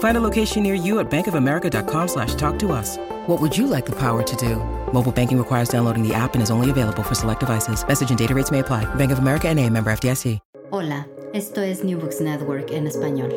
Find 0.00 0.16
a 0.16 0.20
location 0.20 0.62
near 0.62 0.74
you 0.74 0.98
at 0.98 1.10
bankofamerica.com 1.10 2.08
slash 2.08 2.34
talk 2.34 2.58
to 2.60 2.72
us. 2.72 2.98
What 3.26 3.40
would 3.40 3.56
you 3.56 3.66
like 3.66 3.86
the 3.86 3.96
power 3.96 4.22
to 4.22 4.36
do? 4.36 4.56
Mobile 4.92 5.12
banking 5.12 5.38
requires 5.38 5.68
downloading 5.68 6.02
the 6.06 6.14
app 6.14 6.34
and 6.34 6.42
is 6.42 6.50
only 6.50 6.70
available 6.70 7.02
for 7.02 7.14
select 7.14 7.40
devices. 7.40 7.86
Message 7.86 8.10
and 8.10 8.18
data 8.18 8.34
rates 8.34 8.50
may 8.50 8.58
apply. 8.60 8.86
Bank 8.96 9.12
of 9.12 9.18
America 9.18 9.48
and 9.48 9.58
a 9.58 9.68
member 9.70 9.90
FDIC. 9.92 10.40
Hola, 10.72 11.08
esto 11.34 11.62
es 11.62 11.84
New 11.84 11.98
Books 11.98 12.20
Network 12.20 12.70
en 12.70 12.86
español. 12.86 13.30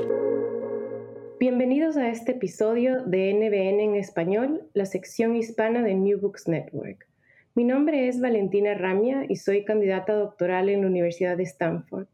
Bienvenidos 1.39 1.97
a 1.97 2.09
este 2.09 2.33
episodio 2.33 3.03
de 3.03 3.33
NBN 3.33 3.79
en 3.81 3.95
español, 3.95 4.61
la 4.73 4.85
sección 4.85 5.35
hispana 5.35 5.81
de 5.81 5.95
New 5.95 6.19
Books 6.21 6.47
Network. 6.47 7.07
Mi 7.55 7.65
nombre 7.65 8.07
es 8.07 8.21
Valentina 8.21 8.75
Ramia 8.75 9.25
y 9.27 9.35
soy 9.35 9.65
candidata 9.65 10.13
doctoral 10.13 10.69
en 10.69 10.81
la 10.81 10.87
Universidad 10.87 11.35
de 11.35 11.43
Stanford. 11.43 12.05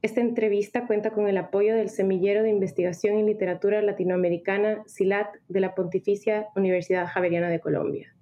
Esta 0.00 0.20
entrevista 0.20 0.86
cuenta 0.86 1.10
con 1.10 1.26
el 1.26 1.36
apoyo 1.38 1.74
del 1.74 1.88
Semillero 1.88 2.44
de 2.44 2.50
Investigación 2.50 3.18
en 3.18 3.26
Literatura 3.26 3.82
Latinoamericana, 3.82 4.84
SILAT, 4.86 5.26
de 5.48 5.58
la 5.58 5.74
Pontificia 5.74 6.46
Universidad 6.54 7.08
Javeriana 7.08 7.48
de 7.48 7.58
Colombia. 7.58 8.14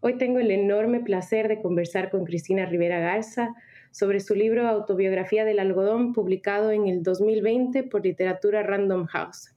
Hoy 0.00 0.16
tengo 0.16 0.38
el 0.38 0.50
enorme 0.50 1.00
placer 1.00 1.48
de 1.48 1.60
conversar 1.60 2.10
con 2.10 2.24
Cristina 2.24 2.64
Rivera 2.64 2.98
Garza, 2.98 3.54
sobre 3.90 4.20
su 4.20 4.34
libro 4.34 4.66
Autobiografía 4.66 5.44
del 5.44 5.58
algodón, 5.58 6.14
publicado 6.14 6.70
en 6.70 6.88
el 6.88 7.02
2020 7.02 7.82
por 7.82 8.02
Literatura 8.02 8.62
Random 8.62 9.04
House. 9.04 9.54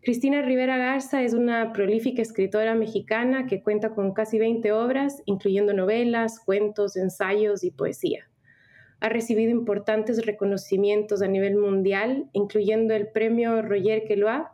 Cristina 0.00 0.40
Rivera 0.40 0.78
Garza 0.78 1.22
es 1.22 1.34
una 1.34 1.74
prolífica 1.74 2.22
escritora 2.22 2.74
mexicana 2.74 3.46
que 3.46 3.62
cuenta 3.62 3.90
con 3.90 4.14
casi 4.14 4.38
20 4.38 4.72
obras, 4.72 5.22
incluyendo 5.26 5.74
novelas, 5.74 6.40
cuentos, 6.40 6.96
ensayos 6.96 7.62
y 7.62 7.70
poesía. 7.72 8.31
Ha 9.02 9.08
recibido 9.08 9.50
importantes 9.50 10.24
reconocimientos 10.24 11.22
a 11.22 11.26
nivel 11.26 11.56
mundial, 11.56 12.30
incluyendo 12.32 12.94
el 12.94 13.08
Premio 13.08 13.60
Roger 13.60 14.04
Queloa 14.04 14.52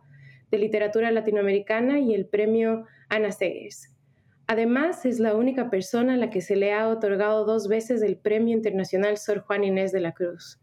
de 0.50 0.56
Literatura 0.56 1.10
Latinoamericana 1.10 2.00
y 2.00 2.14
el 2.14 2.24
Premio 2.24 2.86
Ana 3.10 3.30
Segers. 3.30 3.94
Además, 4.46 5.04
es 5.04 5.20
la 5.20 5.34
única 5.36 5.68
persona 5.68 6.14
a 6.14 6.16
la 6.16 6.30
que 6.30 6.40
se 6.40 6.56
le 6.56 6.72
ha 6.72 6.88
otorgado 6.88 7.44
dos 7.44 7.68
veces 7.68 8.00
el 8.00 8.16
Premio 8.16 8.56
Internacional 8.56 9.18
Sor 9.18 9.40
Juan 9.40 9.64
Inés 9.64 9.92
de 9.92 10.00
la 10.00 10.12
Cruz. 10.12 10.58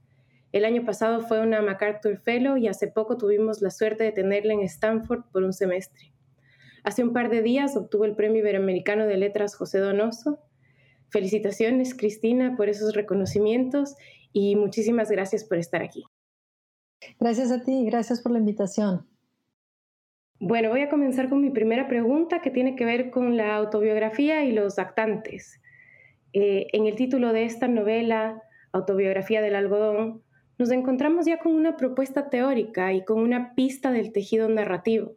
El 0.52 0.66
año 0.66 0.84
pasado 0.84 1.22
fue 1.22 1.40
una 1.40 1.62
MacArthur 1.62 2.18
Fellow 2.18 2.58
y 2.58 2.68
hace 2.68 2.88
poco 2.88 3.18
tuvimos 3.18 3.62
la 3.62 3.70
suerte 3.70 4.04
de 4.04 4.12
tenerla 4.12 4.54
en 4.54 4.62
Stanford 4.62 5.26
por 5.32 5.44
un 5.44 5.54
semestre. 5.54 6.12
Hace 6.84 7.04
un 7.04 7.14
par 7.14 7.30
de 7.30 7.44
días 7.44 7.78
obtuvo 7.78 8.06
el 8.06 8.16
Premio 8.16 8.40
Iberoamericano 8.40 9.06
de 9.06 9.18
Letras 9.18 9.56
José 9.56 9.78
Donoso. 9.78 10.40
Felicitaciones, 11.16 11.96
Cristina, 11.96 12.58
por 12.58 12.68
esos 12.68 12.94
reconocimientos 12.94 13.96
y 14.34 14.58
muchísimas 14.58 15.10
gracias 15.10 15.46
por 15.46 15.58
estar 15.58 15.82
aquí. 15.82 16.04
Gracias 17.22 17.52
a 17.52 17.64
ti, 17.64 17.86
gracias 17.86 18.20
por 18.22 18.34
la 18.34 18.40
invitación. 18.40 19.08
Bueno, 20.42 20.72
voy 20.72 20.82
a 20.82 20.90
comenzar 20.90 21.30
con 21.30 21.40
mi 21.40 21.52
primera 21.52 21.88
pregunta 21.88 22.42
que 22.42 22.52
tiene 22.52 22.76
que 22.76 22.84
ver 22.84 23.12
con 23.12 23.38
la 23.38 23.56
autobiografía 23.56 24.44
y 24.44 24.52
los 24.52 24.78
actantes. 24.78 25.62
Eh, 26.34 26.68
en 26.74 26.86
el 26.86 26.96
título 26.96 27.32
de 27.32 27.46
esta 27.46 27.70
novela, 27.70 28.44
Autobiografía 28.74 29.42
del 29.42 29.56
algodón, 29.56 30.22
nos 30.58 30.70
encontramos 30.70 31.26
ya 31.26 31.40
con 31.40 31.54
una 31.54 31.78
propuesta 31.78 32.30
teórica 32.30 32.92
y 32.92 33.06
con 33.06 33.20
una 33.20 33.56
pista 33.56 33.94
del 33.94 34.12
tejido 34.12 34.50
narrativo. 34.50 35.14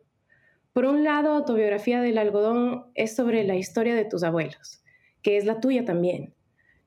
Por 0.73 0.85
un 0.85 1.03
lado, 1.03 1.33
Autobiografía 1.33 2.01
del 2.01 2.19
algodón 2.19 2.85
es 2.95 3.17
sobre 3.17 3.43
la 3.43 3.57
historia 3.57 3.97
de 3.97 4.05
tus 4.05 4.23
abuelos, 4.23 4.85
que 5.23 5.37
es 5.37 5.45
la 5.45 5.61
tuya 5.61 5.85
también. 5.85 6.35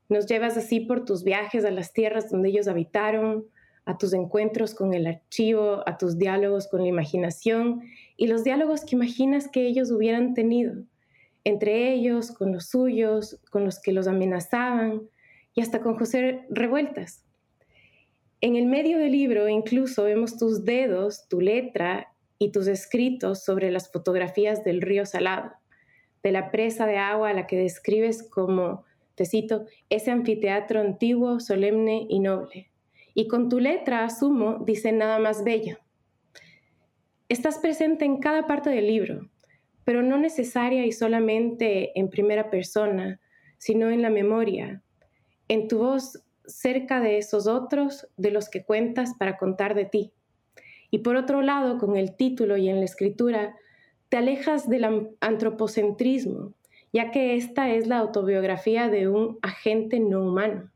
Nos 0.10 0.26
llevas 0.26 0.58
así 0.58 0.82
por 0.82 1.06
tus 1.06 1.24
viajes 1.24 1.64
a 1.66 1.72
las 1.72 1.94
tierras 1.94 2.30
donde 2.30 2.50
ellos 2.50 2.68
habitaron, 2.68 3.46
a 3.86 3.98
tus 3.98 4.14
encuentros 4.14 4.76
con 4.76 4.94
el 4.94 5.08
archivo, 5.08 5.84
a 5.88 5.98
tus 5.98 6.18
diálogos 6.18 6.68
con 6.68 6.82
la 6.82 6.88
imaginación 6.88 7.82
y 8.18 8.28
los 8.28 8.44
diálogos 8.44 8.86
que 8.86 8.96
imaginas 8.96 9.48
que 9.48 9.66
ellos 9.66 9.92
hubieran 9.92 10.34
tenido, 10.34 10.84
entre 11.44 11.92
ellos, 11.94 12.32
con 12.32 12.52
los 12.52 12.68
suyos, 12.68 13.40
con 13.50 13.66
los 13.66 13.80
que 13.80 13.92
los 13.92 14.08
amenazaban 14.08 15.02
y 15.56 15.62
hasta 15.62 15.82
con 15.82 15.98
José 15.98 16.46
Revueltas. 16.50 17.26
En 18.42 18.56
el 18.56 18.66
medio 18.66 18.98
del 18.98 19.12
libro 19.12 19.48
incluso 19.48 20.04
vemos 20.04 20.38
tus 20.38 20.66
dedos, 20.66 21.28
tu 21.28 21.42
letra 21.42 22.08
y 22.38 22.52
tus 22.52 22.68
escritos 22.68 23.44
sobre 23.44 23.72
las 23.72 23.92
fotografías 23.92 24.64
del 24.64 24.82
río 24.82 25.06
Salado, 25.06 25.52
de 26.24 26.32
la 26.32 26.52
presa 26.52 26.86
de 26.86 26.98
agua 26.98 27.30
a 27.30 27.34
la 27.34 27.48
que 27.48 27.58
describes 27.58 28.24
como, 28.24 28.84
te 29.16 29.26
cito, 29.26 29.66
ese 29.90 30.12
anfiteatro 30.12 30.80
antiguo, 30.80 31.40
solemne 31.40 32.06
y 32.10 32.20
noble 32.20 32.72
y 33.14 33.28
con 33.28 33.50
tu 33.50 33.60
letra, 33.60 34.04
asumo, 34.04 34.64
dice 34.66 34.92
nada 34.92 35.20
más 35.20 35.44
bello. 35.44 35.78
Estás 37.30 37.60
presente 37.60 38.06
en 38.06 38.20
cada 38.20 38.48
parte 38.48 38.70
del 38.70 38.88
libro, 38.88 39.30
pero 39.84 40.02
no 40.02 40.18
necesaria 40.18 40.86
y 40.86 40.92
solamente 40.92 41.98
en 42.00 42.10
primera 42.10 42.50
persona, 42.50 43.20
sino 43.58 43.90
en 43.90 44.02
la 44.02 44.10
memoria, 44.10 44.82
en 45.48 45.68
tu 45.68 45.80
voz 45.80 46.24
cerca 46.46 47.00
de 47.00 47.18
esos 47.18 47.48
otros 47.48 48.08
de 48.18 48.32
los 48.32 48.50
que 48.50 48.64
cuentas 48.64 49.14
para 49.18 49.38
contar 49.38 49.76
de 49.76 49.86
ti. 49.86 50.14
Y 50.90 51.00
por 51.00 51.16
otro 51.16 51.42
lado, 51.42 51.78
con 51.78 51.96
el 51.96 52.16
título 52.16 52.58
y 52.58 52.70
en 52.70 52.80
la 52.80 52.86
escritura, 52.86 53.56
te 54.12 54.18
alejas 54.18 54.70
del 54.70 55.16
antropocentrismo, 55.22 56.54
ya 56.92 57.10
que 57.10 57.38
esta 57.38 57.72
es 57.72 57.88
la 57.88 57.98
autobiografía 57.98 58.90
de 58.90 59.08
un 59.08 59.40
agente 59.42 60.02
no 60.02 60.22
humano 60.22 60.70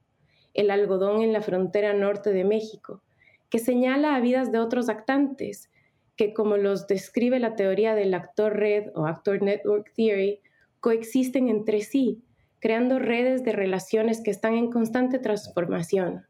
el 0.55 0.71
algodón 0.71 1.21
en 1.21 1.33
la 1.33 1.41
frontera 1.41 1.93
norte 1.93 2.31
de 2.31 2.45
México, 2.45 3.01
que 3.49 3.59
señala 3.59 4.15
a 4.15 4.21
vidas 4.21 4.51
de 4.51 4.59
otros 4.59 4.87
actantes, 4.89 5.69
que 6.15 6.33
como 6.33 6.55
los 6.55 6.87
describe 6.87 7.39
la 7.39 7.55
teoría 7.55 7.93
del 7.93 8.13
actor 8.13 8.55
red 8.55 8.85
o 8.95 9.05
actor 9.05 9.41
network 9.41 9.91
theory, 9.95 10.39
coexisten 10.79 11.49
entre 11.49 11.81
sí, 11.81 12.23
creando 12.59 12.99
redes 12.99 13.43
de 13.43 13.51
relaciones 13.51 14.21
que 14.21 14.31
están 14.31 14.53
en 14.53 14.71
constante 14.71 15.19
transformación. 15.19 16.25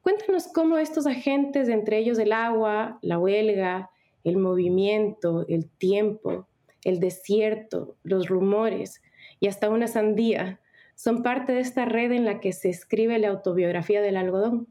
Cuéntanos 0.00 0.48
cómo 0.48 0.78
estos 0.78 1.06
agentes, 1.06 1.68
entre 1.68 1.98
ellos 1.98 2.18
el 2.18 2.32
agua, 2.32 2.98
la 3.02 3.18
huelga, 3.18 3.90
el 4.24 4.36
movimiento, 4.36 5.44
el 5.48 5.68
tiempo, 5.68 6.46
el 6.84 7.00
desierto, 7.00 7.96
los 8.02 8.28
rumores 8.28 9.02
y 9.38 9.48
hasta 9.48 9.70
una 9.70 9.86
sandía, 9.86 10.60
son 10.94 11.22
parte 11.22 11.52
de 11.52 11.60
esta 11.60 11.86
red 11.86 12.12
en 12.12 12.26
la 12.26 12.40
que 12.40 12.52
se 12.52 12.68
escribe 12.68 13.18
la 13.18 13.28
autobiografía 13.28 14.02
del 14.02 14.16
algodón. 14.16 14.68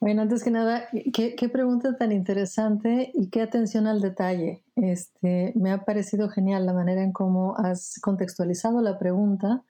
Bueno, 0.00 0.22
antes 0.22 0.44
que 0.44 0.50
nada, 0.50 0.88
qué, 1.12 1.48
pregunta 1.50 1.96
tan 1.96 2.12
interesante 2.12 3.10
y 3.14 3.28
qué 3.28 3.42
atención 3.42 3.86
al 3.86 4.00
detalle. 4.00 4.62
Este, 4.76 5.52
me 5.56 5.72
ha 5.72 5.84
parecido 5.84 6.28
genial 6.28 6.64
la 6.64 6.74
manera 6.74 7.02
en 7.02 7.12
cómo 7.12 7.56
has 7.58 7.98
contextualizado 8.00 8.82
la 8.82 8.98
pregunta, 8.98 9.64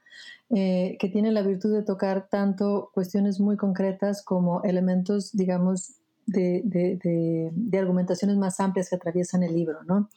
eh, 0.50 0.96
que 1.00 1.08
tiene 1.08 1.32
la 1.32 1.42
virtud 1.42 1.72
de 1.72 1.82
tocar 1.82 2.28
tanto 2.28 2.90
cuestiones 2.92 3.40
muy 3.40 3.56
concretas 3.56 4.22
como 4.22 4.62
elementos, 4.62 5.32
digamos, 5.32 5.94
de, 6.26 7.78
argumentaciones 7.78 8.36
más 8.36 8.60
amplias 8.60 8.88
que 8.88 8.96
atraviesan 8.96 9.42
el 9.42 9.54
libro. 9.54 9.82
¿no? 9.84 10.08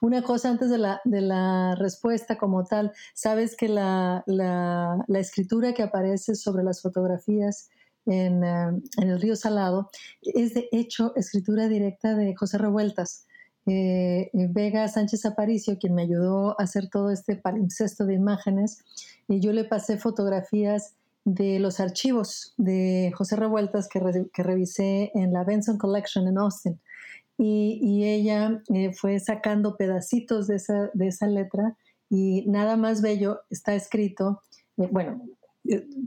Una 0.00 0.22
cosa 0.22 0.50
antes 0.50 0.70
de 0.70 0.78
la, 0.78 1.74
respuesta 1.76 2.38
como 2.38 2.64
tal, 2.64 2.92
sabes 3.14 3.56
que 3.56 3.68
la, 3.68 4.24
escritura 5.08 5.72
que 5.74 5.82
aparece 5.82 6.34
sobre 6.34 6.64
las 6.64 6.82
fotografías 6.82 7.68
en, 8.06 8.42
eh, 8.42 8.80
en, 8.96 9.10
el 9.10 9.20
río 9.20 9.36
Salado 9.36 9.90
es 10.22 10.54
de 10.54 10.68
hecho 10.72 11.12
escritura 11.14 11.68
directa 11.68 12.14
de 12.14 12.34
José 12.34 12.58
Revueltas. 12.58 13.26
Eh, 13.70 14.30
Vega 14.32 14.88
Sánchez 14.88 15.26
Aparicio, 15.26 15.78
quien 15.78 15.94
me 15.94 16.02
ayudó 16.02 16.58
a 16.58 16.64
hacer 16.64 16.88
todo 16.88 17.10
este 17.10 17.36
palimpsesto 17.36 18.06
de 18.06 18.14
imágenes, 18.14 18.82
y 19.28 19.40
yo 19.40 19.52
le 19.52 19.64
pasé 19.64 19.98
fotografías 19.98 20.94
de 21.28 21.58
los 21.58 21.78
archivos 21.78 22.54
de 22.56 23.12
José 23.14 23.36
Revueltas 23.36 23.88
que, 23.88 24.00
que 24.32 24.42
revisé 24.42 25.12
en 25.14 25.32
la 25.32 25.44
Benson 25.44 25.76
Collection 25.76 26.26
en 26.26 26.38
Austin. 26.38 26.80
Y, 27.36 28.04
ella 28.04 28.62
eh, 28.74 28.92
fue 28.92 29.20
sacando 29.20 29.76
pedacitos 29.76 30.48
de 30.48 30.56
esa, 30.56 30.90
de 30.94 31.06
esa 31.06 31.28
letra 31.28 31.76
y 32.10 32.44
nada 32.48 32.76
más 32.76 33.00
bello 33.00 33.42
está 33.48 33.76
escrito, 33.76 34.42
eh, 34.76 34.88
bueno, 34.90 35.22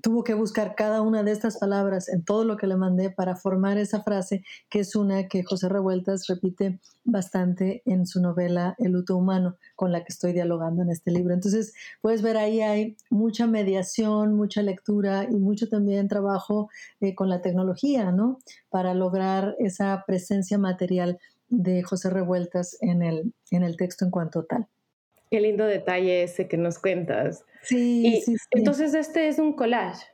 tuvo 0.01 0.23
que 0.23 0.33
buscar 0.33 0.75
cada 0.75 1.01
una 1.01 1.23
de 1.23 1.31
estas 1.31 1.57
palabras 1.57 2.09
en 2.09 2.23
todo 2.23 2.45
lo 2.45 2.57
que 2.57 2.67
le 2.67 2.75
mandé 2.75 3.09
para 3.09 3.35
formar 3.35 3.77
esa 3.77 4.01
frase, 4.03 4.43
que 4.69 4.79
es 4.79 4.95
una 4.95 5.27
que 5.27 5.43
José 5.43 5.69
Revueltas 5.69 6.27
repite 6.27 6.79
bastante 7.03 7.81
en 7.85 8.05
su 8.05 8.21
novela 8.21 8.75
El 8.77 8.93
luto 8.93 9.15
humano, 9.15 9.57
con 9.75 9.91
la 9.91 10.03
que 10.03 10.13
estoy 10.13 10.33
dialogando 10.33 10.81
en 10.81 10.89
este 10.89 11.11
libro. 11.11 11.33
Entonces, 11.33 11.73
puedes 12.01 12.21
ver 12.21 12.37
ahí 12.37 12.61
hay 12.61 12.97
mucha 13.09 13.47
mediación, 13.47 14.35
mucha 14.35 14.61
lectura 14.61 15.27
y 15.29 15.35
mucho 15.35 15.69
también 15.69 16.07
trabajo 16.07 16.69
eh, 16.99 17.15
con 17.15 17.29
la 17.29 17.41
tecnología, 17.41 18.11
¿no? 18.11 18.39
Para 18.69 18.93
lograr 18.93 19.55
esa 19.59 20.03
presencia 20.07 20.57
material 20.57 21.19
de 21.49 21.83
José 21.83 22.09
Revueltas 22.09 22.77
en 22.81 23.01
el, 23.03 23.33
en 23.51 23.63
el 23.63 23.77
texto 23.77 24.05
en 24.05 24.11
cuanto 24.11 24.45
tal. 24.45 24.67
Qué 25.29 25.39
lindo 25.39 25.65
detalle 25.65 26.23
ese 26.23 26.47
que 26.47 26.57
nos 26.57 26.79
cuentas. 26.79 27.45
Sí, 27.63 28.21
sí, 28.25 28.35
Entonces 28.51 28.93
este 28.93 29.27
es 29.27 29.39
un 29.39 29.53
collage. 29.53 30.05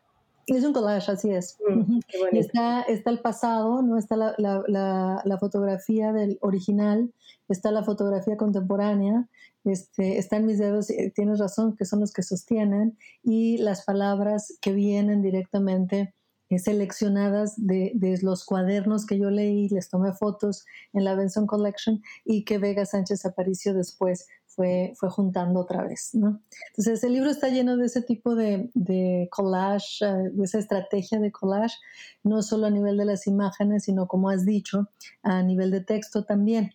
Es 0.47 0.63
un 0.63 0.71
collage, 0.71 1.11
así 1.11 1.29
es. 1.29 1.57
Mm, 1.67 1.99
está, 2.31 2.81
está 2.83 3.09
el 3.09 3.19
pasado, 3.19 3.81
¿no? 3.81 3.97
Está 3.97 4.15
la, 4.15 4.33
la, 4.38 5.21
la, 5.23 5.38
fotografía 5.38 6.13
del 6.13 6.38
original, 6.41 7.11
está 7.49 7.71
la 7.71 7.83
fotografía 7.83 8.38
contemporánea, 8.38 9.27
este, 9.65 10.17
están 10.17 10.45
mis 10.45 10.57
dedos, 10.57 10.89
eh, 10.89 11.11
tienes 11.13 11.39
razón, 11.39 11.75
que 11.75 11.83
son 11.83 11.99
los 11.99 12.13
que 12.13 12.23
sostienen, 12.23 12.97
y 13.23 13.57
las 13.57 13.83
palabras 13.83 14.57
que 14.61 14.71
vienen 14.71 15.21
directamente 15.21 16.13
eh, 16.49 16.59
seleccionadas 16.59 17.55
de, 17.57 17.91
de, 17.95 18.17
los 18.21 18.45
cuadernos 18.45 19.05
que 19.05 19.19
yo 19.19 19.29
leí, 19.29 19.67
les 19.67 19.89
tomé 19.89 20.13
fotos 20.13 20.65
en 20.94 21.03
la 21.03 21.13
Benson 21.13 21.45
Collection 21.45 22.01
y 22.23 22.45
que 22.45 22.57
Vega 22.57 22.85
Sánchez 22.85 23.25
Aparicio 23.25 23.73
después 23.73 24.27
fue, 24.57 24.94
fue 24.95 25.12
juntando 25.12 25.59
otra 25.59 25.83
vez, 25.83 26.09
¿no? 26.13 26.42
Entonces 26.69 27.04
el 27.04 27.13
libro 27.13 27.30
está 27.30 27.50
lleno 27.50 27.77
de 27.77 27.86
ese 27.86 28.01
tipo 28.01 28.33
de, 28.33 28.71
de 28.74 29.30
collage, 29.31 30.04
eh, 30.04 30.31
de 30.33 30.44
esa 30.44 30.57
estrategia 30.57 31.19
de 31.19 31.31
collage, 31.31 31.75
no 32.24 32.42
solo 32.42 32.65
a 32.65 32.71
nivel 32.71 32.98
de 32.98 33.06
las 33.06 33.27
imágenes, 33.27 33.83
sino 33.83 34.07
como 34.07 34.31
has 34.31 34.45
dicho, 34.45 34.89
a 35.21 35.44
nivel 35.44 35.69
de 35.69 35.81
texto 35.81 36.25
también. 36.25 36.71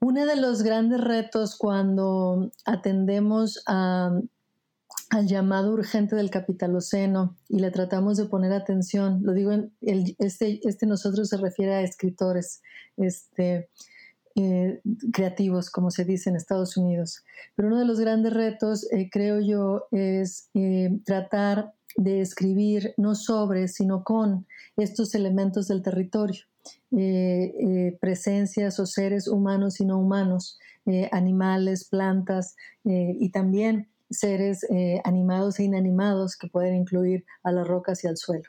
Uno 0.00 0.24
de 0.24 0.36
los 0.36 0.62
grandes 0.62 1.00
retos 1.00 1.56
cuando 1.56 2.52
atendemos 2.64 3.60
a, 3.66 4.12
al 5.10 5.26
llamado 5.26 5.72
urgente 5.72 6.14
del 6.14 6.30
capitaloceno 6.30 7.36
y 7.48 7.58
le 7.58 7.72
tratamos 7.72 8.16
de 8.18 8.26
poner 8.26 8.52
atención, 8.52 9.18
lo 9.24 9.32
digo, 9.32 9.50
en 9.50 9.72
el, 9.80 10.14
este, 10.20 10.60
este 10.62 10.86
nosotros 10.86 11.28
se 11.28 11.38
refiere 11.38 11.74
a 11.74 11.80
escritores, 11.80 12.62
este, 12.96 13.68
eh, 14.40 14.80
creativos, 15.12 15.68
como 15.68 15.90
se 15.90 16.04
dice 16.04 16.30
en 16.30 16.36
Estados 16.36 16.76
Unidos. 16.76 17.24
Pero 17.56 17.66
uno 17.66 17.80
de 17.80 17.84
los 17.84 17.98
grandes 17.98 18.32
retos, 18.32 18.86
eh, 18.92 19.10
creo 19.10 19.40
yo, 19.40 19.88
es 19.90 20.48
eh, 20.54 20.96
tratar 21.04 21.72
de 21.96 22.20
escribir 22.20 22.94
no 22.96 23.16
sobre, 23.16 23.66
sino 23.66 24.04
con 24.04 24.46
estos 24.76 25.16
elementos 25.16 25.66
del 25.66 25.82
territorio, 25.82 26.44
presencias 28.00 28.78
o 28.78 28.86
seres 28.86 29.26
humanos 29.26 29.80
y 29.80 29.84
no 29.84 29.98
humanos, 29.98 30.60
animales, 31.10 31.88
plantas 31.88 32.54
y 32.84 33.30
también 33.30 33.88
seres 34.10 34.64
animados 35.02 35.58
e 35.58 35.64
inanimados 35.64 36.36
que 36.36 36.46
pueden 36.46 36.76
incluir 36.76 37.24
a 37.42 37.50
las 37.50 37.66
rocas 37.66 38.04
y 38.04 38.06
al 38.06 38.16
suelo 38.16 38.48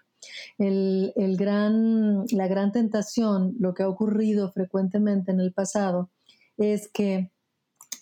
el, 0.58 1.36
gran, 1.38 2.26
la 2.32 2.48
gran 2.48 2.72
tentación, 2.72 3.56
lo 3.60 3.74
que 3.74 3.84
ha 3.84 3.90
ocurrido 3.90 4.52
frecuentemente 4.52 5.32
en 5.32 5.40
el 5.40 5.54
pasado, 5.54 6.10
es 6.58 6.88
que 6.88 7.32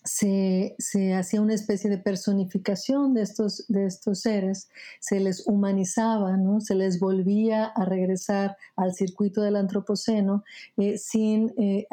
se, 0.07 1.13
hacía 1.13 1.41
una 1.41 1.53
especie 1.53 1.89
de 1.89 1.97
personificación 1.97 3.13
de 3.13 3.21
estos, 3.21 3.65
de 3.67 3.85
estos 3.85 4.21
seres, 4.21 4.69
se 4.99 5.19
les 5.19 5.45
humanizaba, 5.47 6.37
¿no? 6.37 6.61
se 6.61 6.75
les 6.75 6.99
volvía 6.99 7.65
a 7.65 7.85
regresar 7.85 8.57
al 8.75 8.93
circuito 8.93 9.41
del 9.41 9.55
antropoceno, 9.55 10.43
eh, 10.77 10.97
sin, 10.97 11.53
eh, 11.57 11.87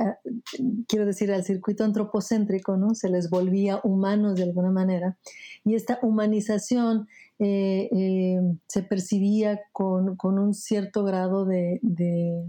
quiero 0.87 1.07
decir, 1.07 1.33
al 1.33 1.45
circuito 1.45 1.85
antropocéntrico, 1.85 2.77
¿no? 2.77 2.95
se 2.95 3.09
les 3.09 3.31
volvía 3.31 3.81
humanos 3.83 4.37
de 4.37 4.45
alguna 4.45 4.71
manera. 4.71 5.19
Y 5.65 5.75
esta 5.75 5.99
humanización 6.03 7.09
eh, 7.39 7.89
eh, 7.91 8.41
se 8.69 8.83
percibía 8.83 9.61
con, 9.73 10.17
un 10.23 10.55
cierto 10.55 11.03
grado 11.05 11.45
de, 11.45 11.81
de, 11.83 12.43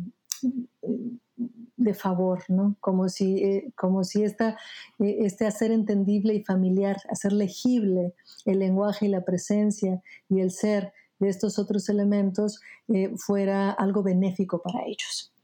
favor, 1.93 2.43
¿no? 2.49 2.75
Como 2.79 3.09
si, 3.09 3.43
eh, 3.43 3.71
como 3.75 4.03
si 4.03 4.23
este 4.23 4.55
hacer 5.45 5.71
entendible 5.71 6.33
y 6.33 6.43
familiar, 6.43 6.97
hacer 7.09 7.33
legible 7.33 8.13
el 8.45 8.59
lenguaje 8.59 9.05
y 9.05 9.09
la 9.09 9.23
presencia 9.23 10.01
y 10.29 10.41
el 10.41 10.51
ser 10.51 10.93
de 11.19 11.29
estos 11.29 11.57
otros 11.57 11.89
elementos 11.89 12.59
fuera 13.17 13.71
algo 13.71 14.03
benéfico 14.03 14.61
para 14.61 14.83
ellos. 14.85 15.34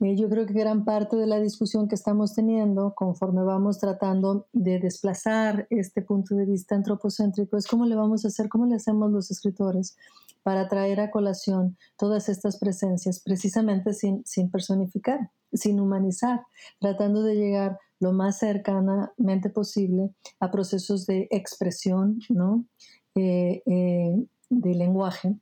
Eh, 0.00 0.16
yo 0.16 0.28
creo 0.28 0.46
que 0.46 0.54
gran 0.54 0.84
parte 0.84 1.16
de 1.16 1.26
la 1.26 1.40
discusión 1.40 1.88
que 1.88 1.94
estamos 1.94 2.34
teniendo 2.34 2.94
conforme 2.94 3.42
vamos 3.42 3.78
tratando 3.78 4.46
de 4.52 4.78
desplazar 4.78 5.66
este 5.70 6.02
punto 6.02 6.34
de 6.34 6.46
vista 6.46 6.74
antropocéntrico 6.74 7.56
es 7.56 7.66
cómo 7.66 7.86
le 7.86 7.96
vamos 7.96 8.24
a 8.24 8.28
hacer, 8.28 8.48
cómo 8.48 8.66
le 8.66 8.76
hacemos 8.76 9.10
los 9.10 9.30
escritores 9.30 9.96
para 10.42 10.68
traer 10.68 11.00
a 11.00 11.10
colación 11.10 11.76
todas 11.98 12.28
estas 12.28 12.58
presencias, 12.58 13.20
precisamente 13.20 13.92
sin, 13.92 14.24
sin 14.24 14.50
personificar, 14.50 15.30
sin 15.52 15.80
humanizar, 15.80 16.42
tratando 16.80 17.22
de 17.22 17.34
llegar 17.34 17.78
lo 18.00 18.12
más 18.12 18.38
cercanamente 18.38 19.50
posible 19.50 20.10
a 20.40 20.50
procesos 20.50 21.06
de 21.06 21.26
expresión, 21.30 22.20
¿no? 22.28 22.64
Eh, 23.14 23.62
eh, 23.66 24.26
de 24.50 24.74
lenguaje 24.74 25.36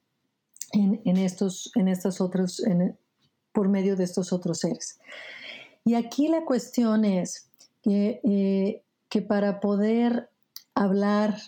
en, 0.72 1.00
en, 1.04 1.16
estos, 1.18 1.70
en 1.74 1.88
estas 1.88 2.20
otros, 2.20 2.60
por 3.56 3.70
medio 3.70 3.96
de 3.96 4.04
estos 4.04 4.34
otros 4.34 4.58
seres. 4.58 5.00
Y 5.82 5.94
aquí 5.94 6.28
la 6.28 6.44
cuestión 6.44 7.06
es 7.06 7.48
que, 7.80 8.20
eh, 8.22 8.82
que 9.08 9.22
para 9.22 9.60
poder 9.60 10.28
hablar 10.74 11.38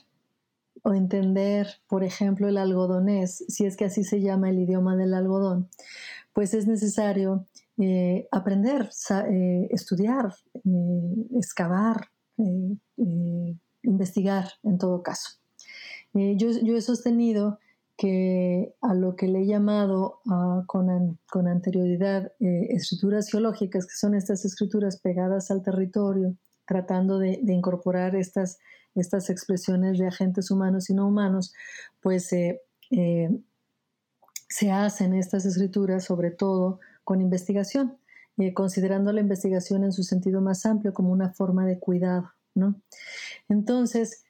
o 0.82 0.94
entender, 0.94 1.66
por 1.86 2.04
ejemplo, 2.04 2.48
el 2.48 2.56
algodonés, 2.56 3.44
si 3.48 3.66
es 3.66 3.76
que 3.76 3.84
así 3.84 4.04
se 4.04 4.22
llama 4.22 4.48
el 4.48 4.58
idioma 4.58 4.96
del 4.96 5.12
algodón, 5.12 5.68
pues 6.32 6.54
es 6.54 6.66
necesario 6.66 7.44
eh, 7.76 8.26
aprender, 8.30 8.88
eh, 9.30 9.68
estudiar, 9.70 10.32
excavar, 11.36 12.08
investigar 13.82 14.48
en 14.62 14.78
todo 14.78 15.02
caso. 15.02 15.32
yo, 16.14 16.52
yo, 16.62 16.74
he 16.74 16.80
sostenido 16.80 17.58
que 17.98 18.76
a 18.80 18.94
lo 18.94 19.16
que 19.16 19.26
le 19.26 19.40
he 19.40 19.46
llamado 19.46 20.20
ah, 20.30 20.62
con, 20.68 21.18
con, 21.28 21.48
anterioridad 21.48 22.32
eh, 22.38 22.68
escrituras 22.70 23.28
geológicas, 23.28 23.86
que 23.86 23.96
son 23.96 24.14
estas 24.14 24.44
escrituras 24.44 25.00
pegadas 25.00 25.50
al 25.50 25.64
territorio, 25.64 26.36
tratando 26.64 27.18
de, 27.18 27.40
incorporar 27.48 28.14
estas, 28.14 28.58
estas 28.94 29.30
expresiones 29.30 29.98
de 29.98 30.06
agentes 30.06 30.52
humanos 30.52 30.88
y 30.90 30.94
no 30.94 31.08
humanos, 31.08 31.52
pues 32.00 32.32
eh, 32.32 32.62
eh, 32.92 33.36
se 34.48 34.70
hacen 34.70 35.12
estas 35.12 35.44
escrituras 35.44 36.04
sobre 36.04 36.30
todo 36.30 36.78
con 37.02 37.20
investigación, 37.20 37.98
considerando 38.54 39.12
la 39.12 39.22
investigación 39.22 39.82
en 39.82 39.92
su 39.92 40.04
sentido 40.04 40.40
más 40.40 40.64
amplio 40.66 40.94
como 40.94 41.10
una 41.10 41.32
forma 41.32 41.66
de 41.66 41.80
cuidado. 41.80 42.30
¿no? 42.54 42.80
Entonces, 43.48 44.22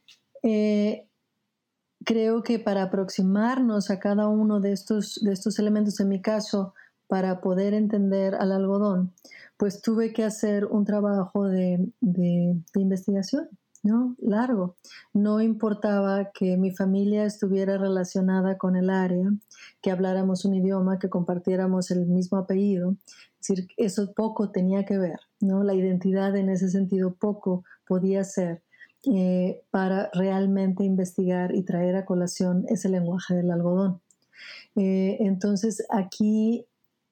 creo 2.08 2.42
que 2.42 2.58
para 2.58 2.84
aproximarnos 2.84 3.90
a 3.90 4.00
cada 4.00 4.28
uno 4.28 4.60
de 4.60 4.72
estos, 4.72 5.20
de 5.22 5.30
estos 5.30 5.58
elementos, 5.58 6.00
en 6.00 6.08
mi 6.08 6.22
caso, 6.22 6.72
para 7.06 7.42
poder 7.42 7.74
entender 7.74 8.34
al 8.34 8.52
algodón, 8.52 9.12
pues 9.58 9.82
tuve 9.82 10.14
que 10.14 10.24
hacer 10.24 10.64
un 10.64 10.86
trabajo 10.86 11.44
de, 11.44 11.86
investigación, 12.74 13.50
¿no? 13.82 14.16
Largo. 14.20 14.76
No 15.12 15.42
importaba 15.42 16.30
que 16.32 16.56
mi 16.56 16.70
familia 16.70 17.26
estuviera 17.26 17.76
relacionada 17.76 18.56
con 18.56 18.76
el 18.76 18.88
área, 18.88 19.30
que 19.82 19.90
habláramos 19.90 20.46
un 20.46 20.54
idioma, 20.54 20.98
que 20.98 21.10
compartiéramos 21.10 21.90
el 21.90 22.06
mismo 22.06 22.38
apellido. 22.38 22.96
Es 23.38 23.48
decir, 23.48 23.68
eso 23.76 24.14
poco 24.14 24.50
tenía 24.50 24.86
que 24.86 24.96
ver, 24.96 25.20
¿no? 25.40 25.62
La 25.62 25.74
identidad 25.74 26.34
en 26.36 26.48
ese 26.48 26.70
sentido 26.70 27.16
poco 27.16 27.64
podía 27.86 28.24
ser 28.24 28.62
eh, 29.06 29.62
para 29.70 30.10
realmente 30.12 30.84
investigar 30.84 31.54
y 31.54 31.62
traer 31.62 31.96
a 31.96 32.04
colación 32.04 32.64
ese 32.68 32.88
lenguaje 32.88 33.34
del 33.34 33.50
algodón. 33.50 34.00
Eh, 34.76 35.18
entonces 35.20 35.84
aquí 35.90 36.66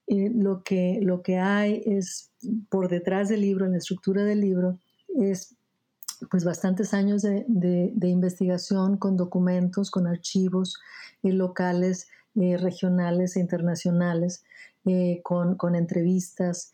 eh, 0.06 0.30
lo, 0.34 0.62
que, 0.62 1.00
lo 1.02 1.22
que 1.22 1.38
hay 1.38 1.82
es 1.86 2.30
por 2.68 2.88
detrás 2.88 3.28
del 3.28 3.40
libro, 3.40 3.66
en 3.66 3.72
la 3.72 3.78
estructura 3.78 4.24
del 4.24 4.40
libro, 4.40 4.78
es 5.16 5.56
pues 6.30 6.44
bastantes 6.44 6.94
años 6.94 7.22
de, 7.22 7.92
investigación 8.02 8.96
con 8.96 9.16
documentos, 9.16 9.90
con 9.90 10.06
archivos 10.06 10.78
locales, 11.22 12.08
regionales 12.34 13.36
e 13.36 13.40
internacionales, 13.40 14.44
eh, 14.88 15.20
con, 15.24 15.74
entrevistas, 15.74 16.70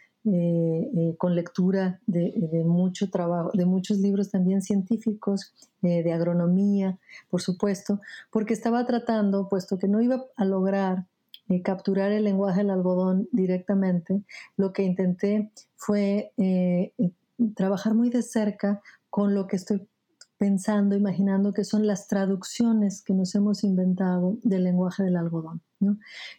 con 1.19 1.35
lectura 1.35 2.01
de, 2.07 2.63
mucho 2.65 3.11
trabajo, 3.11 3.51
de 3.55 3.67
muchos 3.67 3.99
libros 3.99 4.31
también 4.31 4.63
científicos, 4.63 5.53
de 5.81 6.13
agronomía, 6.13 6.99
por 7.29 7.43
supuesto, 7.43 8.01
porque 8.31 8.55
estaba 8.55 8.87
tratando, 8.87 9.49
puesto 9.49 9.79
que 9.79 9.89
no 9.89 10.01
iba 10.01 10.25
a 10.37 10.45
lograr 10.45 11.07
capturar 11.65 12.13
el 12.13 12.25
lenguaje 12.25 12.61
del 12.61 12.71
algodón 12.71 13.29
directamente, 13.33 14.23
lo 14.57 14.73
que 14.73 14.85
intenté 14.85 15.51
fue 15.77 16.33
trabajar 17.55 17.95
muy 17.95 18.09
de 18.11 18.23
cerca 18.23 18.81
con 19.11 19.35
lo 19.35 19.47
que 19.47 19.57
estoy 19.57 19.87
pensando, 20.39 20.97
imaginando 20.97 21.53
que 21.53 21.65
son 21.65 21.87
las 21.87 22.09
traducciones 22.09 23.03
que 23.03 23.15
nos 23.15 23.35
hemos 23.35 23.63
inventado 23.63 24.39
del 24.43 24.65
lenguaje 24.65 25.05
del 25.05 25.17
algodón. 25.17 25.63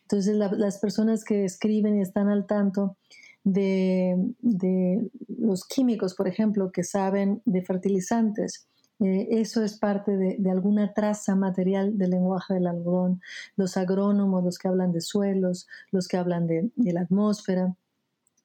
Entonces, 0.01 0.35
las 0.35 0.79
personas 0.79 1.23
que 1.23 1.45
escriben 1.45 1.97
y 1.97 2.01
están 2.01 2.29
al 2.29 2.45
tanto 2.45 2.97
de, 3.43 5.09
los 5.27 5.65
químicos, 5.65 6.15
por 6.15 6.27
ejemplo, 6.27 6.71
que 6.71 6.83
saben 6.83 7.41
de 7.45 7.62
fertilizantes, 7.63 8.67
eh, 9.00 9.27
eso 9.31 9.63
es 9.63 9.77
parte 9.77 10.15
de, 10.15 10.51
alguna 10.51 10.93
traza 10.93 11.35
material 11.35 11.97
del 11.97 12.12
lenguaje 12.12 12.53
del 12.53 12.67
algodón. 12.67 13.21
Los 13.55 13.75
agrónomos, 13.77 14.43
los 14.43 14.57
que 14.57 14.67
hablan 14.67 14.91
de 14.91 15.01
suelos, 15.01 15.67
los 15.91 16.07
que 16.07 16.17
hablan 16.17 16.47
de 16.47 16.71
la 16.75 17.01
atmósfera, 17.01 17.75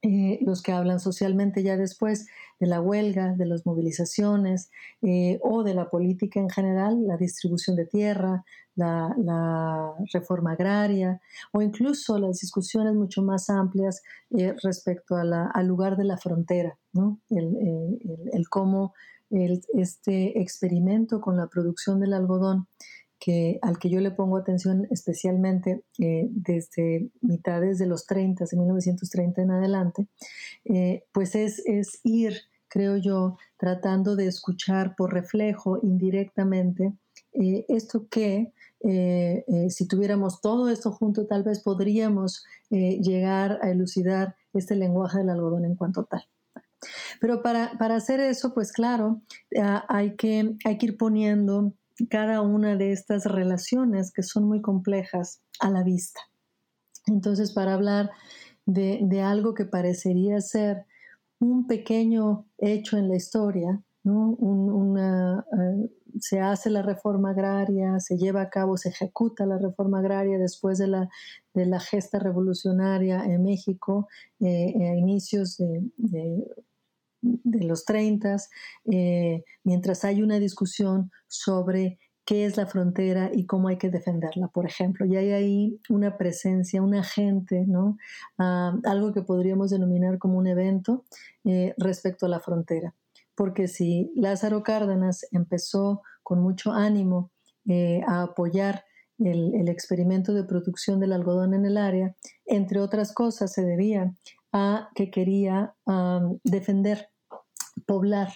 eh, 0.01 0.39
los 0.43 0.63
que 0.63 0.71
hablan 0.71 1.01
socialmente 1.01 1.65
ya 1.65 1.77
después 1.77 2.29
de 2.61 2.67
la 2.67 2.81
huelga, 2.81 3.35
de 3.35 3.47
las 3.47 3.67
movilizaciones 3.67 4.71
eh, 5.03 5.39
o 5.43 5.63
de 5.63 5.75
la 5.75 5.89
política 5.89 6.41
en 6.41 6.51
general, 6.51 7.07
la 7.07 7.17
distribución 7.17 7.77
de 7.77 7.87
tierra, 7.87 8.45
la, 8.75 9.95
reforma 10.13 10.53
agraria 10.53 11.21
o 11.53 11.61
incluso 11.63 12.19
las 12.19 12.39
discusiones 12.39 12.95
mucho 12.95 13.23
más 13.23 13.51
amplias 13.51 14.03
eh, 14.31 14.55
respecto 14.63 15.17
al 15.17 15.67
lugar 15.67 15.97
de 15.97 16.05
la 16.05 16.17
frontera, 16.17 16.79
el, 17.31 18.49
cómo 18.49 18.95
este 19.31 20.41
experimento 20.41 21.21
con 21.21 21.37
la 21.37 21.49
producción 21.49 22.01
del 22.01 22.15
algodón 22.15 22.67
que, 23.19 23.59
al 23.63 23.79
que 23.79 23.91
yo 23.91 24.01
le 24.01 24.11
pongo 24.11 24.37
atención 24.37 24.87
especialmente 24.91 25.83
eh, 25.99 26.29
desde 26.31 27.11
mitades 27.21 27.79
de 27.79 27.87
los 27.87 28.07
30, 28.07 28.45
de 28.51 28.57
1930 28.57 29.43
en 29.43 29.51
adelante, 29.51 30.07
eh, 30.65 31.05
pues 31.13 31.35
es, 31.35 31.63
es 31.67 32.01
ir, 32.05 32.39
creo 32.69 32.97
yo, 32.97 33.37
tratando 33.57 34.15
de 34.15 34.27
escuchar 34.27 34.95
por 34.97 35.13
reflejo 35.13 35.81
indirectamente 35.83 36.93
eh, 37.33 37.65
esto 37.69 38.07
que 38.09 38.53
si 38.81 39.89
tuviéramos 39.89 40.41
todo 40.41 40.71
esto 40.71 40.93
junto, 40.93 41.27
tal 41.27 41.43
vez 41.43 41.59
podríamos 41.59 42.45
llegar 42.71 43.59
a 43.61 43.71
elucidar 43.71 44.37
este 44.55 44.77
lenguaje 44.77 45.19
del 45.19 45.31
algodón 45.31 45.65
en 45.65 45.75
cuanto 45.75 46.05
tal. 46.05 46.25
Pero 47.21 47.43
para, 47.43 47.77
para 47.77 47.97
hacer 47.97 48.21
eso, 48.21 48.55
pues 48.55 48.71
claro, 48.71 49.21
hay, 49.89 50.15
que, 50.15 50.55
hay 50.65 50.79
que 50.79 50.87
ir 50.87 50.97
poniendo 50.97 51.73
cada 52.07 52.43
una 52.43 52.77
de 52.77 52.93
estas 52.93 53.25
relaciones 53.25 54.13
que 54.13 54.23
son 54.23 54.45
muy 54.45 54.61
complejas 54.61 55.43
a 55.61 55.71
la 55.71 55.83
vista. 55.83 56.21
Entonces, 57.07 57.53
para 57.53 57.75
hablar 57.75 58.11
de, 58.67 59.23
algo 59.23 59.55
que 59.55 59.65
parecería 59.65 60.41
ser 60.41 60.85
un 61.41 61.67
pequeño 61.67 62.47
hecho 62.59 62.97
en 62.99 63.09
la 63.09 63.17
historia, 63.17 63.83
eh, 64.05 65.91
se 66.21 66.41
hace 66.41 66.71
la 66.71 66.83
reforma 66.83 67.31
agraria, 67.31 67.99
se 68.01 68.17
lleva 68.17 68.43
a 68.43 68.51
cabo, 68.51 68.77
se 68.77 68.91
ejecuta 68.91 69.47
la 69.47 69.59
reforma 69.59 69.99
agraria 69.99 70.39
después 70.39 70.79
de 70.79 70.89
la, 70.89 71.09
de 71.55 71.67
la 71.67 71.81
gesta 71.81 72.19
revolucionaria 72.19 73.25
en 73.25 73.43
México 73.43 74.09
eh, 74.41 74.75
a 74.89 74.95
inicios 74.97 75.59
de 75.59 75.83
de 75.97 76.45
los 77.23 77.85
30, 77.85 78.37
eh, 78.91 79.45
mientras 79.65 80.05
hay 80.05 80.23
una 80.23 80.39
discusión 80.39 81.11
sobre 81.27 81.99
qué 82.29 82.45
es 82.45 82.59
la 82.59 82.67
frontera 82.67 83.31
y 83.33 83.47
cómo 83.47 83.69
hay 83.69 83.79
que 83.79 83.89
defenderla, 83.89 84.49
por 84.49 84.67
ejemplo. 84.67 85.07
Y 85.07 85.17
hay 85.17 85.31
ahí 85.33 85.81
una 85.89 86.19
presencia, 86.19 86.83
un 86.83 86.95
agente, 86.95 87.65
¿no? 87.67 87.97
Ah, 88.37 88.79
algo 88.85 89.15
que 89.15 89.23
podríamos 89.23 89.71
denominar 89.71 90.19
como 90.19 90.37
un 90.37 90.47
evento 90.47 91.05
eh, 91.45 91.75
respecto 91.79 92.27
a 92.27 92.29
la 92.29 92.41
frontera. 92.41 92.95
Porque 93.35 93.67
si 93.67 94.13
Lázaro 94.15 94.63
Cárdenas 94.63 95.27
empezó 95.33 96.03
con 96.23 96.43
mucho 96.43 96.73
ánimo 96.73 97.31
eh, 97.67 98.03
a 98.07 98.25
apoyar 98.25 98.85
el, 99.19 99.69
experimento 99.69 100.35
de 100.35 100.45
producción 100.45 101.01
del 101.01 101.13
algodón 101.13 101.55
en 101.55 101.65
el 101.65 101.79
área, 101.79 102.15
entre 102.45 102.81
otras 102.81 103.13
cosas, 103.15 103.53
se 103.53 103.65
debía 103.65 104.13
a 104.53 104.91
que 104.95 105.11
quería 105.11 105.75
defender, 106.45 107.11
poblar 107.87 108.29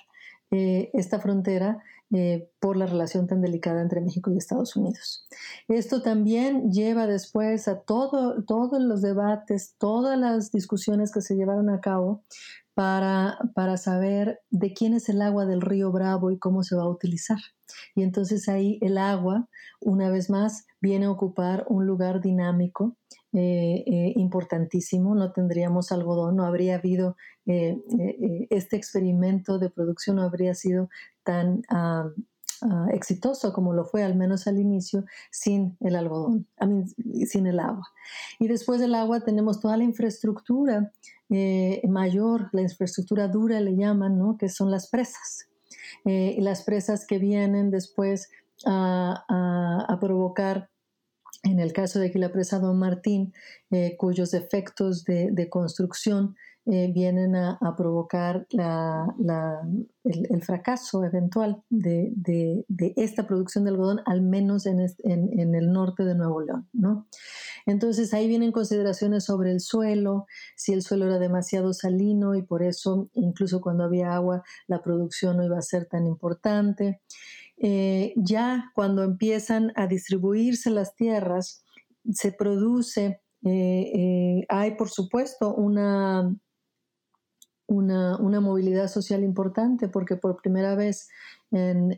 eh, 0.50 0.90
esta 0.92 1.18
frontera 1.18 1.82
eh, 2.14 2.50
por 2.60 2.76
la 2.76 2.84
relación 2.84 3.26
tan 3.26 3.40
delicada 3.40 3.80
entre 3.80 4.02
México 4.02 4.30
y 4.30 4.36
Estados 4.36 4.76
Unidos. 4.76 5.26
Esto 5.66 6.02
también 6.02 6.70
lleva 6.70 7.06
después 7.06 7.68
a 7.68 7.80
todo, 7.80 8.44
todos 8.44 8.82
los 8.82 9.00
debates, 9.00 9.76
todas 9.78 10.18
las 10.18 10.52
discusiones 10.52 11.10
que 11.10 11.22
se 11.22 11.36
llevaron 11.36 11.70
a 11.70 11.80
cabo 11.80 12.22
para, 12.74 13.38
para 13.54 13.78
saber 13.78 14.40
de 14.50 14.74
quién 14.74 14.92
es 14.92 15.08
el 15.08 15.22
agua 15.22 15.46
del 15.46 15.62
río 15.62 15.90
Bravo 15.90 16.30
y 16.30 16.38
cómo 16.38 16.62
se 16.62 16.76
va 16.76 16.82
a 16.82 16.90
utilizar. 16.90 17.38
Y 17.94 18.02
entonces 18.02 18.46
ahí 18.46 18.78
el 18.82 18.98
agua, 18.98 19.48
una 19.80 20.10
vez 20.10 20.28
más, 20.28 20.66
viene 20.82 21.06
a 21.06 21.10
ocupar 21.10 21.64
un 21.68 21.86
lugar 21.86 22.20
dinámico 22.20 22.94
eh, 23.34 23.82
eh, 23.86 24.12
importantísimo, 24.16 25.14
no 25.14 25.32
tendríamos 25.32 25.90
algodón, 25.90 26.36
no 26.36 26.44
habría 26.44 26.74
habido 26.74 27.16
eh, 27.46 27.78
este 28.50 28.76
experimento 28.76 29.58
de 29.58 29.70
producción, 29.70 30.16
no 30.16 30.22
habría 30.22 30.54
sido 30.54 30.90
tan 31.22 31.62
ah, 31.70 32.10
ah, 32.60 32.86
exitoso 32.92 33.54
como 33.54 33.72
lo 33.72 33.86
fue 33.86 34.02
al 34.02 34.16
menos 34.16 34.46
al 34.46 34.58
inicio 34.58 35.06
sin 35.30 35.78
el 35.80 35.96
algodón, 35.96 36.46
sin 37.26 37.46
el 37.46 37.60
agua. 37.60 37.88
Y 38.38 38.48
después 38.48 38.82
del 38.82 38.94
agua 38.94 39.20
tenemos 39.20 39.60
toda 39.60 39.78
la 39.78 39.84
infraestructura 39.84 40.92
mayor, 41.88 42.50
la 42.52 42.60
infraestructura 42.60 43.28
dura 43.28 43.60
le 43.60 43.74
llaman, 43.74 44.18
¿no? 44.18 44.36
que 44.36 44.50
son 44.50 44.70
las 44.70 44.90
presas. 44.90 45.48
las 46.04 46.64
presas 46.64 47.06
que 47.06 47.18
vienen 47.18 47.70
después 47.70 48.28
a 48.66 49.96
provocar 49.98 50.68
en 51.42 51.58
el 51.58 51.72
caso 51.72 51.98
de 51.98 52.06
aquí 52.06 52.18
la 52.18 52.32
presa 52.32 52.58
Don 52.58 52.78
Martín, 52.78 53.32
eh, 53.70 53.96
cuyos 53.98 54.32
efectos 54.34 55.04
de, 55.04 55.48
construcción 55.50 56.36
eh, 56.66 56.92
vienen 56.94 57.34
a, 57.34 57.58
provocar 57.76 58.46
el, 58.48 60.42
fracaso 60.42 61.04
eventual 61.04 61.62
de, 61.68 62.64
esta 62.96 63.26
producción 63.26 63.64
de 63.64 63.70
algodón, 63.70 64.00
al 64.06 64.22
menos 64.22 64.66
en, 64.66 64.78
el 65.54 65.72
norte 65.72 66.04
de 66.04 66.14
Nuevo 66.14 66.40
León. 66.42 66.68
¿no? 66.72 67.08
Entonces 67.66 68.14
ahí 68.14 68.28
vienen 68.28 68.52
consideraciones 68.52 69.24
sobre 69.24 69.50
el 69.50 69.60
suelo, 69.60 70.26
si 70.54 70.72
el 70.72 70.82
suelo 70.82 71.06
era 71.06 71.18
demasiado 71.18 71.72
salino 71.72 72.36
y 72.36 72.42
por 72.42 72.62
eso 72.62 73.08
incluso 73.14 73.60
cuando 73.60 73.82
había 73.84 74.14
agua 74.14 74.44
la 74.68 74.80
producción 74.80 75.38
no 75.38 75.44
iba 75.44 75.58
a 75.58 75.62
ser 75.62 75.86
tan 75.86 76.06
importante. 76.06 77.00
Eh, 77.64 78.12
ya 78.16 78.72
cuando 78.74 79.04
empiezan 79.04 79.72
a 79.76 79.86
distribuirse 79.86 80.68
las 80.68 80.96
tierras, 80.96 81.64
se 82.12 82.32
produce, 82.32 83.22
eh, 83.44 83.92
eh, 83.94 84.46
hay 84.48 84.72
por 84.74 84.90
supuesto 84.90 85.54
una, 85.54 86.34
una, 87.68 88.40
movilidad 88.40 88.88
social 88.88 89.22
importante 89.22 89.88
porque 89.88 90.16
por 90.16 90.42
primera 90.42 90.74
vez 90.74 91.08
en, 91.52 91.96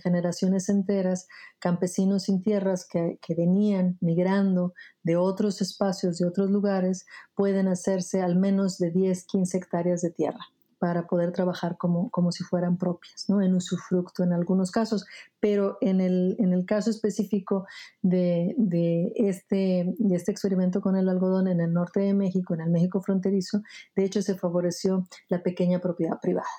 generaciones 0.00 0.70
enteras, 0.70 1.28
campesinos 1.58 2.22
sin 2.24 2.40
tierras 2.40 2.88
que, 2.90 3.18
que, 3.20 3.34
venían 3.34 3.98
migrando 4.00 4.72
de 5.02 5.16
otros 5.16 5.60
espacios, 5.60 6.16
de 6.16 6.26
otros 6.26 6.50
lugares, 6.50 7.04
pueden 7.34 7.68
hacerse 7.68 8.22
al 8.22 8.36
menos 8.36 8.78
de 8.78 8.90
10, 8.90 9.26
15 9.26 9.58
hectáreas 9.58 10.00
de 10.00 10.10
tierra 10.12 10.53
para 10.84 11.06
poder 11.06 11.32
trabajar 11.32 11.78
como, 11.78 12.10
como 12.10 12.30
si 12.30 12.44
fueran 12.44 12.76
propias, 12.76 13.24
¿no? 13.28 13.40
en 13.40 13.54
usufructo 13.54 14.22
en 14.22 14.34
algunos 14.34 14.70
casos, 14.70 15.06
pero 15.40 15.78
en 15.80 16.02
el, 16.02 16.36
en 16.38 16.52
el 16.52 16.66
caso 16.66 16.90
específico 16.90 17.66
de, 18.02 18.54
de, 18.58 19.10
este, 19.16 19.94
de 19.96 20.14
este 20.14 20.30
experimento 20.30 20.82
con 20.82 20.94
el 20.94 21.08
algodón 21.08 21.48
en 21.48 21.62
el 21.62 21.72
norte 21.72 22.00
de 22.00 22.12
México, 22.12 22.52
en 22.52 22.60
el 22.60 22.70
México 22.70 23.00
fronterizo, 23.00 23.62
de 23.96 24.04
hecho 24.04 24.20
se 24.20 24.34
favoreció 24.34 25.08
la 25.30 25.42
pequeña 25.42 25.78
propiedad 25.78 26.20
privada. 26.20 26.50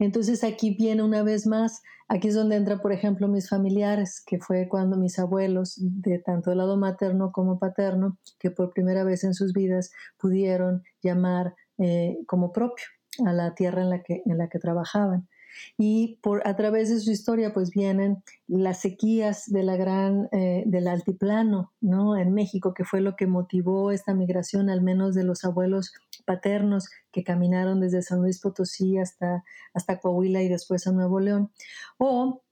Entonces 0.00 0.42
aquí 0.42 0.74
viene 0.74 1.04
una 1.04 1.22
vez 1.22 1.46
más, 1.46 1.82
aquí 2.08 2.26
es 2.26 2.34
donde 2.34 2.56
entra, 2.56 2.82
por 2.82 2.90
ejemplo, 2.90 3.28
mis 3.28 3.48
familiares, 3.48 4.24
que 4.26 4.40
fue 4.40 4.66
cuando 4.68 4.96
mis 4.96 5.20
abuelos, 5.20 5.76
de 5.78 6.18
tanto 6.18 6.50
el 6.50 6.58
lado 6.58 6.76
materno 6.76 7.30
como 7.30 7.60
paterno, 7.60 8.18
que 8.40 8.50
por 8.50 8.72
primera 8.72 9.04
vez 9.04 9.22
en 9.22 9.34
sus 9.34 9.52
vidas 9.52 9.92
pudieron 10.18 10.82
llamar 11.00 11.54
eh, 11.78 12.18
como 12.26 12.52
propio 12.52 12.86
a 13.28 13.32
la 13.32 13.54
tierra 13.54 13.82
en 13.82 13.90
la 13.90 14.02
que, 14.02 14.22
en 14.24 14.38
la 14.38 14.48
que 14.48 14.58
trabajaban. 14.58 15.28
y 15.76 16.18
por 16.22 16.46
a 16.46 16.54
través 16.54 16.90
de 16.90 17.00
su 17.00 17.10
historia 17.10 17.52
pues 17.52 17.70
vienen 17.70 18.22
las 18.46 18.80
sequías 18.80 19.50
de 19.50 19.64
gran 19.76 20.28
eh, 20.30 20.62
del 20.66 20.86
altiplano 20.86 21.72
no 21.80 22.16
en 22.16 22.32
México 22.32 22.72
que 22.72 22.84
fue 22.84 23.00
lo 23.00 23.16
que 23.16 23.26
motivó 23.26 23.90
esta 23.90 24.14
migración 24.14 24.70
al 24.70 24.80
menos 24.80 25.14
de 25.16 25.24
los 25.24 25.44
abuelos 25.44 25.92
paternos 26.24 26.88
que 27.10 27.24
caminaron 27.24 27.80
desde 27.80 28.02
San 28.02 28.20
Luis 28.20 28.40
Potosí 28.40 28.98
hasta 28.98 29.42
hasta 29.74 29.98
Coahuila 29.98 30.40
y 30.42 30.48
después 30.48 30.86
a 30.86 30.92
Nuevo 30.92 31.18
León 31.18 31.50
o 31.98 32.42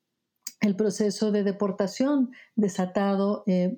el 0.61 0.75
proceso 0.75 1.31
de 1.31 1.45
deportación 1.45 2.33
desatado 2.57 3.45
eh, 3.47 3.77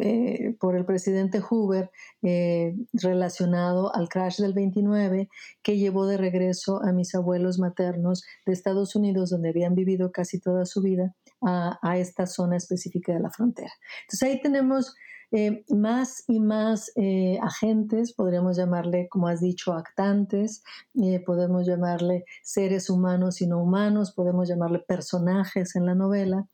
eh, 0.00 0.56
por 0.58 0.76
el 0.76 0.86
presidente 0.86 1.40
Hoover 1.40 1.90
eh, 2.22 2.74
relacionado 2.92 3.94
al 3.94 4.08
crash 4.08 4.38
del 4.40 4.54
29 4.54 5.28
que 5.62 5.76
llevó 5.76 6.06
de 6.06 6.16
regreso 6.16 6.82
a 6.82 6.92
mis 6.92 7.14
abuelos 7.14 7.58
maternos 7.58 8.24
de 8.46 8.52
Estados 8.52 8.96
Unidos, 8.96 9.30
donde 9.30 9.50
habían 9.50 9.74
vivido 9.74 10.10
casi 10.10 10.40
toda 10.40 10.64
su 10.64 10.80
vida, 10.80 11.14
a, 11.42 11.78
a 11.82 11.98
esta 11.98 12.26
zona 12.26 12.56
específica 12.56 13.12
de 13.12 13.20
la 13.20 13.30
frontera. 13.30 13.72
Entonces 14.04 14.22
ahí 14.22 14.40
tenemos 14.40 14.94
eh, 15.32 15.64
más 15.68 16.24
y 16.28 16.38
más 16.38 16.92
eh, 16.96 17.38
agentes, 17.42 18.12
podríamos 18.12 18.56
llamarle, 18.56 19.08
como 19.08 19.28
has 19.28 19.40
dicho, 19.40 19.72
actantes, 19.72 20.62
eh, 20.94 21.20
podemos 21.24 21.66
llamarle 21.66 22.24
seres 22.42 22.88
humanos 22.88 23.40
y 23.40 23.46
no 23.46 23.62
humanos, 23.62 24.12
podemos 24.12 24.48
llamarle 24.48 24.78
personajes 24.80 25.74
en 25.74 25.86
la 25.86 25.94
novela, 25.94 26.46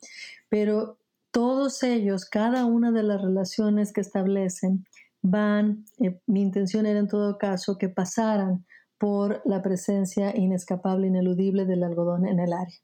pero 0.49 0.99
todos 1.31 1.83
ellos, 1.83 2.25
cada 2.25 2.65
una 2.65 2.93
de 2.93 3.03
las 3.03 3.21
relaciones 3.21 3.93
que 3.93 4.01
establecen, 4.01 4.87
van, 5.23 5.85
mi 6.27 6.43
intención 6.43 6.87
era 6.87 6.99
en 6.99 7.09
todo 7.09 7.39
caso 7.39 7.79
que 7.79 7.89
pasaran 7.89 8.65
por 8.99 9.43
la 9.45 9.63
presencia 9.63 10.37
inescapable, 10.37 11.07
ineludible 11.09 11.65
del 11.65 11.85
algodón 11.85 12.27
en 12.27 12.41
el 12.41 12.53
área. 12.53 12.77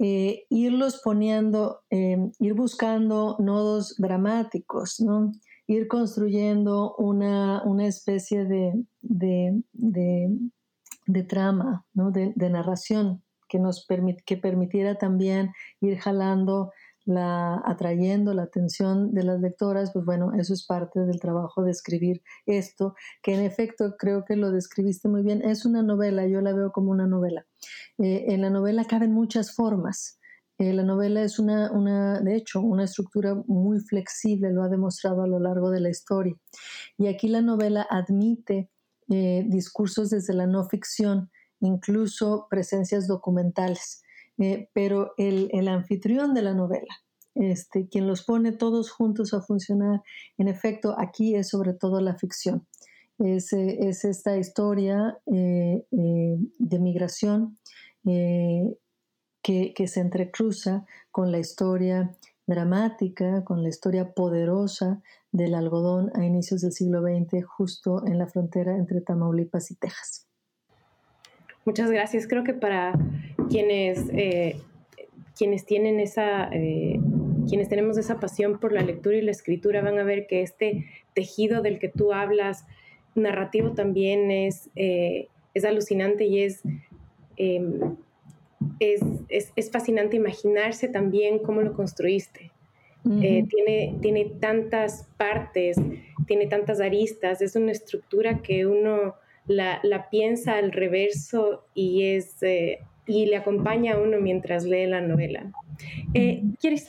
Eh, 0.00 0.44
irlos 0.48 1.00
poniendo, 1.02 1.80
em, 1.90 2.30
ir 2.38 2.54
buscando 2.54 3.36
nodos 3.40 3.96
dramáticos, 3.98 5.00
¿no? 5.00 5.32
ir 5.68 5.86
construyendo 5.86 6.96
una, 6.96 7.62
especie 7.86 8.46
de, 8.46 8.72
de, 9.02 9.62
trama, 11.24 11.84
¿no? 11.92 12.10
de, 12.10 12.32
narración 12.50 13.22
que 13.48 13.58
nos 13.58 13.86
que 14.24 14.36
permitiera 14.36 14.96
también 14.96 15.52
ir 15.80 15.98
jalando 15.98 16.72
la, 17.08 17.62
atrayendo 17.64 18.34
la 18.34 18.42
atención 18.42 19.14
de 19.14 19.22
las 19.22 19.40
lectoras, 19.40 19.92
pues 19.92 20.04
bueno, 20.04 20.32
eso 20.38 20.52
es 20.52 20.66
parte 20.66 21.00
del 21.00 21.18
trabajo 21.20 21.62
de 21.62 21.70
escribir 21.70 22.22
esto, 22.44 22.94
que 23.22 23.34
en 23.34 23.40
efecto 23.40 23.96
creo 23.98 24.26
que 24.26 24.36
lo 24.36 24.50
describiste 24.50 25.08
muy 25.08 25.22
bien, 25.22 25.40
es 25.42 25.64
una 25.64 25.82
novela, 25.82 26.26
yo 26.26 26.42
la 26.42 26.52
veo 26.52 26.70
como 26.70 26.90
una 26.90 27.06
novela. 27.06 27.46
Eh, 27.96 28.26
en 28.28 28.42
la 28.42 28.50
novela 28.50 28.84
caben 28.84 29.14
muchas 29.14 29.54
formas. 29.54 30.20
Eh, 30.58 30.74
la 30.74 30.82
novela 30.82 31.22
es 31.22 31.38
una, 31.38 31.72
una, 31.72 32.20
de 32.20 32.36
hecho, 32.36 32.60
una 32.60 32.84
estructura 32.84 33.34
muy 33.46 33.80
flexible, 33.80 34.52
lo 34.52 34.62
ha 34.62 34.68
demostrado 34.68 35.22
a 35.22 35.26
lo 35.26 35.38
largo 35.38 35.70
de 35.70 35.80
la 35.80 35.88
historia. 35.88 36.34
Y 36.98 37.06
aquí 37.06 37.28
la 37.28 37.40
novela 37.40 37.86
admite 37.88 38.68
eh, 39.08 39.44
discursos 39.46 40.10
desde 40.10 40.34
la 40.34 40.46
no 40.46 40.68
ficción, 40.68 41.30
incluso 41.60 42.48
presencias 42.50 43.08
documentales. 43.08 44.02
Eh, 44.38 44.68
pero 44.72 45.14
el, 45.16 45.68
anfitrión 45.68 46.32
de 46.32 46.42
la 46.42 46.54
novela, 46.54 47.02
este, 47.34 47.88
quien 47.88 48.06
los 48.06 48.24
pone 48.24 48.52
todos 48.52 48.90
juntos 48.90 49.34
a 49.34 49.42
funcionar, 49.42 50.02
en 50.38 50.48
efecto, 50.48 50.94
aquí 50.98 51.34
es 51.34 51.48
sobre 51.48 51.74
todo 51.74 52.00
la 52.00 52.16
ficción. 52.16 52.66
Es, 53.18 53.52
eh, 53.52 53.88
esta 53.88 54.36
historia 54.36 55.18
eh, 55.26 55.84
de 55.90 56.78
migración 56.78 57.58
que, 58.04 58.76
que, 59.42 59.88
se 59.88 60.00
entrecruza 60.00 60.86
con 61.10 61.32
la 61.32 61.38
historia 61.38 62.16
dramática, 62.46 63.44
con 63.44 63.62
la 63.62 63.68
historia 63.68 64.14
poderosa 64.14 65.02
del 65.32 65.54
algodón 65.54 66.10
a 66.14 66.24
inicios 66.24 66.62
del 66.62 66.72
siglo 66.72 67.02
XX, 67.02 67.44
justo 67.44 68.06
en 68.06 68.18
la 68.18 68.28
frontera 68.28 68.76
entre 68.76 69.00
Tamaulipas 69.00 69.70
y 69.70 69.74
Texas. 69.74 70.27
Muchas 71.68 71.90
gracias. 71.90 72.26
Creo 72.26 72.44
que 72.44 72.54
para 72.54 72.94
quienes, 73.50 74.08
eh, 74.14 74.56
quienes 75.36 75.66
tienen 75.66 76.00
esa, 76.00 76.48
eh, 76.50 76.98
quienes 77.46 77.68
tenemos 77.68 77.98
esa 77.98 78.18
pasión 78.18 78.58
por 78.58 78.72
la 78.72 78.80
lectura 78.80 79.18
y 79.18 79.20
la 79.20 79.32
escritura 79.32 79.82
van 79.82 79.98
a 79.98 80.02
ver 80.02 80.26
que 80.26 80.40
este 80.40 80.86
tejido 81.12 81.60
del 81.60 81.78
que 81.78 81.90
tú 81.90 82.14
hablas, 82.14 82.64
narrativo 83.14 83.72
también 83.72 84.30
es, 84.30 84.70
eh, 84.76 85.28
es 85.52 85.66
alucinante 85.66 86.24
y 86.24 86.42
es, 86.42 86.62
em, 87.36 87.96
es, 88.80 89.02
es, 89.28 89.70
fascinante 89.70 90.16
imaginarse 90.16 90.88
también 90.88 91.38
cómo 91.38 91.60
lo 91.60 91.74
construiste. 91.74 92.50
tiene, 93.04 93.98
tiene 94.00 94.24
tantas 94.40 95.06
partes, 95.18 95.76
tiene 96.26 96.46
tantas 96.46 96.80
aristas, 96.80 97.42
es 97.42 97.56
una 97.56 97.72
estructura 97.72 98.40
que 98.40 98.64
uno 98.64 99.16
la, 99.48 100.08
piensa 100.10 100.56
al 100.56 100.72
reverso 100.72 101.64
y, 101.74 102.04
es, 102.04 102.42
eh, 102.42 102.80
y 103.06 103.26
le 103.26 103.36
acompaña 103.36 103.94
a 103.94 103.98
uno 103.98 104.18
mientras 104.20 104.64
lee 104.64 104.86
la 104.86 105.00
novela. 105.00 105.50
Eh, 106.14 106.42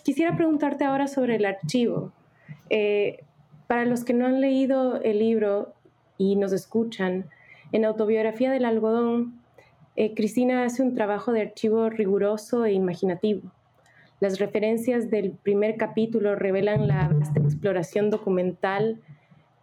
quisiera 0.03 0.35
preguntarte 0.35 0.83
ahora 0.83 1.07
sobre 1.07 1.37
el 1.37 1.45
archivo. 1.45 2.11
Eh, 2.69 3.23
para 3.67 3.85
los 3.85 4.03
que 4.03 4.13
no 4.13 4.25
han 4.25 4.41
leído 4.41 5.01
el 5.01 5.19
libro 5.19 5.73
y 6.17 6.35
nos 6.35 6.53
escuchan, 6.53 7.25
en 7.71 7.85
Autobiografía 7.85 8.51
del 8.51 8.65
Algodón, 8.65 9.39
Cristina 10.15 10.63
hace 10.63 10.81
un 10.81 10.95
trabajo 10.95 11.33
de 11.33 11.41
archivo 11.41 11.89
riguroso 11.89 12.65
e 12.65 12.71
imaginativo. 12.71 13.51
Las 14.21 14.39
referencias 14.39 15.09
del 15.09 15.31
primer 15.31 15.75
capítulo 15.77 16.35
revelan 16.35 16.87
la 16.87 17.09
vasta 17.09 17.39
exploración 17.41 18.09
documental 18.09 19.01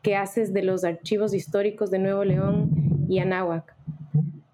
que 0.06 0.14
haces 0.14 0.54
de 0.54 0.62
los 0.62 0.84
archivos 0.84 1.34
históricos 1.34 1.90
de 1.90 1.98
Nuevo 1.98 2.22
León 2.22 2.70
y 3.08 3.18
Anáhuac. 3.18 3.74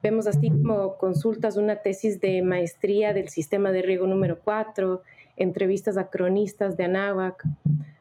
Vemos 0.03 0.27
así 0.27 0.49
como 0.49 0.97
consultas 0.97 1.59
una 1.59 1.77
tesis 1.77 2.23
de 2.23 2.41
maestría 2.41 3.13
del 3.13 3.29
sistema 3.29 3.71
de 3.71 3.83
riego 3.83 4.07
número 4.07 4.41
4, 4.43 5.03
entrevistas 5.37 5.99
a 5.99 6.09
cronistas 6.09 6.79
de 6.79 6.85
Anáhuac, 6.85 7.45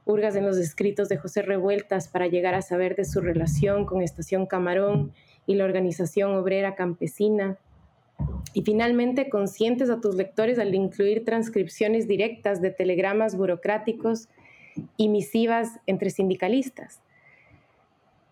hurgas 0.05 0.37
en 0.37 0.45
los 0.45 0.55
escritos 0.55 1.09
de 1.09 1.17
José 1.17 1.41
Revueltas 1.41 2.07
para 2.07 2.27
llegar 2.27 2.53
a 2.53 2.61
saber 2.61 2.95
de 2.95 3.03
su 3.03 3.19
relación 3.19 3.85
con 3.85 4.01
Estación 4.01 4.45
Camarón 4.45 5.11
y 5.45 5.55
la 5.55 5.65
organización 5.65 6.33
obrera 6.35 6.75
campesina. 6.75 7.57
Y 8.53 8.61
finalmente, 8.61 9.29
conscientes 9.29 9.89
a 9.89 9.99
tus 9.99 10.15
lectores 10.15 10.57
al 10.57 10.73
incluir 10.73 11.25
transcripciones 11.25 12.07
directas 12.07 12.61
de 12.61 12.71
telegramas 12.71 13.35
burocráticos 13.35 14.29
y 14.95 15.09
misivas 15.09 15.81
entre 15.85 16.11
sindicalistas 16.11 17.01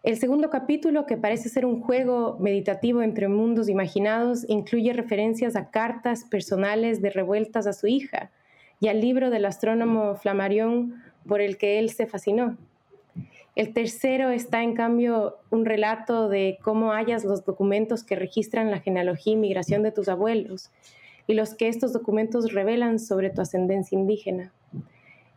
el 0.02 0.18
segundo 0.18 0.50
capítulo, 0.50 1.06
que 1.06 1.18
parece 1.18 1.50
ser 1.50 1.66
un 1.66 1.82
juego 1.82 2.38
meditativo 2.40 3.02
entre 3.02 3.28
mundos 3.28 3.68
imaginados, 3.68 4.46
incluye 4.48 4.94
referencias 4.94 5.56
a 5.56 5.70
cartas 5.72 6.24
personales 6.24 7.02
de 7.02 7.10
revueltas 7.10 7.68
a 7.68 7.74
su 7.74 7.88
hija 7.88 8.32
y 8.80 8.88
al 8.88 9.02
libro 9.02 9.30
del 9.30 9.46
astrónomo 9.46 10.16
Flammarion 10.16 11.04
por 11.28 11.42
el 11.42 11.58
que 11.58 11.80
él 11.80 11.90
se 11.90 12.08
fascinó. 12.08 12.58
El 13.56 13.74
tercero 13.74 14.30
está, 14.30 14.64
en 14.64 14.74
cambio, 14.74 15.38
un 15.50 15.66
relato 15.66 16.30
de 16.30 16.60
cómo 16.64 16.94
hallas 16.94 17.26
los 17.26 17.44
documentos 17.44 18.06
que 18.06 18.16
registran 18.16 18.72
la 18.72 18.80
genealogía 18.80 19.34
y 19.34 19.38
migración 19.38 19.84
de 19.84 19.92
tus 19.92 20.08
abuelos 20.08 20.72
y 21.28 21.34
los 21.34 21.56
que 21.56 21.68
estos 21.68 21.92
documentos 21.92 22.54
revelan 22.54 23.00
sobre 23.00 23.32
tu 23.32 23.42
ascendencia 23.42 23.98
indígena. 23.98 24.54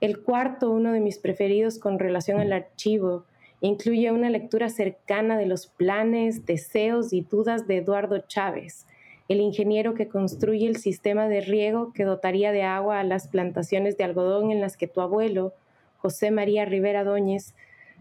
El 0.00 0.22
cuarto, 0.22 0.70
uno 0.70 0.92
de 0.92 1.00
mis 1.00 1.18
preferidos 1.18 1.78
con 1.78 1.98
relación 1.98 2.38
al 2.38 2.52
archivo, 2.52 3.24
Incluye 3.62 4.10
una 4.10 4.28
lectura 4.28 4.68
cercana 4.68 5.38
de 5.38 5.46
los 5.46 5.68
planes, 5.68 6.46
deseos 6.46 7.12
y 7.12 7.20
dudas 7.20 7.68
de 7.68 7.76
Eduardo 7.76 8.18
Chávez, 8.18 8.88
el 9.28 9.40
ingeniero 9.40 9.94
que 9.94 10.08
construye 10.08 10.66
el 10.66 10.78
sistema 10.78 11.28
de 11.28 11.42
riego 11.42 11.92
que 11.92 12.02
dotaría 12.02 12.50
de 12.50 12.64
agua 12.64 12.98
a 12.98 13.04
las 13.04 13.28
plantaciones 13.28 13.96
de 13.96 14.02
algodón 14.02 14.50
en 14.50 14.60
las 14.60 14.76
que 14.76 14.88
tu 14.88 15.00
abuelo, 15.00 15.54
José 15.98 16.32
María 16.32 16.64
Rivera 16.64 17.04
Dóñez, 17.04 17.54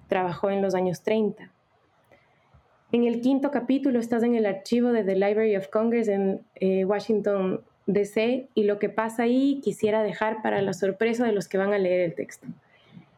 trabajó 0.08 0.50
en 0.50 0.63
los 0.63 0.74
años 0.74 1.04
30. 1.04 1.52
En 2.91 3.04
el 3.04 3.21
quinto 3.21 3.52
capítulo 3.52 4.00
estás 4.00 4.24
en 4.24 4.34
el 4.34 4.47
archivo 4.47 4.91
de 4.91 5.04
The 5.04 5.15
Library 5.15 5.56
of 5.58 5.67
Congress 5.67 6.08
en 6.08 6.41
eh, 6.56 6.86
Washington, 6.86 7.62
D.C. 7.86 8.47
y 8.56 8.63
lo 8.63 8.80
que 8.80 8.89
pasa 8.89 9.24
ahí 9.24 9.62
quisiera 9.63 10.02
dejar 10.02 10.41
para 10.41 10.60
la 10.63 10.74
sorpresa 10.74 11.24
de 11.24 11.34
los 11.34 11.47
que 11.47 11.60
van 11.60 11.71
a 11.71 11.78
leer 11.78 12.02
el 12.02 12.15
texto. 12.15 12.47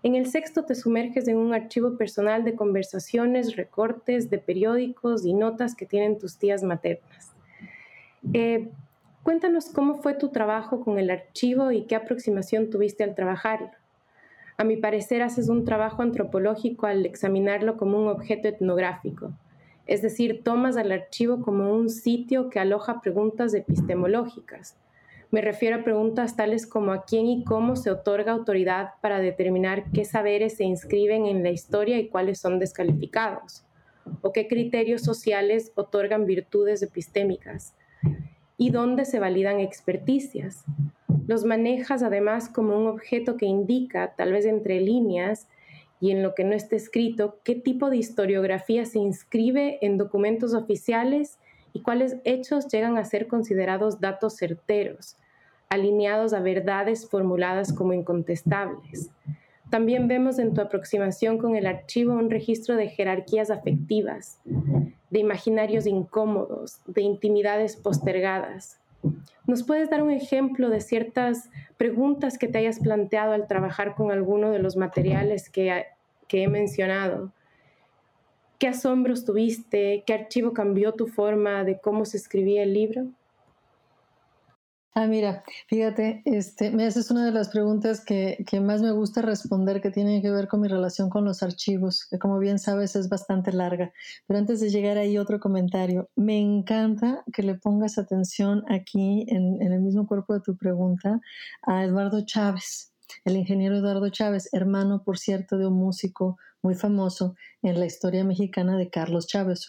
En 0.04 0.16
el 0.16 0.26
sexto 0.26 0.66
te 0.66 0.76
sumerges 0.76 1.30
en 1.30 1.38
un 1.38 1.54
archivo 1.54 1.96
personal 1.96 2.44
de 2.44 2.56
conversaciones, 2.56 3.56
recortes 3.56 4.30
de 4.30 4.38
periódicos 4.38 5.26
y 5.26 5.34
notas 5.34 5.76
que 5.76 5.86
tienen 5.86 6.20
tus 6.20 6.38
tías 6.38 6.62
maternas. 6.62 7.32
Eh, 8.34 8.70
cuéntanos 9.24 9.70
cómo 9.70 9.96
fue 9.96 10.14
tu 10.14 10.28
trabajo 10.28 10.82
con 10.82 11.00
el 11.00 11.10
archivo 11.10 11.72
y 11.72 11.84
qué 11.84 11.96
aproximación 11.96 12.70
tuviste 12.70 13.06
al 13.06 13.16
trabajarlo. 13.16 13.72
A 14.58 14.66
mi 14.66 14.76
parecer 14.76 15.22
haces 15.22 15.48
un 15.48 15.64
trabajo 15.64 16.02
antropológico 16.02 16.86
al 16.86 17.06
examinarlo 17.06 17.78
como 17.78 17.98
un 18.02 18.10
objeto 18.10 18.50
etnográfico. 18.50 19.32
es 19.86 20.02
decir, 20.02 20.44
tomas 20.44 20.78
al 20.78 20.94
archivo 20.94 21.42
como 21.42 21.74
un 21.74 21.90
sitio 21.90 22.50
que 22.50 22.60
aloja 22.60 23.02
preguntas 23.02 23.54
epistemológicas. 23.54 24.78
Me 25.34 25.42
refiero 25.42 25.78
a 25.78 25.84
preguntas 25.84 26.36
tales 26.36 26.68
como 26.68 26.92
a 26.92 27.06
quién 27.06 27.26
y 27.26 27.44
cómo 27.44 27.76
se 27.76 27.90
otorga 27.90 28.34
autoridad 28.34 28.92
para 29.02 29.18
determinar 29.18 29.86
qué 29.92 30.06
saberes 30.06 30.58
se 30.58 30.64
inscriben 30.64 31.26
en 31.26 31.42
la 31.42 31.50
historia 31.50 31.98
y 31.98 32.08
cuáles 32.08 32.40
son 32.40 32.60
descalificados, 32.60 33.66
o 34.22 34.32
qué 34.32 34.48
criterios 34.48 35.02
sociales 35.02 35.72
otorgan 35.74 36.28
virtudes 36.28 36.84
epistémicas, 36.84 37.74
y 38.60 38.70
dónde 38.70 39.06
se 39.06 39.18
validan 39.20 39.60
experticias. 39.60 40.66
Los 41.26 41.46
manejas 41.46 42.04
además 42.04 42.48
como 42.48 42.78
un 42.78 42.86
objeto 42.86 43.36
que 43.36 43.48
indica, 43.48 44.14
tal 44.16 44.34
vez 44.34 44.46
entre 44.46 44.82
líneas, 44.82 45.48
y 46.00 46.12
en 46.12 46.22
lo 46.22 46.36
que 46.36 46.44
no 46.44 46.54
está 46.54 46.76
escrito, 46.76 47.40
qué 47.44 47.56
tipo 47.56 47.90
de 47.90 47.98
historiografía 47.98 48.86
se 48.86 49.00
inscribe 49.00 49.80
en 49.82 49.98
documentos 49.98 50.54
oficiales 50.54 51.40
y 51.74 51.82
cuáles 51.82 52.18
hechos 52.24 52.68
llegan 52.68 53.00
a 53.00 53.04
ser 53.04 53.26
considerados 53.26 54.00
datos 54.00 54.38
certeros, 54.38 55.18
alineados 55.74 56.34
a 56.34 56.40
verdades 56.40 57.10
formuladas 57.10 57.74
como 57.74 57.94
incontestables. 57.94 59.10
También 59.70 60.08
vemos 60.08 60.38
en 60.38 60.54
tu 60.54 60.62
aproximación 60.62 61.40
con 61.40 61.56
el 61.56 61.66
archivo 61.66 62.14
un 62.14 62.30
registro 62.30 62.76
de 62.76 62.90
jerarquías 62.90 63.50
afectivas, 63.50 64.40
de 64.46 65.20
imaginarios 65.20 65.88
incómodos, 65.88 66.80
de 66.86 67.02
intimidades 67.02 67.76
postergadas. 67.76 68.80
¿Nos 69.48 69.64
puedes 69.64 69.90
dar 69.90 70.04
un 70.04 70.12
ejemplo 70.12 70.70
de 70.70 70.80
ciertas 70.80 71.50
preguntas 71.76 72.38
que 72.38 72.48
te 72.48 72.60
hayas 72.60 72.80
planteado 72.80 73.34
al 73.34 73.48
trabajar 73.48 73.96
con 73.96 74.12
alguno 74.12 74.52
de 74.52 74.60
los 74.60 74.78
materiales 74.78 75.50
que, 75.50 75.86
he 76.30 76.48
mencionado? 76.48 77.32
¿Qué 78.60 78.68
asombros 78.68 79.26
tuviste? 79.26 80.04
¿Qué 80.06 80.14
archivo 80.14 80.54
cambió 80.54 80.94
tu 80.94 81.08
forma 81.08 81.64
de 81.64 81.80
cómo 81.80 82.06
se 82.06 82.18
escribía 82.18 82.62
el 82.62 82.74
libro? 82.74 83.08
Ah, 84.96 85.08
mira, 85.08 85.44
fíjate, 85.68 86.22
este, 86.26 86.68
esa 86.86 87.00
es 87.00 87.10
una 87.10 87.26
de 87.26 87.32
las 87.32 87.50
preguntas 87.50 88.06
que, 88.06 88.46
que, 88.48 88.60
más 88.60 88.84
me 88.84 88.92
gusta 88.92 89.24
responder, 89.24 89.82
que 89.82 89.90
tiene 89.90 90.22
que 90.22 90.30
ver 90.30 90.48
con 90.48 90.62
mi 90.62 90.68
relación 90.68 91.10
con 91.10 91.26
los 91.26 91.42
archivos, 91.42 92.06
que 92.12 92.20
como 92.20 92.38
bien 92.38 92.60
sabes 92.60 92.96
es 92.96 93.10
bastante 93.10 93.52
larga. 93.52 93.92
Pero 94.28 94.40
antes 94.40 94.60
de 94.60 94.70
llegar 94.70 94.98
ahí, 95.00 95.18
otro 95.18 95.40
comentario. 95.40 96.10
Me 96.16 96.38
encanta 96.38 97.24
que 97.34 97.42
le 97.42 97.56
pongas 97.56 97.98
atención 97.98 98.64
aquí, 98.70 99.26
en, 99.30 99.60
en 99.64 99.74
el 99.74 99.82
mismo 99.82 100.06
cuerpo 100.06 100.36
de 100.36 100.42
tu 100.42 100.56
pregunta, 100.56 101.20
a 101.64 101.84
Eduardo 101.84 102.24
Chávez, 102.24 102.94
el 103.26 103.36
ingeniero 103.36 103.76
Eduardo 103.78 104.10
Chávez, 104.10 104.50
hermano, 104.54 105.04
por 105.04 105.18
cierto, 105.18 105.58
de 105.58 105.66
un 105.66 105.74
músico 105.74 106.38
muy 106.64 106.76
famoso 106.76 107.36
en 107.62 107.80
la 107.80 107.86
historia 107.86 108.24
mexicana 108.24 108.78
de 108.78 108.90
Carlos 108.90 109.28
Chávez, 109.28 109.68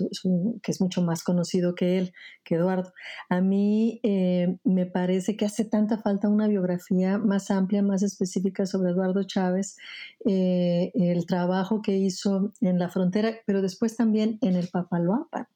que 0.63 0.71
es 0.71 0.81
mucho 0.81 1.03
más 1.03 1.23
conocido 1.25 1.75
que 1.75 1.99
él, 1.99 2.13
que 2.45 2.55
Eduardo. 2.55 2.93
A 3.29 3.41
mí 3.41 4.01
eh, 4.03 4.57
me 4.65 4.87
parece 4.87 5.37
que 5.37 5.45
hace 5.45 5.65
tanta 5.65 5.99
falta 5.99 6.29
una 6.29 6.49
biografía 6.49 7.19
más 7.19 7.51
amplia, 7.51 7.83
más 7.83 8.03
específica 8.03 8.65
sobre 8.65 8.93
Eduardo 8.93 9.25
Chávez, 9.25 9.77
eh, 10.25 10.93
el 10.95 11.27
trabajo 11.27 11.83
que 11.83 11.97
hizo 11.97 12.53
en 12.61 12.79
la 12.79 12.89
frontera, 12.89 13.35
pero 13.47 13.61
después 13.61 13.97
también 13.97 14.39
en 14.41 14.55
el 14.55 14.69
Papaloapan. 14.69 15.47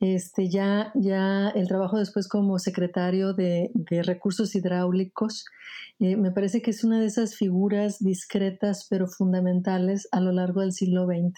Este, 0.00 0.48
ya, 0.48 0.92
ya 0.94 1.48
el 1.50 1.66
trabajo 1.66 1.98
después 1.98 2.28
como 2.28 2.58
secretario 2.58 3.32
de, 3.34 3.70
recursos 4.04 4.54
hidráulicos, 4.54 5.44
eh, 6.00 6.16
me 6.16 6.30
parece 6.30 6.62
que 6.62 6.70
es 6.70 6.84
una 6.84 7.00
de 7.00 7.06
esas 7.06 7.34
figuras 7.34 7.98
discretas 7.98 8.86
pero 8.88 9.08
fundamentales 9.08 10.08
a 10.12 10.20
lo 10.20 10.32
largo 10.32 10.60
del 10.60 10.72
siglo 10.72 11.06
XX. 11.06 11.34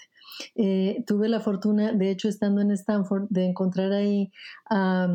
Eh, 0.55 1.03
tuve 1.07 1.29
la 1.29 1.39
fortuna, 1.39 1.91
de 1.93 2.11
hecho, 2.11 2.29
estando 2.29 2.61
en 2.61 2.71
Stanford, 2.71 3.27
de 3.29 3.45
encontrar 3.45 3.91
ahí 3.91 4.31
a, 4.69 5.07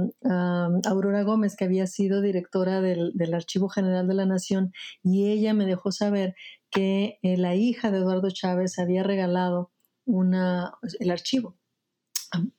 Aurora 0.87 1.23
Gómez, 1.23 1.57
que 1.57 1.65
había 1.65 1.87
sido 1.87 2.21
directora 2.21 2.81
del, 2.81 3.13
Archivo 3.35 3.69
General 3.69 4.07
de 4.07 4.15
la 4.15 4.27
Nación, 4.27 4.73
y 5.03 5.31
ella 5.31 5.55
me 5.55 5.67
dejó 5.67 5.93
saber 5.93 6.35
que 6.71 7.19
eh, 7.23 7.37
la 7.37 7.55
hija 7.55 7.91
de 7.91 7.99
Eduardo 7.99 8.31
Chávez 8.31 8.79
había 8.79 9.03
regalado 9.03 9.71
una, 10.05 10.73
el 11.01 11.11
archivo 11.11 11.57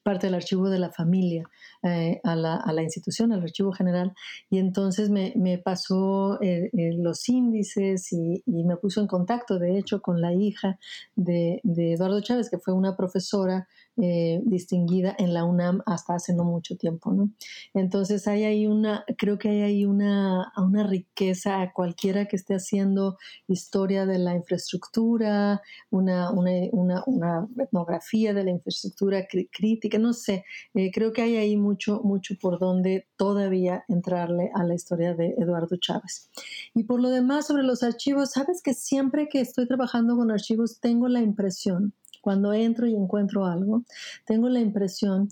parte 0.04 0.28
del 0.28 0.36
archivo 0.36 0.70
de 0.70 0.80
la 0.80 0.92
familia 0.92 1.44
eh, 1.88 2.22
a, 2.24 2.36
la, 2.36 2.56
a, 2.56 2.74
la, 2.74 2.84
institución, 2.84 3.32
al 3.32 3.44
archivo 3.44 3.72
general, 3.72 4.14
y 4.50 4.60
entonces 4.60 5.10
me, 5.10 5.34
me 5.36 5.58
pasó 5.58 6.42
eh, 6.42 6.70
eh, 6.74 6.94
los 6.98 7.28
índices 7.30 8.12
y, 8.12 8.44
y, 8.46 8.64
me 8.64 8.78
puso 8.78 9.02
en 9.02 9.08
contacto, 9.08 9.60
de 9.60 9.78
hecho, 9.78 10.02
con 10.02 10.22
la 10.22 10.34
hija 10.34 10.80
de, 11.16 11.62
de 11.64 11.94
Eduardo 11.94 12.22
Chávez, 12.22 12.50
que 12.50 12.60
fue 12.60 12.74
una 12.74 12.96
profesora 12.96 13.68
eh, 14.00 14.42
distinguida 14.46 15.16
en 15.18 15.34
la 15.34 15.44
UNAM 15.44 15.82
hasta 15.88 16.14
hace 16.14 16.32
no 16.32 16.44
mucho 16.44 16.78
tiempo, 16.78 17.12
¿no? 17.14 17.32
Entonces 17.74 18.28
hay 18.28 18.44
ahí 18.44 18.68
una, 18.68 19.04
creo 19.18 19.40
que 19.40 19.50
hay 19.50 19.62
ahí 19.62 19.86
una, 19.86 20.54
una 20.56 20.86
riqueza 20.86 21.64
a 21.64 21.74
cualquiera 21.74 22.28
que 22.28 22.36
esté 22.36 22.54
haciendo 22.54 23.18
historia 23.48 24.06
de 24.06 24.20
la 24.20 24.36
infraestructura, 24.36 25.64
una, 25.90 26.30
una, 26.30 27.02
una, 27.08 27.48
etnografía 27.58 28.36
de 28.36 28.44
la 28.44 28.52
infraestructura 28.52 29.26
crítica, 29.52 29.98
no 29.98 30.14
sé, 30.14 30.46
eh, 30.76 30.92
creo 30.94 31.12
que 31.12 31.24
hay 31.24 31.38
ahí 31.38 31.58
mucho, 31.58 31.77
mucho 32.04 32.36
por 32.42 32.60
donde 32.60 33.08
todavía 33.18 33.84
entrarle 33.88 34.52
a 34.54 34.64
la 34.64 34.76
historia 34.76 35.14
de 35.14 35.36
Eduardo 35.38 35.78
Chávez. 35.78 36.30
Y 36.74 36.84
por 36.84 37.02
lo 37.02 37.10
demás, 37.10 37.48
sobre 37.48 37.64
los 37.64 37.84
archivos, 37.84 38.32
sabes 38.32 38.62
que 38.62 38.74
siempre 38.74 39.30
que 39.30 39.42
estoy 39.42 39.68
trabajando 39.68 40.16
con 40.16 40.32
archivos 40.32 40.80
tengo 40.80 41.08
la 41.08 41.22
impresión 41.22 41.94
cuando 42.22 42.52
entro 42.52 42.88
y 42.88 42.94
encuentro 42.94 43.46
algo, 43.46 43.86
tengo 44.26 44.50
la 44.50 44.60
impresión 44.60 45.30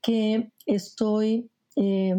que 0.00 0.52
estoy, 0.64 1.50
eh, 1.74 2.14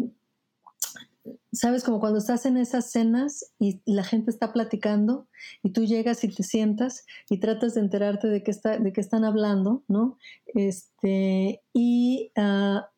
sabes, 1.53 1.83
como 1.85 2.01
cuando 2.01 2.19
estás 2.19 2.45
en 2.45 2.57
esas 2.57 2.91
cenas 2.91 3.53
y 3.57 3.79
la 3.85 4.03
gente 4.03 4.29
está 4.29 4.51
platicando 4.51 5.27
y 5.63 5.69
tú 5.69 5.85
llegas 5.85 6.25
y 6.25 6.27
te 6.27 6.43
sientas 6.43 7.05
y 7.29 7.37
tratas 7.37 7.75
de 7.75 7.79
enterarte 7.79 8.27
de 8.27 8.43
qué, 8.43 8.51
está, 8.51 8.77
de 8.77 8.91
qué 8.91 8.99
están 8.99 9.23
hablando, 9.23 9.83
¿no? 9.87 10.17
Este, 10.47 11.61
y 11.71 12.33
ah, 12.35 12.89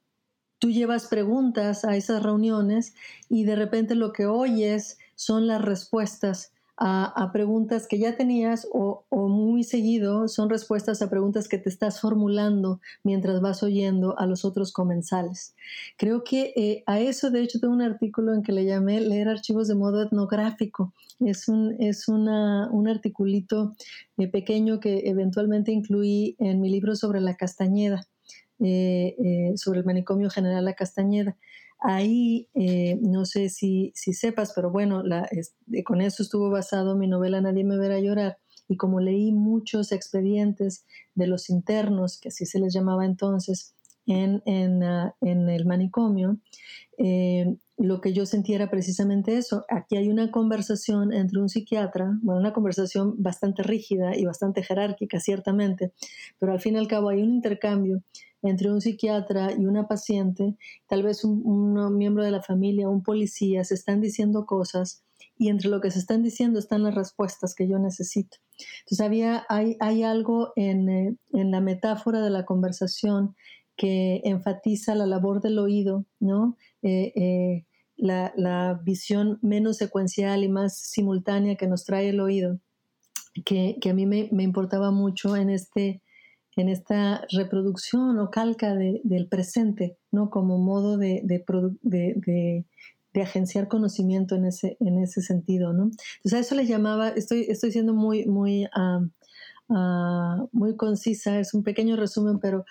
tú 0.59 0.69
llevas 0.69 1.07
preguntas 1.07 1.85
a 1.85 1.95
esas 1.95 2.21
reuniones 2.21 2.93
y 3.29 3.45
de 3.45 3.55
repente 3.55 3.95
lo 3.95 4.13
que 4.13 4.25
oyes 4.25 4.97
son 5.15 5.47
las 5.47 5.61
respuestas 5.61 6.51
a, 6.81 7.29
preguntas 7.33 7.87
que 7.87 7.99
ya 7.99 8.15
tenías 8.15 8.65
o, 8.71 9.03
muy 9.11 9.63
seguido 9.63 10.29
son 10.29 10.49
respuestas 10.49 11.01
a 11.01 11.09
preguntas 11.09 11.49
que 11.49 11.57
te 11.57 11.67
estás 11.67 11.99
formulando 11.99 12.79
mientras 13.03 13.41
vas 13.41 13.63
oyendo 13.63 14.17
a 14.17 14.25
los 14.25 14.45
otros 14.45 14.71
comensales. 14.71 15.55
Creo 15.97 16.23
que 16.23 16.53
eh, 16.55 16.83
a 16.85 17.01
eso, 17.01 17.31
de 17.31 17.41
hecho, 17.41 17.59
tengo 17.59 17.73
un 17.73 17.81
artículo 17.81 18.33
en 18.33 18.43
que 18.43 18.53
le 18.53 18.63
llamé 18.63 19.01
leer 19.01 19.27
archivos 19.27 19.67
de 19.67 19.75
modo 19.75 20.01
etnográfico. 20.01 20.93
Es 21.19 21.49
un, 21.49 21.75
es 21.79 22.07
una, 22.07 22.69
un 22.71 22.87
articulito 22.87 23.75
eh, 24.17 24.29
pequeño 24.29 24.79
que 24.79 25.09
eventualmente 25.09 25.73
incluí 25.73 26.37
en 26.39 26.61
mi 26.61 26.69
libro 26.69 26.95
sobre 26.95 27.19
la 27.19 27.35
Castañeda, 27.35 28.07
eh, 28.59 29.53
sobre 29.55 29.79
el 29.79 29.85
manicomio 29.85 30.29
general 30.29 30.65
La 30.65 30.73
Castañeda. 30.73 31.37
Ahí, 31.79 32.49
eh, 32.55 32.97
no 33.01 33.25
sé 33.25 33.49
si, 33.49 33.93
si, 33.95 34.13
sepas, 34.13 34.51
pero 34.53 34.69
bueno, 34.69 35.01
la, 35.01 35.29
con 35.85 36.01
eso 36.01 36.23
estuvo 36.23 36.49
basado 36.49 36.97
mi 36.97 37.07
novela 37.07 37.39
Nadie 37.39 37.63
me 37.63 37.77
verá 37.77 37.99
llorar. 37.99 38.37
Y 38.67 38.77
como 38.77 38.99
leí 38.99 39.31
muchos 39.31 39.91
expedientes 39.91 40.85
de 41.15 41.27
los 41.27 41.49
internos, 41.49 42.19
que 42.19 42.29
así 42.29 42.45
se 42.45 42.59
les 42.59 42.73
llamaba 42.73 43.05
entonces, 43.05 43.75
en, 44.05 44.41
en, 44.45 44.83
ah, 44.83 45.15
el 45.21 45.65
manicomio, 45.65 46.37
eh, 46.97 47.55
lo 47.77 48.01
que 48.01 48.11
yo 48.11 48.25
sentía 48.25 48.57
era 48.57 48.69
precisamente 48.69 49.37
eso. 49.37 49.65
Aquí 49.69 49.95
hay 49.95 50.09
una 50.09 50.31
conversación 50.31 51.13
entre 51.13 51.39
un 51.39 51.47
psiquiatra, 51.47 52.17
bueno, 52.21 52.41
una 52.41 52.53
conversación 52.53 53.15
bastante 53.21 53.63
rígida 53.63 54.17
y 54.17 54.25
bastante 54.25 54.63
jerárquica, 54.63 55.19
ciertamente, 55.19 55.93
pero 56.39 56.51
al 56.51 56.59
fin 56.59 56.75
y 56.75 56.79
al 56.79 56.87
cabo 56.87 57.09
hay 57.09 57.21
un 57.21 57.35
intercambio 57.35 58.03
entre 58.41 58.71
un 58.71 58.81
psiquiatra 58.81 59.53
y 59.53 59.65
una 59.65 59.87
paciente, 59.87 60.55
tal 60.87 61.03
vez 61.03 61.23
un, 61.23 61.97
miembro 61.97 62.23
de 62.23 62.31
la 62.31 62.41
familia, 62.41 62.89
un 62.89 63.03
policía, 63.03 63.63
se 63.63 63.73
están 63.73 64.01
diciendo 64.01 64.45
cosas 64.45 65.03
y 65.37 65.49
entre 65.49 65.69
lo 65.69 65.81
que 65.81 65.91
se 65.91 65.99
están 65.99 66.23
diciendo 66.23 66.59
están 66.59 66.83
las 66.83 66.95
respuestas 66.95 67.55
que 67.55 67.67
yo 67.67 67.79
necesito. 67.79 68.37
Entonces 68.81 69.01
había, 69.01 69.45
hay, 69.49 70.03
algo 70.03 70.51
en, 70.55 70.89
eh, 70.89 71.15
en, 71.33 71.51
la 71.51 71.61
metáfora 71.61 72.21
de 72.21 72.29
la 72.29 72.45
conversación 72.45 73.35
que 73.75 74.21
enfatiza 74.25 74.95
la 74.95 75.05
labor 75.05 75.41
del 75.41 75.57
oído, 75.57 76.05
¿no? 76.19 76.57
Eh, 76.81 77.13
eh, 77.15 77.65
la, 77.95 78.33
la, 78.35 78.79
visión 78.83 79.39
menos 79.41 79.77
secuencial 79.77 80.43
y 80.43 80.49
más 80.49 80.77
simultánea 80.77 81.55
que 81.55 81.67
nos 81.67 81.85
trae 81.85 82.09
el 82.09 82.19
oído, 82.19 82.59
que, 83.45 83.77
que 83.79 83.89
a 83.89 83.93
mí 83.93 84.05
me, 84.05 84.29
me 84.31 84.43
importaba 84.43 84.91
mucho 84.91 85.35
en 85.37 85.49
este, 85.49 86.01
en 86.59 86.67
esta 86.67 87.25
reproducción 87.31 88.19
o 88.19 88.29
calca 88.29 88.75
del 88.75 89.27
presente, 89.27 89.97
¿no? 90.11 90.29
Como 90.29 90.57
modo 90.57 90.97
de, 90.97 91.21
de, 91.23 92.65
agenciar 93.21 93.67
conocimiento 93.67 94.35
en 94.35 94.45
ese, 94.45 94.77
en 94.79 94.97
ese 94.97 95.21
sentido, 95.21 95.73
¿no? 95.73 95.91
Entonces 96.17 96.33
a 96.33 96.39
eso 96.39 96.55
le 96.55 96.65
llamaba, 96.65 97.09
estoy, 97.09 97.45
estoy 97.49 97.71
siendo 97.71 97.93
muy, 97.93 98.25
muy, 98.25 98.67
muy 100.51 100.75
concisa, 100.75 101.39
es 101.39 101.53
un 101.53 101.63
pequeño 101.63 101.95
resumen, 101.95 102.39
pero 102.39 102.65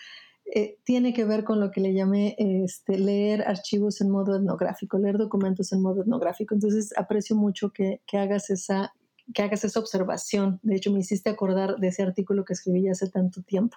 eh, 0.55 0.79
tiene 0.85 1.13
que 1.13 1.25
ver 1.25 1.45
con 1.45 1.61
lo 1.61 1.71
que 1.71 1.81
le 1.81 1.93
llamé 1.93 2.35
este, 2.39 2.99
leer 2.99 3.43
archivos 3.43 4.01
en 4.01 4.11
modo 4.11 4.37
etnográfico, 4.37 4.99
leer 4.99 5.19
documentos 5.19 5.73
en 5.73 5.83
modo 5.83 6.03
etnográfico. 6.03 6.55
Entonces 6.55 6.93
aprecio 6.97 7.37
mucho 7.37 7.71
que, 7.71 8.01
que 8.07 8.17
hagas 8.19 8.49
esa 8.49 8.95
que 9.35 9.43
hagas 9.43 9.65
esa 9.65 9.81
observación. 9.81 10.59
De 10.63 10.77
hecho, 10.77 10.93
me 10.93 11.01
hiciste 11.01 11.31
acordar 11.31 11.77
de 11.77 11.89
ese 11.89 12.03
artículo 12.03 12.45
que 12.45 12.55
escribí 12.55 12.89
hace 12.89 13.09
tanto 13.09 13.43
tiempo. 13.43 13.77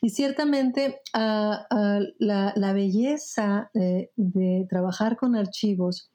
Y 0.00 0.10
ciertamente 0.10 1.00
ah, 1.12 1.66
ah, 1.70 2.00
la, 2.18 2.72
belleza 2.72 3.70
de, 3.74 4.66
trabajar 4.68 5.16
con 5.16 5.36
archivos 5.36 6.10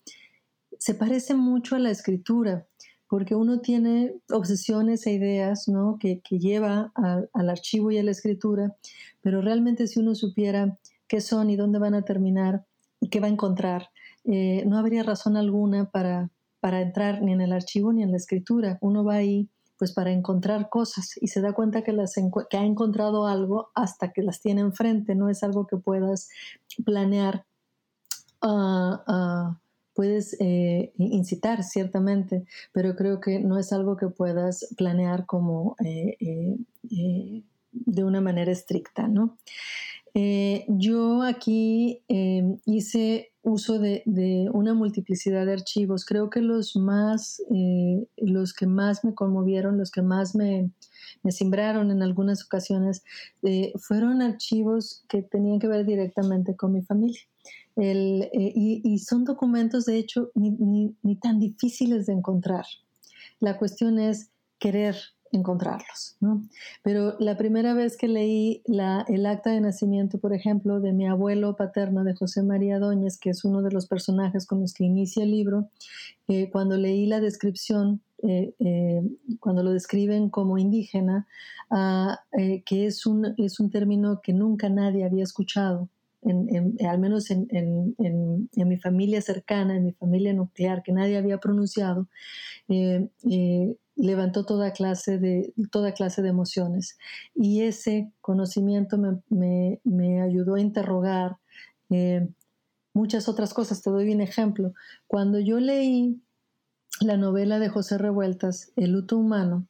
se 0.78 0.94
parece 0.94 1.34
mucho 1.34 1.76
a 1.76 1.80
la 1.80 1.90
escritura, 1.90 2.68
porque 3.10 3.36
uno 3.36 3.62
tiene 3.62 4.16
obsesiones 4.30 5.08
e 5.08 5.12
ideas 5.12 5.68
¿no? 5.68 5.98
que, 6.00 6.22
lleva 6.30 6.92
al 6.96 7.50
archivo 7.50 7.92
y 7.92 7.98
a 7.98 8.04
la 8.04 8.12
escritura, 8.12 8.76
pero 9.22 9.42
realmente 9.42 9.88
si 9.88 10.00
uno 10.00 10.14
supiera 10.14 10.78
qué 11.08 11.22
son 11.22 11.50
y 11.50 11.56
dónde 11.56 11.80
van 11.80 11.96
a 11.96 12.04
terminar 12.04 12.66
y 13.00 13.10
qué 13.10 13.20
va 13.20 13.28
a 13.28 13.32
encontrar, 13.32 13.90
eh, 14.26 14.64
no 14.68 14.78
habría 14.78 15.04
razón 15.04 15.38
alguna 15.38 15.90
para, 15.90 16.30
para 16.68 16.82
entrar 16.82 17.22
ni 17.22 17.32
en 17.32 17.40
el 17.40 17.54
archivo 17.54 17.94
ni 17.94 18.04
en 18.04 18.12
la 18.12 18.18
escritura. 18.18 18.78
Uno 18.82 19.06
va 19.06 19.14
ahí 19.14 19.48
pues 19.78 19.94
para 19.94 20.12
encontrar 20.12 20.68
cosas 20.68 21.12
y 21.22 21.30
se 21.30 21.40
da 21.40 21.54
cuenta 21.54 21.82
que, 21.82 21.92
ha 21.92 22.66
encontrado 22.66 23.26
algo 23.26 23.70
hasta 23.74 24.12
que 24.12 24.22
las 24.22 24.42
tiene 24.42 24.60
enfrente, 24.60 25.16
no 25.16 25.30
es 25.30 25.44
algo 25.44 25.66
que 25.66 25.78
puedas 25.78 26.28
planear. 26.84 27.46
Ah, 28.42 29.02
ah, 29.08 29.60
puedes 29.94 30.36
eh, 30.42 30.92
incitar 30.98 31.64
ciertamente, 31.64 32.44
pero 32.74 32.98
creo 32.98 33.22
que 33.22 33.40
no 33.40 33.58
es 33.58 33.72
algo 33.72 33.96
que 33.96 34.10
puedas 34.10 34.68
planear 34.76 35.26
como 35.26 35.78
eh, 35.86 36.18
eh, 36.20 37.44
de 37.72 38.04
una 38.04 38.20
manera 38.20 38.52
estricta, 38.52 39.08
¿no? 39.08 39.38
Yo 40.14 41.22
aquí 41.22 42.04
hice 42.66 43.32
uso 43.48 43.80
de, 43.80 44.04
una 44.54 44.74
multiplicidad 44.74 45.46
de 45.46 45.54
archivos. 45.54 46.06
Creo 46.06 46.30
que 46.30 46.42
los 46.42 46.76
más, 46.76 47.42
eh, 47.50 48.06
los 48.18 48.54
que 48.54 48.68
más 48.68 49.04
me 49.04 49.16
conmovieron, 49.16 49.78
los 49.78 49.92
que 49.92 50.02
más 50.02 50.36
me, 50.36 50.70
me 51.24 51.32
simbraron 51.32 51.92
en 51.92 52.04
algunas 52.04 52.44
ocasiones, 52.44 53.04
eh, 53.44 53.72
fueron 53.78 54.22
archivos 54.22 55.04
que 55.08 55.22
tenían 55.22 55.60
que 55.60 55.68
ver 55.68 55.86
directamente 55.86 56.56
con 56.56 56.74
mi 56.74 56.82
familia. 56.82 57.22
Eh, 57.78 58.30
y, 58.34 59.00
son 59.00 59.24
documentos, 59.24 59.86
de 59.86 59.98
hecho, 59.98 60.32
ni 60.36 61.16
tan 61.22 61.40
difíciles 61.40 62.08
de 62.08 62.14
encontrar. 62.14 62.66
La 63.40 63.58
cuestión 63.58 64.00
es 64.00 64.32
querer 64.60 64.96
encontrarlos. 65.32 66.16
¿no? 66.20 66.44
Pero 66.84 67.16
la 67.20 67.38
primera 67.38 67.74
vez 67.74 67.98
que 67.98 68.08
leí 68.08 68.62
la, 68.66 69.06
el 69.08 69.26
acta 69.26 69.52
de 69.52 69.62
nacimiento, 69.62 70.20
por 70.20 70.34
ejemplo, 70.34 70.80
de 70.80 70.94
mi 70.94 71.08
abuelo 71.08 71.56
paterno, 71.56 72.04
de 72.04 72.16
José 72.16 72.44
María 72.44 72.80
Doñez, 72.80 73.18
que 73.18 73.30
es 73.30 73.44
uno 73.46 73.62
de 73.62 73.72
los 73.72 73.88
personajes 73.88 74.46
con 74.46 74.62
los 74.62 74.74
que 74.74 74.86
inicia 74.86 75.24
el 75.24 75.32
libro, 75.32 75.70
eh, 76.28 76.50
cuando 76.52 76.78
leí 76.78 77.06
la 77.06 77.20
descripción, 77.20 78.02
eh, 78.24 78.54
eh, 78.60 79.02
cuando 79.40 79.64
lo 79.64 79.72
describen 79.72 80.30
como 80.30 80.58
indígena, 80.58 81.28
ah, 81.70 82.20
que 82.66 82.86
es 82.86 83.06
un, 83.06 83.34
es 83.38 83.60
un 83.60 83.70
término 83.70 84.22
que 84.22 84.34
nunca 84.34 84.70
nadie 84.70 85.06
había 85.06 85.24
escuchado. 85.24 85.90
al 86.24 87.00
menos 87.00 87.32
en, 87.32 87.48
en, 87.52 88.68
mi 88.68 88.78
familia 88.78 89.22
cercana, 89.22 89.78
en 89.78 89.86
mi 89.86 89.94
familia 89.94 90.34
nuclear, 90.34 90.84
que 90.84 90.92
nadie 90.92 91.18
había 91.18 91.38
pronunciado, 91.38 92.08
levantó 93.98 94.46
toda 94.46 94.72
clase 94.72 95.18
de, 95.18 95.54
toda 95.72 95.94
clase 95.94 96.22
de 96.22 96.30
emociones. 96.30 96.98
Y 97.36 97.62
ese 97.64 98.12
conocimiento 98.22 98.98
me, 99.30 100.22
ayudó 100.22 100.56
a 100.56 100.62
interrogar 100.62 101.38
eh, 101.90 102.28
muchas 102.94 103.28
otras 103.28 103.54
cosas. 103.54 103.82
Te 103.82 103.90
doy 103.90 104.14
un 104.14 104.22
ejemplo. 104.22 104.74
Cuando 105.08 105.40
yo 105.40 105.60
leí 105.60 106.22
la 107.02 107.18
novela 107.18 107.60
de 107.60 107.70
José 107.70 107.98
Revueltas, 107.98 108.72
El 108.76 108.92
luto 108.92 109.18
humano, 109.18 109.68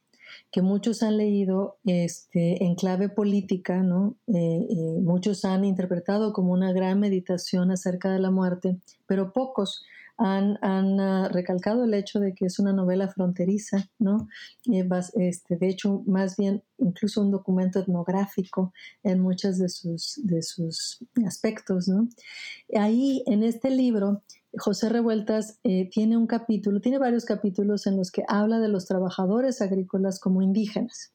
que 0.50 0.62
muchos 0.62 1.02
han 1.02 1.16
leído 1.16 1.78
este, 1.84 2.64
en 2.64 2.74
clave 2.74 3.08
política, 3.08 3.82
¿no? 3.82 4.16
Eh, 4.26 4.66
eh, 4.70 5.00
muchos 5.02 5.44
han 5.44 5.64
interpretado 5.64 6.32
como 6.32 6.52
una 6.52 6.72
gran 6.72 7.00
meditación 7.00 7.70
acerca 7.70 8.10
de 8.10 8.18
la 8.18 8.30
muerte, 8.30 8.78
pero 9.06 9.32
pocos 9.32 9.84
han, 10.18 10.58
ah, 10.62 11.28
recalcado 11.32 11.84
el 11.84 11.94
hecho 11.94 12.18
de 12.18 12.34
que 12.34 12.46
es 12.46 12.58
una 12.58 12.72
novela 12.72 13.08
fronteriza, 13.08 13.88
¿no? 13.98 14.28
este, 15.14 15.56
de 15.56 15.68
hecho, 15.68 16.02
más 16.06 16.36
bien 16.36 16.62
incluso 16.78 17.22
un 17.22 17.30
documento 17.30 17.78
etnográfico 17.78 18.72
en 19.02 19.20
muchos 19.20 19.58
de 19.58 19.68
sus, 19.68 20.20
de 20.24 20.42
sus 20.42 21.04
aspectos, 21.24 21.88
¿no? 21.88 22.08
Ahí, 22.74 23.22
en 23.26 23.42
este 23.44 23.70
libro, 23.70 24.22
José 24.56 24.88
Revueltas 24.88 25.58
eh, 25.62 25.88
tiene 25.90 26.16
un 26.16 26.26
capítulo, 26.26 26.80
tiene 26.80 26.98
varios 26.98 27.24
capítulos 27.24 27.86
en 27.86 27.96
los 27.96 28.10
que 28.10 28.24
habla 28.28 28.58
de 28.58 28.68
los 28.68 28.86
trabajadores 28.86 29.60
agrícolas 29.60 30.18
como 30.18 30.42
indígenas. 30.42 31.12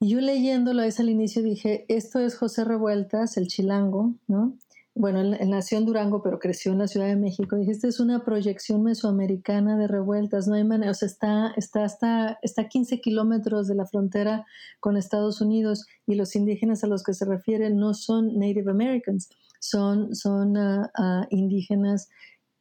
Y 0.00 0.08
yo 0.08 0.20
leyéndolo 0.20 0.82
es 0.82 0.98
al 0.98 1.10
inicio 1.10 1.42
dije, 1.42 1.84
esto 1.88 2.18
es 2.18 2.34
José 2.34 2.64
Revueltas, 2.64 3.36
el 3.36 3.46
chilango, 3.46 4.14
¿no? 4.26 4.58
Bueno, 4.94 5.20
él, 5.20 5.38
nació 5.48 5.78
en 5.78 5.86
Durango, 5.86 6.22
pero 6.22 6.38
creció 6.38 6.72
en 6.72 6.78
la 6.78 6.88
Ciudad 6.88 7.06
de 7.06 7.16
México. 7.16 7.56
Dije, 7.56 7.70
esta 7.70 7.88
es 7.88 7.98
una 7.98 8.24
proyección 8.24 8.82
mesoamericana 8.82 9.76
de 9.76 9.88
revueltas, 9.88 10.48
no 10.48 10.54
hay 10.54 10.64
manera, 10.64 10.90
o 10.90 10.94
sea, 10.94 11.06
está, 11.06 11.52
está, 11.56 11.84
hasta, 11.84 12.38
está 12.42 12.62
a 12.62 12.68
15 12.68 13.00
kilómetros 13.00 13.68
de 13.68 13.74
la 13.74 13.86
frontera 13.86 14.46
con 14.80 14.96
Estados 14.96 15.40
Unidos 15.40 15.86
y 16.06 16.14
los 16.14 16.36
indígenas 16.36 16.84
a 16.84 16.88
los 16.88 17.02
que 17.02 17.14
se 17.14 17.24
refieren 17.24 17.78
no 17.78 17.94
son 17.94 18.38
Native 18.38 18.70
Americans, 18.70 19.30
son, 19.60 20.14
son 20.14 20.56
ah, 20.58 20.90
ah, 20.96 21.26
indígenas 21.30 22.08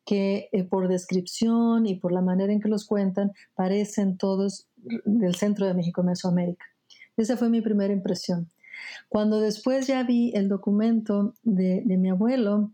que 0.05 0.49
eh, 0.51 0.63
por 0.63 0.87
descripción 0.87 1.85
y 1.85 1.95
por 1.95 2.11
la 2.11 2.21
manera 2.21 2.53
en 2.53 2.61
que 2.61 2.69
los 2.69 2.85
cuentan 2.85 3.33
parecen 3.55 4.17
todos 4.17 4.67
del 4.77 5.35
centro 5.35 5.65
de 5.67 5.73
México, 5.73 6.01
Mesoamérica. 6.01 6.65
Esa 7.17 7.37
fue 7.37 7.49
mi 7.49 7.61
primera 7.61 7.93
impresión. 7.93 8.49
Cuando 9.09 9.39
después 9.39 9.87
ya 9.87 10.03
vi 10.03 10.31
el 10.35 10.47
documento 10.47 11.33
de, 11.43 11.83
mi 11.85 12.09
abuelo, 12.09 12.71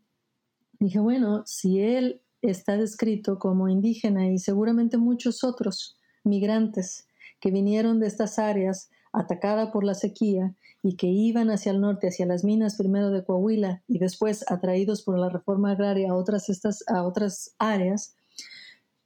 dije, 0.79 0.99
bueno, 0.99 1.43
si 1.45 1.79
él 1.79 2.21
está 2.41 2.77
descrito 2.77 3.39
como 3.39 3.67
indígena 3.69 4.27
y 4.27 4.37
seguramente 4.37 4.97
muchos 4.97 5.43
otros 5.43 5.97
migrantes 6.23 7.07
que 7.39 7.51
vinieron 7.51 7.99
de 7.99 8.07
estas 8.07 8.39
áreas 8.39 8.89
atacada 9.11 9.71
por 9.71 9.83
la 9.83 9.95
sequía 9.95 10.55
y 10.83 10.95
que 10.95 11.07
iban 11.07 11.49
hacia 11.49 11.71
el 11.71 11.81
norte, 11.81 12.07
hacia 12.07 12.25
las 12.25 12.43
minas 12.43 12.77
primero 12.77 13.09
de 13.09 13.23
Coahuila 13.23 13.83
y 13.87 13.97
después 13.99 14.45
atraídos 14.49 15.01
por 15.01 15.17
la 15.17 15.29
reforma 15.29 15.71
agraria 15.71 16.11
a 16.11 16.15
otras, 16.15 16.49
estas, 16.49 16.83
a 16.87 17.03
otras 17.03 17.55
áreas, 17.57 18.15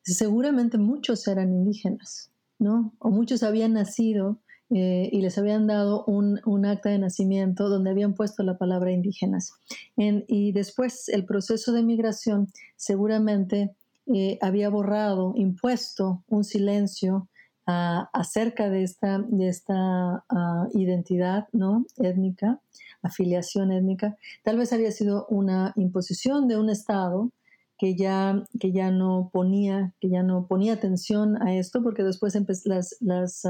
seguramente 0.04 0.78
muchos 0.78 1.28
eran 1.28 1.54
indígenas, 1.54 2.32
¿no? 2.60 2.94
O 3.00 3.10
muchos 3.10 3.44
habían 3.44 3.74
nacido 3.74 4.40
eh, 4.74 5.10
y 5.12 5.22
les 5.22 5.38
habían 5.38 5.68
dado 5.68 6.06
un, 6.06 6.66
acta 6.66 6.90
de 6.90 7.00
nacimiento 7.00 7.68
donde 7.68 7.90
habían 7.90 8.14
puesto 8.14 8.44
la 8.44 8.58
palabra 8.58 8.92
indígenas. 8.92 9.54
y 9.98 10.52
después 10.54 11.10
el 11.10 11.26
proceso 11.26 11.74
de 11.74 11.84
migración 11.84 12.48
seguramente 12.78 13.76
eh, 14.08 14.38
había 14.42 14.70
borrado, 14.70 15.34
impuesto 15.36 16.24
un 16.28 16.44
silencio 16.44 17.30
ah, 17.68 18.10
acerca 18.14 18.70
de 18.70 18.84
esta, 18.84 20.26
ah, 20.30 20.68
identidad 20.74 21.48
¿no? 21.54 21.86
étnica, 21.98 22.60
afiliación 23.02 23.72
étnica. 23.72 24.18
Tal 24.44 24.58
vez 24.58 24.74
había 24.74 24.92
sido 24.92 25.28
una 25.30 25.74
imposición 25.76 26.48
de 26.48 26.58
un 26.58 26.70
Estado 26.70 27.32
que 27.78 27.96
ya, 27.96 28.44
que 28.60 28.72
ya 28.72 28.92
no 28.92 29.30
ponía, 29.32 29.94
que 30.00 30.10
ya 30.10 30.24
no 30.24 30.48
ponía 30.48 30.74
atención 30.74 31.42
a 31.42 31.56
esto, 31.56 31.82
porque 31.82 32.04
después 32.04 32.36
las, 32.66 32.98
las 33.00 33.46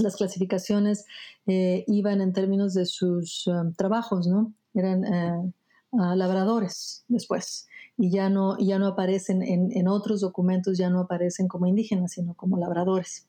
las 0.00 0.16
clasificaciones 0.16 1.06
eh, 1.46 1.84
iban 1.86 2.20
en 2.20 2.32
términos 2.32 2.74
de 2.74 2.86
sus 2.86 3.46
um, 3.46 3.72
trabajos, 3.72 4.26
¿no? 4.26 4.52
Eran 4.74 5.04
eh, 5.04 5.52
labradores 5.92 7.04
después 7.08 7.66
y 7.96 8.10
ya 8.10 8.28
no, 8.30 8.56
ya 8.58 8.78
no 8.78 8.86
aparecen 8.86 9.42
en, 9.42 9.72
en, 9.72 9.88
otros 9.88 10.20
documentos, 10.20 10.78
ya 10.78 10.88
no 10.88 11.00
aparecen 11.00 11.48
como 11.48 11.66
indígenas, 11.66 12.12
sino 12.12 12.34
como 12.34 12.56
labradores. 12.56 13.26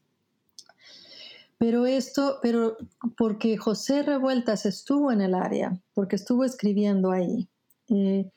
Pero 1.58 1.86
esto, 1.88 2.38
pero 2.42 2.78
porque 3.18 3.58
José 3.58 4.04
Revueltas 4.04 4.66
estuvo 4.66 5.12
en 5.12 5.22
el 5.22 5.34
área, 5.34 5.82
porque 5.94 6.16
estuvo 6.16 6.46
escribiendo 6.46 7.12
ahí, 7.12 7.50
eh, 7.90 8.30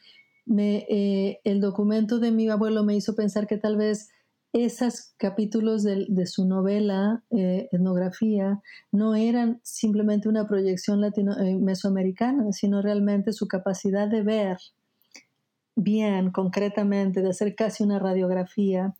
el 1.44 1.60
documento 1.60 2.18
de 2.18 2.32
mi 2.32 2.48
abuelo 2.48 2.82
me 2.82 2.96
hizo 2.96 3.14
pensar 3.14 3.46
que 3.46 3.58
tal 3.58 3.76
vez 3.76 4.08
esos 4.52 5.14
capítulos 5.16 5.82
de, 5.82 6.26
su 6.26 6.46
novela, 6.46 7.22
eh, 7.30 7.68
etnografía, 7.72 8.60
no 8.90 9.14
eran 9.14 9.60
simplemente 9.62 10.28
una 10.28 10.46
proyección 10.46 11.00
latino, 11.00 11.38
eh, 11.38 11.56
mesoamericana, 11.56 12.52
sino 12.52 12.82
realmente 12.82 13.32
su 13.32 13.48
capacidad 13.48 14.08
de 14.08 14.22
ver 14.22 14.58
bien, 15.74 16.30
concretamente, 16.30 17.22
de 17.22 17.30
hacer 17.30 17.54
casi 17.54 17.82
una 17.82 17.98
radiografía 17.98 18.94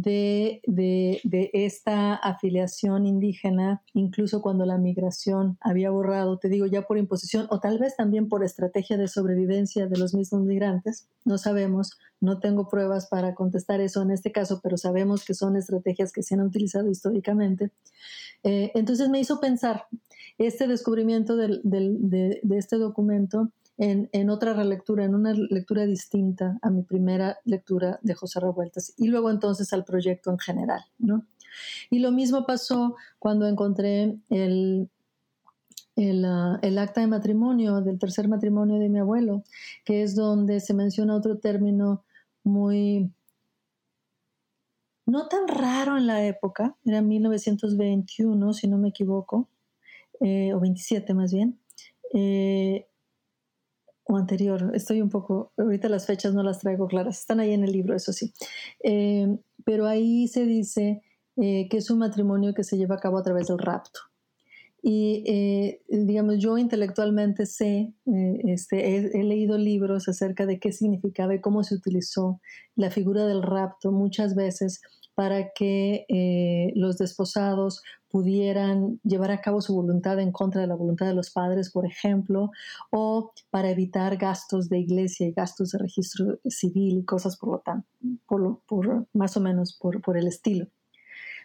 de, 0.00 1.50
esta 1.52 2.14
afiliación 2.14 3.06
indígena, 3.06 3.82
incluso 3.92 4.40
cuando 4.40 4.64
la 4.64 4.78
migración 4.78 5.58
había 5.60 5.90
borrado, 5.90 6.38
te 6.38 6.48
digo 6.48 6.66
ya 6.66 6.82
por 6.82 6.98
imposición 6.98 7.46
o 7.50 7.60
tal 7.60 7.78
vez 7.78 7.96
también 7.96 8.28
por 8.28 8.44
estrategia 8.44 8.96
de 8.96 9.08
sobrevivencia 9.08 9.86
de 9.86 9.98
los 9.98 10.14
mismos 10.14 10.42
migrantes, 10.42 11.08
no 11.24 11.38
sabemos, 11.38 11.98
no 12.20 12.38
tengo 12.38 12.68
pruebas 12.68 13.06
para 13.06 13.34
contestar 13.34 13.80
eso 13.80 14.02
en 14.02 14.10
este 14.10 14.32
caso, 14.32 14.60
pero 14.62 14.76
sabemos 14.76 15.24
que 15.24 15.34
son 15.34 15.56
estrategias 15.56 16.12
que 16.12 16.22
se 16.22 16.34
han 16.34 16.40
utilizado 16.40 16.88
históricamente. 16.90 17.70
Eh, 18.44 18.72
entonces 18.74 19.08
me 19.08 19.20
hizo 19.20 19.40
pensar 19.40 19.86
este 20.38 20.66
descubrimiento 20.66 21.36
del, 21.36 21.60
de, 21.64 22.40
de 22.42 22.58
este 22.58 22.76
documento 22.76 23.50
en, 23.78 24.30
otra 24.30 24.52
relectura, 24.52 25.04
en 25.04 25.14
una 25.14 25.32
lectura 25.32 25.86
distinta 25.86 26.58
a 26.62 26.70
mi 26.70 26.82
primera 26.82 27.38
lectura 27.44 27.98
de 28.02 28.14
José 28.14 28.40
Revueltas 28.40 28.94
y 28.96 29.08
luego 29.08 29.30
entonces 29.30 29.72
al 29.72 29.84
proyecto 29.84 30.30
en 30.30 30.38
general, 30.38 30.84
¿no? 30.98 31.26
Y 31.90 31.98
lo 31.98 32.12
mismo 32.12 32.46
pasó 32.46 32.96
cuando 33.18 33.46
encontré 33.46 34.16
el, 34.30 34.88
el, 35.96 36.24
ah, 36.24 36.58
el, 36.62 36.78
acta 36.78 37.00
de 37.00 37.06
matrimonio, 37.06 37.80
del 37.80 37.98
tercer 37.98 38.28
matrimonio 38.28 38.78
de 38.78 38.88
mi 38.88 38.98
abuelo, 38.98 39.42
que 39.84 40.02
es 40.02 40.14
donde 40.14 40.60
se 40.60 40.74
menciona 40.74 41.16
otro 41.16 41.38
término 41.38 42.04
muy, 42.44 43.10
no 45.06 45.28
tan 45.28 45.48
raro 45.48 45.96
en 45.98 46.06
la 46.06 46.24
época, 46.26 46.76
era 46.84 47.02
1921, 47.02 48.52
si 48.54 48.68
no 48.68 48.78
me 48.78 48.88
equivoco, 48.88 49.48
eh, 50.20 50.54
o 50.54 50.60
27 50.60 51.14
más 51.14 51.32
bien, 51.32 51.58
eh, 52.14 52.86
anterior, 54.16 54.70
estoy 54.74 55.00
un 55.00 55.08
poco, 55.08 55.52
ahorita 55.56 55.88
las 55.88 56.06
fechas 56.06 56.34
no 56.34 56.42
las 56.42 56.60
traigo 56.60 56.88
claras, 56.88 57.20
están 57.20 57.40
ahí 57.40 57.52
en 57.52 57.64
el 57.64 57.72
libro, 57.72 57.94
eso 57.94 58.12
sí, 58.12 58.32
eh, 58.82 59.26
pero 59.64 59.86
ahí 59.86 60.28
se 60.28 60.44
dice 60.44 61.02
eh, 61.36 61.68
que 61.68 61.78
es 61.78 61.90
un 61.90 61.98
matrimonio 61.98 62.54
que 62.54 62.64
se 62.64 62.76
lleva 62.76 62.96
a 62.96 63.00
cabo 63.00 63.18
a 63.18 63.22
través 63.22 63.48
del 63.48 63.58
rapto. 63.58 64.00
Y 64.84 65.22
eh, 65.28 65.80
digamos, 65.88 66.38
yo 66.38 66.58
intelectualmente 66.58 67.46
sé, 67.46 67.94
este, 68.44 68.96
he, 68.96 69.20
he, 69.20 69.22
leído 69.22 69.56
libros 69.56 70.08
acerca 70.08 70.44
de 70.44 70.58
qué 70.58 70.72
significaba 70.72 71.36
y 71.36 71.40
cómo 71.40 71.62
se 71.62 71.76
utilizó 71.76 72.40
la 72.74 72.90
figura 72.90 73.24
del 73.26 73.44
rapto 73.44 73.92
muchas 73.92 74.34
veces 74.34 74.80
para 75.14 75.52
que 75.52 76.04
eh, 76.08 76.72
los 76.74 76.98
desposados 76.98 77.82
pudieran 78.12 79.00
llevar 79.04 79.30
a 79.30 79.40
cabo 79.40 79.62
su 79.62 79.74
voluntad 79.74 80.20
en 80.20 80.32
contra 80.32 80.60
de 80.60 80.66
la 80.66 80.74
voluntad 80.74 81.06
de 81.06 81.14
los 81.14 81.30
padres, 81.30 81.70
por 81.70 81.86
ejemplo, 81.86 82.50
o 82.90 83.32
para 83.48 83.70
evitar 83.70 84.18
gastos 84.18 84.68
de 84.68 84.78
iglesia 84.78 85.26
y 85.26 85.32
gastos 85.32 85.70
de 85.70 85.78
registro 85.78 86.38
civil 86.44 86.98
y 86.98 87.04
cosas 87.06 87.38
por 87.38 87.48
lo 87.52 87.58
tanto, 87.60 87.88
por, 88.26 88.60
por 88.68 89.06
más 89.14 89.36
o 89.38 89.40
menos 89.40 89.78
por, 89.80 90.18
el 90.18 90.26
estilo. 90.26 90.66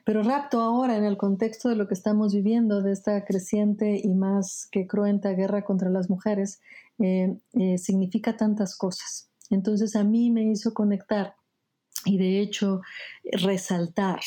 Pero 0.05 0.23
rapto 0.23 0.59
ahora, 0.59 0.97
en 0.97 1.05
el 1.05 1.15
contexto 1.15 1.69
de 1.69 1.77
lo 1.77 1.87
que 1.87 1.93
estamos 1.93 2.33
viviendo, 2.33 2.81
de 2.81 2.91
esta 2.91 3.23
creciente 3.23 4.01
y 4.03 4.13
más 4.13 4.67
que 4.69 4.87
cruenta 4.87 5.31
guerra 5.31 5.63
contra 5.63 5.89
las 5.89 6.09
mujeres, 6.09 6.59
eh, 6.99 7.37
eh, 7.53 7.77
significa 7.77 8.35
tantas 8.35 8.77
cosas. 8.77 9.29
Entonces 9.49 9.95
a 9.95 10.03
mí 10.03 10.31
me 10.31 10.43
hizo 10.43 10.73
conectar 10.73 11.35
y 12.03 12.17
de 12.17 12.41
hecho 12.41 12.81
resaltar 13.23 14.19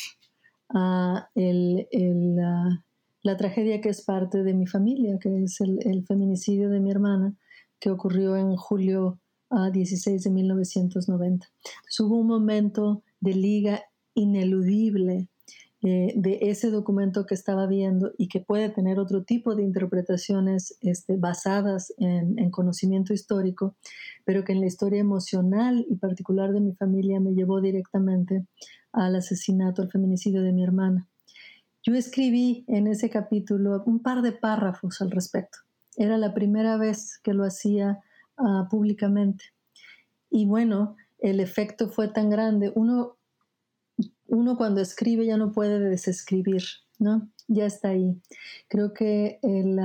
ah, 0.73 1.29
la, 1.35 3.37
tragedia 3.37 3.81
que 3.81 3.89
es 3.89 4.03
parte 4.03 4.43
de 4.43 4.53
mi 4.53 4.67
familia, 4.67 5.17
que 5.19 5.43
es 5.43 5.59
el, 5.61 6.05
feminicidio 6.05 6.69
de 6.69 6.79
mi 6.79 6.91
hermana, 6.91 7.33
que 7.79 7.89
ocurrió 7.89 8.35
en 8.35 8.55
julio 8.55 9.19
16 9.49 10.25
ah, 10.25 10.29
de 10.29 10.33
1990. 10.33 11.47
hubo 11.99 12.17
un 12.17 12.27
momento 12.27 13.03
de 13.19 13.33
liga 13.33 13.83
ineludible 14.13 15.27
eh, 15.83 16.13
de 16.15 16.37
ese 16.43 16.69
documento 16.69 17.25
que 17.25 17.33
estaba 17.33 17.65
viendo 17.65 18.11
y 18.15 18.27
que 18.27 18.39
puede 18.39 18.69
tener 18.69 18.99
otro 18.99 19.23
tipo 19.23 19.55
de 19.55 19.63
interpretaciones 19.63 20.77
este, 20.81 21.17
basadas 21.17 21.91
en, 21.97 22.51
conocimiento 22.51 23.15
histórico, 23.15 23.75
pero 24.23 24.43
que 24.43 24.51
en 24.51 24.59
la 24.59 24.67
historia 24.67 24.99
emocional 24.99 25.83
y 25.89 25.95
particular 25.95 26.53
de 26.53 26.61
mi 26.61 26.75
familia 26.75 27.19
me 27.19 27.33
llevó 27.33 27.61
directamente 27.61 28.45
al 28.93 29.15
asesinato, 29.15 29.81
al 29.81 29.91
feminicidio 29.91 30.41
de 30.41 30.51
mi 30.51 30.63
hermana. 30.63 31.07
Yo 31.83 31.95
escribí 31.95 32.63
en 32.67 32.87
ese 32.87 33.09
capítulo 33.09 33.83
un 33.85 33.99
par 33.99 34.21
de 34.21 34.31
párrafos 34.31 35.01
al 35.01 35.11
respecto. 35.11 35.59
Era 35.97 36.17
la 36.17 36.33
primera 36.33 36.77
vez 36.77 37.19
que 37.23 37.33
lo 37.33 37.43
hacía 37.43 37.99
ah, 38.37 38.67
públicamente. 38.69 39.45
Y 40.29 40.45
bueno, 40.45 40.95
el 41.19 41.39
efecto 41.39 41.89
fue 41.89 42.07
tan 42.07 42.29
grande. 42.29 42.71
Uno 42.75 43.17
uno 44.31 44.55
cuando 44.55 44.81
escribe 44.81 45.25
ya 45.25 45.37
no 45.37 45.51
puede 45.51 45.79
desescribir, 45.79 46.63
¿no? 46.99 47.29
Ya 47.47 47.65
está 47.65 47.89
ahí. 47.89 48.17
Creo 48.69 48.93
que 48.93 49.39
el, 49.43 49.77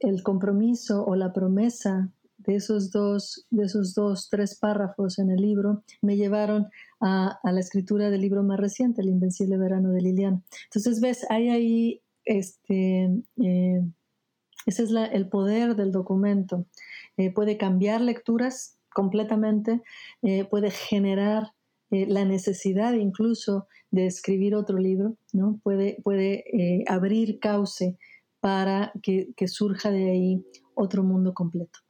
el 0.00 0.22
compromiso 0.22 1.04
o 1.04 1.14
la 1.14 1.34
promesa 1.34 2.10
de 2.48 2.56
esos 2.56 2.90
dos, 2.90 3.46
de 3.50 3.66
esos 3.66 3.94
dos, 3.94 4.30
tres 4.30 4.58
párrafos 4.58 5.18
en 5.18 5.30
el 5.30 5.36
libro 5.36 5.82
me 6.00 6.16
llevaron 6.16 6.68
a, 6.98 7.38
la 7.44 7.60
escritura 7.60 8.08
del 8.08 8.22
libro 8.22 8.42
más 8.42 8.58
reciente, 8.58 9.02
El 9.02 9.10
Invencible 9.10 9.58
Verano 9.58 9.90
de 9.90 10.00
Liliana. 10.00 10.42
Entonces, 10.64 11.02
ves, 11.02 11.26
hay 11.28 11.50
ahí, 11.50 12.02
este, 12.24 13.10
eh, 13.36 13.82
ese 14.64 14.82
es 14.82 14.90
el 15.12 15.28
poder 15.28 15.76
del 15.76 15.92
documento. 15.92 16.64
Eh, 17.18 17.30
puede 17.30 17.58
cambiar 17.58 18.00
lecturas 18.00 18.78
completamente, 18.94 19.82
eh, 20.22 20.46
puede 20.46 20.70
generar 20.70 21.52
la 21.90 22.24
necesidad 22.24 22.94
incluso 22.94 23.66
de 23.90 24.06
escribir 24.06 24.54
otro 24.54 24.78
libro, 24.78 25.16
¿no? 25.32 25.58
Puede, 25.62 26.02
abrir 26.86 27.40
cauce 27.40 27.96
para 28.40 28.92
que, 29.02 29.34
surja 29.48 29.90
de 29.90 30.10
ahí 30.10 30.44
otro 30.74 31.02
mundo 31.02 31.32
completo. 31.34 31.80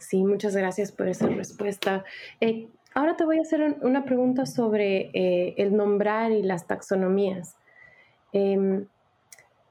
Sí, 0.00 0.24
muchas 0.24 0.56
gracias 0.56 0.90
por 0.90 1.08
esa 1.08 1.28
respuesta. 1.28 2.04
Eh, 2.40 2.68
ahora 2.94 3.16
te 3.16 3.24
voy 3.24 3.38
a 3.38 3.42
hacer 3.42 3.76
una 3.82 4.04
pregunta 4.04 4.46
sobre 4.46 5.10
el 5.14 5.76
nombrar 5.76 6.32
y 6.32 6.42
las 6.42 6.66
taxonomías. 6.66 7.56
Em, 8.32 8.86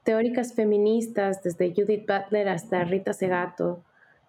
teóricas 0.04 0.54
feministas, 0.54 1.42
desde 1.42 1.74
Judith 1.74 2.06
Butler 2.06 2.48
hasta 2.48 2.84
Rita 2.84 3.12
Segato, 3.12 3.82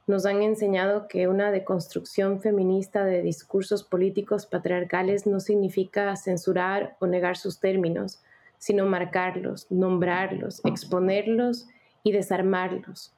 nos 0.08 0.26
han 0.26 0.42
enseñado 0.42 1.08
que 1.08 1.28
una 1.28 1.52
deconstrucción 1.52 2.42
feminista 2.42 3.06
de 3.06 3.22
discursos 3.22 3.84
políticos 3.84 4.46
patriarcales 4.46 5.28
no 5.28 5.40
significa 5.40 6.16
censurar 6.16 6.98
o 7.00 7.08
negar 7.08 7.38
sus 7.38 7.60
términos, 7.60 8.22
sino 8.58 8.86
marcarlos, 8.86 9.68
nombrarlos, 9.70 10.62
exponerlos 10.66 11.68
y 12.04 12.12
desarmarlos, 12.12 13.14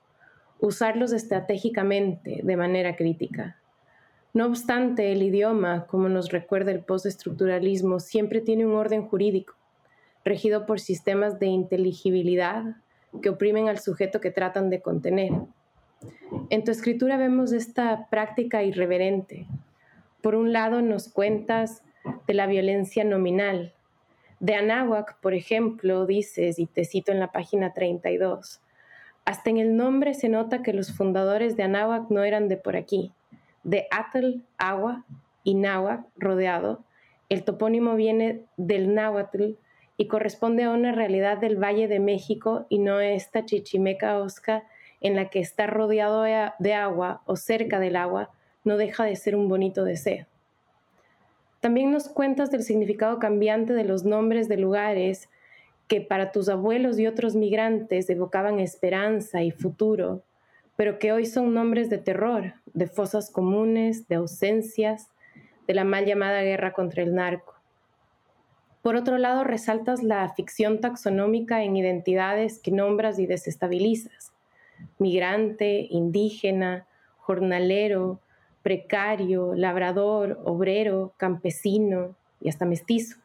usarlos 0.66 1.14
estratégicamente 1.14 2.42
de 2.44 2.58
manera 2.58 2.96
crítica. 2.96 3.58
No 4.34 4.48
obstante, 4.48 5.12
el 5.12 5.22
idioma, 5.22 5.86
como 5.86 6.10
nos 6.10 6.32
recuerda 6.32 6.72
el 6.72 6.80
postestructuralismo, 6.80 8.00
siempre 8.00 8.42
tiene 8.42 8.66
un 8.66 8.74
orden 8.74 9.08
jurídico, 9.08 9.54
regido 10.26 10.66
por 10.66 10.80
sistemas 10.80 11.40
de 11.40 11.48
inteligibilidad 11.48 12.78
que 13.22 13.30
oprimen 13.30 13.70
al 13.70 13.80
sujeto 13.80 14.20
que 14.22 14.32
tratan 14.32 14.70
de 14.70 14.82
contener 14.82 15.32
en 16.50 16.64
tu 16.64 16.72
escritura 16.72 17.18
vemos 17.18 17.52
esta 17.52 18.08
práctica 18.10 18.64
irreverente. 18.64 19.48
Por 20.22 20.36
un 20.36 20.54
lado 20.54 20.82
nos 20.82 21.10
cuentas 21.10 21.84
de 22.28 22.34
la 22.34 22.48
violencia 22.48 23.04
nominal. 23.04 23.74
De 24.40 24.56
Anáhuac, 24.56 25.20
por 25.22 25.34
ejemplo, 25.34 26.06
dices, 26.06 26.60
y 26.60 26.66
te 26.66 26.86
cito 26.86 27.12
en 27.12 27.20
la 27.20 27.32
página 27.32 27.74
32, 27.74 28.60
hasta 29.26 29.50
en 29.50 29.58
el 29.58 29.76
nombre 29.78 30.14
se 30.14 30.30
nota 30.30 30.62
que 30.62 30.74
los 30.74 30.92
fundadores 30.92 31.56
de 31.56 31.64
Anáhuac 31.64 32.10
no 32.10 32.24
eran 32.24 32.48
de 32.48 32.58
por 32.58 32.76
aquí. 32.76 33.12
De 33.64 33.88
Atl, 33.92 34.42
agua, 34.58 35.06
y 35.44 35.56
Náhuac, 35.56 36.06
rodeado, 36.18 36.84
el 37.30 37.44
topónimo 37.44 37.96
viene 37.96 38.42
del 38.58 38.94
náhuatl 38.94 39.54
y 39.98 40.08
corresponde 40.08 40.64
a 40.64 40.72
una 40.72 40.92
realidad 40.92 41.38
del 41.38 41.62
Valle 41.62 41.88
de 41.88 42.00
México 42.00 42.66
y 42.70 42.80
no 42.80 43.00
esta 43.00 43.46
chichimeca 43.46 44.18
osca 44.18 44.64
en 45.02 45.16
la 45.16 45.30
que 45.30 45.40
estar 45.40 45.72
rodeado 45.72 46.24
de 46.24 46.74
agua 46.74 47.22
o 47.26 47.36
cerca 47.36 47.80
del 47.80 47.96
agua 47.96 48.30
no 48.64 48.78
deja 48.78 49.04
de 49.04 49.16
ser 49.16 49.36
un 49.36 49.50
bonito 49.50 49.84
deseo. 49.84 50.26
También 51.60 51.92
nos 51.92 52.10
cuentas 52.10 52.52
del 52.52 52.64
significado 52.64 53.20
cambiante 53.20 53.74
de 53.74 53.84
los 53.84 54.04
nombres 54.04 54.48
de 54.48 54.58
lugares 54.58 55.30
que 55.88 56.02
para 56.02 56.32
tus 56.32 56.50
abuelos 56.50 57.00
y 57.00 57.08
otros 57.08 57.36
migrantes 57.36 58.10
evocaban 58.10 58.60
esperanza 58.60 59.44
y 59.44 59.52
futuro, 59.52 60.24
pero 60.76 60.98
que 61.00 61.12
hoy 61.12 61.26
son 61.26 61.54
nombres 61.54 61.90
de 61.90 61.98
terror, 61.98 62.54
de 62.74 62.88
fosas 62.88 63.30
comunes, 63.30 64.08
de 64.08 64.16
ausencias, 64.16 65.10
de 65.68 65.74
la 65.74 65.84
mal 65.84 66.06
llamada 66.06 66.42
guerra 66.42 66.74
contra 66.74 67.04
el 67.04 67.14
narco. 67.14 67.54
Por 68.82 68.96
otro 68.96 69.18
lado, 69.18 69.44
resaltas 69.44 70.04
la 70.04 70.28
ficción 70.34 70.82
taxonómica 70.82 71.64
en 71.64 71.78
identidades 71.78 72.60
que 72.60 72.72
nombras 72.72 73.18
y 73.20 73.28
desestabilizas, 73.28 74.34
migrante, 74.98 75.88
indígena, 75.90 76.86
jornalero, 77.18 78.20
precario, 78.62 79.54
labrador, 79.56 80.42
obrero, 80.44 81.14
campesino, 81.18 82.16
y 82.44 82.50
hasta 82.50 82.66
mestizo. 82.66 83.23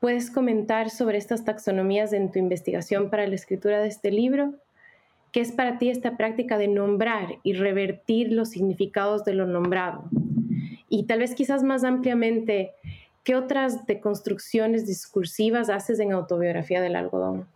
¿Puedes 0.00 0.30
comentar 0.30 0.90
sobre 0.90 1.18
estas 1.18 1.44
taxonomías 1.44 2.12
en 2.12 2.30
tu 2.30 2.38
investigación 2.38 3.10
para 3.10 3.26
la 3.26 3.34
escritura 3.34 3.80
de 3.80 3.88
este 3.88 4.12
libro? 4.12 4.54
¿Qué 5.32 5.40
es 5.40 5.50
para 5.50 5.78
ti 5.78 5.90
esta 5.90 6.16
práctica 6.16 6.56
de 6.56 6.68
nombrar 6.68 7.38
y 7.42 7.54
revertir 7.54 8.32
los 8.32 8.50
significados 8.50 9.24
de 9.24 9.34
lo 9.34 9.46
nombrado? 9.46 10.04
Y 10.88 11.06
tal 11.06 11.18
vez 11.18 11.34
quizás 11.34 11.64
más 11.64 11.82
ampliamente, 11.82 12.72
¿qué 13.24 13.34
otras 13.34 13.86
deconstrucciones 13.86 14.86
discursivas 14.86 15.68
haces 15.68 15.98
en 15.98 16.12
autobiografía 16.12 16.80
del 16.80 16.94
algodón? 16.94 17.48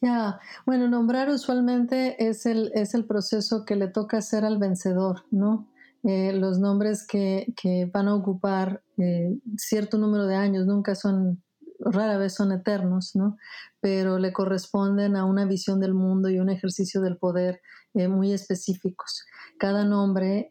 Ya, 0.00 0.40
bueno, 0.66 0.88
nombrar 0.88 1.30
usualmente 1.30 2.26
es 2.26 2.46
el, 2.46 2.72
es 2.74 2.94
el 2.94 3.06
proceso 3.06 3.64
que 3.64 3.76
le 3.76 3.86
toca 3.86 4.18
hacer 4.18 4.44
al 4.44 4.58
vencedor, 4.58 5.22
¿no? 5.30 5.66
Eh, 6.04 6.32
los 6.34 6.58
nombres 6.58 7.06
que, 7.06 7.52
que, 7.60 7.90
van 7.92 8.08
a 8.08 8.14
ocupar 8.14 8.82
eh, 8.98 9.36
cierto 9.56 9.98
número 9.98 10.26
de 10.26 10.36
años 10.36 10.66
nunca 10.66 10.94
son, 10.94 11.42
rara 11.80 12.18
vez 12.18 12.34
son 12.34 12.52
eternos, 12.52 13.16
¿no? 13.16 13.36
Pero 13.80 14.18
le 14.18 14.32
corresponden 14.32 15.16
a 15.16 15.24
una 15.24 15.46
visión 15.46 15.80
del 15.80 15.94
mundo 15.94 16.28
y 16.28 16.38
un 16.38 16.50
ejercicio 16.50 17.00
del 17.00 17.16
poder 17.16 17.60
eh, 17.94 18.08
muy 18.08 18.32
específicos. 18.32 19.24
Cada 19.58 19.84
nombre 19.84 20.48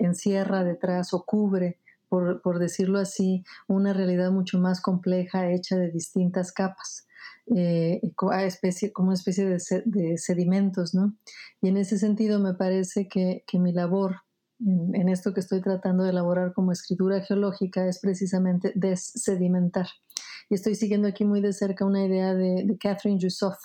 encierra 0.00 0.64
detrás 0.64 1.12
o 1.12 1.24
cubre 1.24 1.78
por, 2.08 2.40
por, 2.40 2.58
decirlo 2.58 2.98
así, 2.98 3.44
una 3.66 3.92
realidad 3.92 4.30
mucho 4.30 4.58
más 4.58 4.80
compleja 4.80 5.50
hecha 5.50 5.76
de 5.76 5.90
distintas 5.90 6.50
capas 6.50 7.08
eh, 7.54 8.00
especie, 8.42 8.92
como 8.92 9.08
una 9.08 9.14
especie 9.14 9.46
de, 9.46 10.18
sedimentos, 10.18 10.94
¿no? 10.94 11.16
Y 11.62 11.68
en 11.68 11.76
ese 11.76 11.98
sentido 11.98 12.40
me 12.40 12.54
parece 12.54 13.08
que, 13.08 13.42
mi 13.54 13.72
labor 13.72 14.22
en, 14.60 15.08
esto 15.08 15.32
que 15.32 15.40
estoy 15.40 15.60
tratando 15.60 16.04
de 16.04 16.10
elaborar 16.10 16.52
como 16.52 16.72
escritura 16.72 17.20
geológica 17.20 17.86
es 17.86 18.00
precisamente 18.00 18.72
desedimentar. 18.74 19.86
Y 20.50 20.54
estoy 20.54 20.74
siguiendo 20.74 21.08
aquí 21.08 21.24
muy 21.24 21.40
de 21.40 21.52
cerca 21.52 21.84
una 21.84 22.04
idea 22.04 22.34
de, 22.34 22.76
Catherine 22.80 23.20
Jussoff 23.20 23.58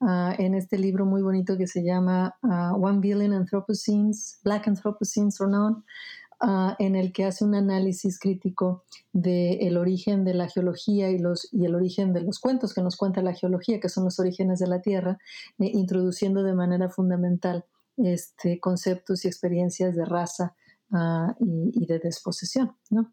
ah, 0.00 0.34
en 0.38 0.54
este 0.54 0.78
libro 0.78 1.04
muy 1.04 1.20
bonito 1.20 1.56
que 1.58 1.66
se 1.66 1.82
llama 1.82 2.36
uh, 2.42 2.82
One 2.82 3.00
Billion 3.00 3.32
Anthropocenes, 3.32 4.40
Black 4.44 4.68
Anthropocenes 4.68 5.40
or 5.40 5.48
None, 5.48 5.82
Ah, 6.40 6.76
en 6.78 6.94
el 6.94 7.12
que 7.12 7.24
hace 7.24 7.44
un 7.44 7.56
análisis 7.56 8.20
crítico 8.20 8.84
del 9.12 9.76
origen 9.76 10.24
de 10.24 10.34
la 10.34 10.48
geología 10.48 11.10
y, 11.10 11.18
los, 11.18 11.52
y 11.52 11.64
el 11.64 11.74
origen 11.74 12.12
de 12.12 12.20
los 12.20 12.38
cuentos 12.38 12.72
que 12.74 12.80
nos 12.80 12.96
cuenta 12.96 13.22
la 13.22 13.34
geología, 13.34 13.80
que 13.80 13.88
son 13.88 14.04
los 14.04 14.20
orígenes 14.20 14.60
de 14.60 14.68
la 14.68 14.80
Tierra, 14.80 15.18
eh, 15.58 15.70
introduciendo 15.74 16.44
de 16.44 16.54
manera 16.54 16.90
fundamental 16.90 17.64
este, 17.98 18.60
conceptos 18.60 19.24
y 19.24 19.28
experiencias 19.28 19.94
de 19.94 20.04
raza, 20.04 20.54
Ah, 20.90 21.36
y, 21.38 21.84
de 21.84 21.98
desposesión. 21.98 22.74
¿no? 22.88 23.10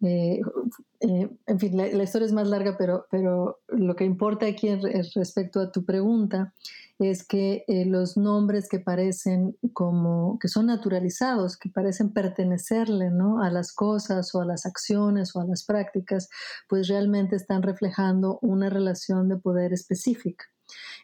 Eh, 0.00 0.40
eh, 1.00 1.28
en 1.46 1.58
fin, 1.58 1.76
la, 1.76 2.02
historia 2.04 2.26
es 2.26 2.32
más 2.32 2.46
larga, 2.46 2.76
pero, 2.78 3.06
pero 3.10 3.58
lo 3.66 3.96
que 3.96 4.04
importa 4.04 4.46
aquí 4.46 4.72
respecto 4.76 5.58
a 5.58 5.72
tu 5.72 5.84
pregunta 5.84 6.54
es 7.00 7.26
que 7.26 7.64
eh, 7.66 7.84
los 7.84 8.16
nombres 8.16 8.68
que 8.68 8.78
parecen 8.78 9.56
como 9.72 10.38
que 10.38 10.46
son 10.46 10.66
naturalizados, 10.66 11.56
que 11.56 11.68
parecen 11.68 12.12
pertenecerle 12.12 13.10
¿no? 13.10 13.42
a 13.42 13.50
las 13.50 13.72
cosas 13.72 14.32
o 14.36 14.40
a 14.42 14.46
las 14.46 14.64
acciones 14.64 15.34
o 15.34 15.40
a 15.40 15.46
las 15.46 15.64
prácticas, 15.64 16.28
pues 16.68 16.86
realmente 16.86 17.34
están 17.34 17.62
reflejando 17.62 18.38
una 18.40 18.70
relación 18.70 19.28
de 19.28 19.36
poder 19.36 19.72
específica. 19.72 20.44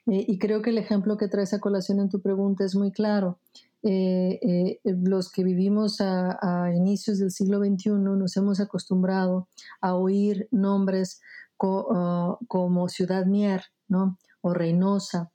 Y 0.06 0.38
creo 0.38 0.62
que 0.62 0.70
el 0.70 0.78
ejemplo 0.78 1.16
que 1.16 1.28
traes 1.28 1.54
a 1.54 1.60
colación 1.60 2.00
en 2.00 2.08
tu 2.08 2.20
pregunta 2.20 2.64
es 2.64 2.74
muy 2.74 2.90
claro. 2.90 3.38
Eh, 3.84 4.38
eh, 4.42 4.80
los 4.84 5.32
que 5.32 5.42
vivimos 5.42 6.00
a, 6.00 6.70
inicios 6.72 7.18
del 7.18 7.32
siglo 7.32 7.58
XXI 7.58 7.90
nos 7.90 8.36
hemos 8.36 8.60
acostumbrado 8.60 9.48
a 9.80 9.96
oír 9.96 10.46
nombres 10.52 11.20
ah, 11.60 12.38
como 12.46 12.88
Ciudad 12.88 13.26
Mier 13.26 13.64
¿no? 13.88 14.18
o 14.40 14.54
Reynosa. 14.54 15.32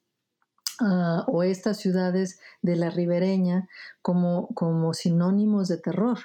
Ah, 0.79 1.25
o 1.27 1.43
estas 1.43 1.77
ciudades 1.77 2.39
de 2.61 2.75
la 2.75 2.89
ribereña 2.89 3.67
como, 4.01 4.47
como 4.53 4.93
sinónimos 4.93 5.67
de 5.67 5.77
terror. 5.77 6.19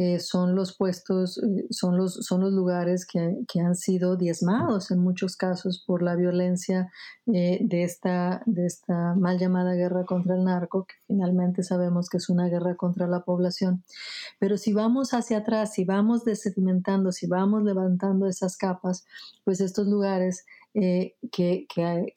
Eh, 0.00 0.20
son 0.20 0.54
los 0.54 0.76
puestos, 0.76 1.38
eh, 1.38 1.66
son, 1.70 1.96
los, 1.96 2.14
son 2.24 2.42
los 2.42 2.52
lugares 2.52 3.04
que, 3.04 3.18
han 3.60 3.74
sido 3.74 4.16
diezmados 4.16 4.92
en 4.92 5.00
muchos 5.00 5.34
casos 5.34 5.82
por 5.84 6.04
la 6.04 6.14
violencia 6.14 6.92
eh, 7.26 7.58
de, 7.62 7.82
esta, 7.82 8.40
de 8.46 8.66
esta 8.66 9.16
mal 9.16 9.40
llamada 9.40 9.74
guerra 9.74 10.04
contra 10.04 10.36
el 10.36 10.44
narco, 10.44 10.86
que 10.86 10.94
finalmente 11.08 11.64
sabemos 11.64 12.08
que 12.08 12.18
es 12.18 12.28
una 12.28 12.48
guerra 12.48 12.76
contra 12.76 13.08
la 13.08 13.24
población. 13.24 13.82
Pero 14.38 14.56
si 14.56 14.72
vamos 14.72 15.14
hacia 15.14 15.38
atrás, 15.38 15.72
si 15.72 15.84
vamos 15.84 16.24
desedimentando, 16.24 17.10
si 17.10 17.26
vamos 17.26 17.64
levantando 17.64 18.28
esas 18.28 18.56
capas, 18.56 19.04
pues 19.42 19.60
estos 19.60 19.88
lugares 19.88 20.46
eh, 20.80 21.16
que, 21.32 21.66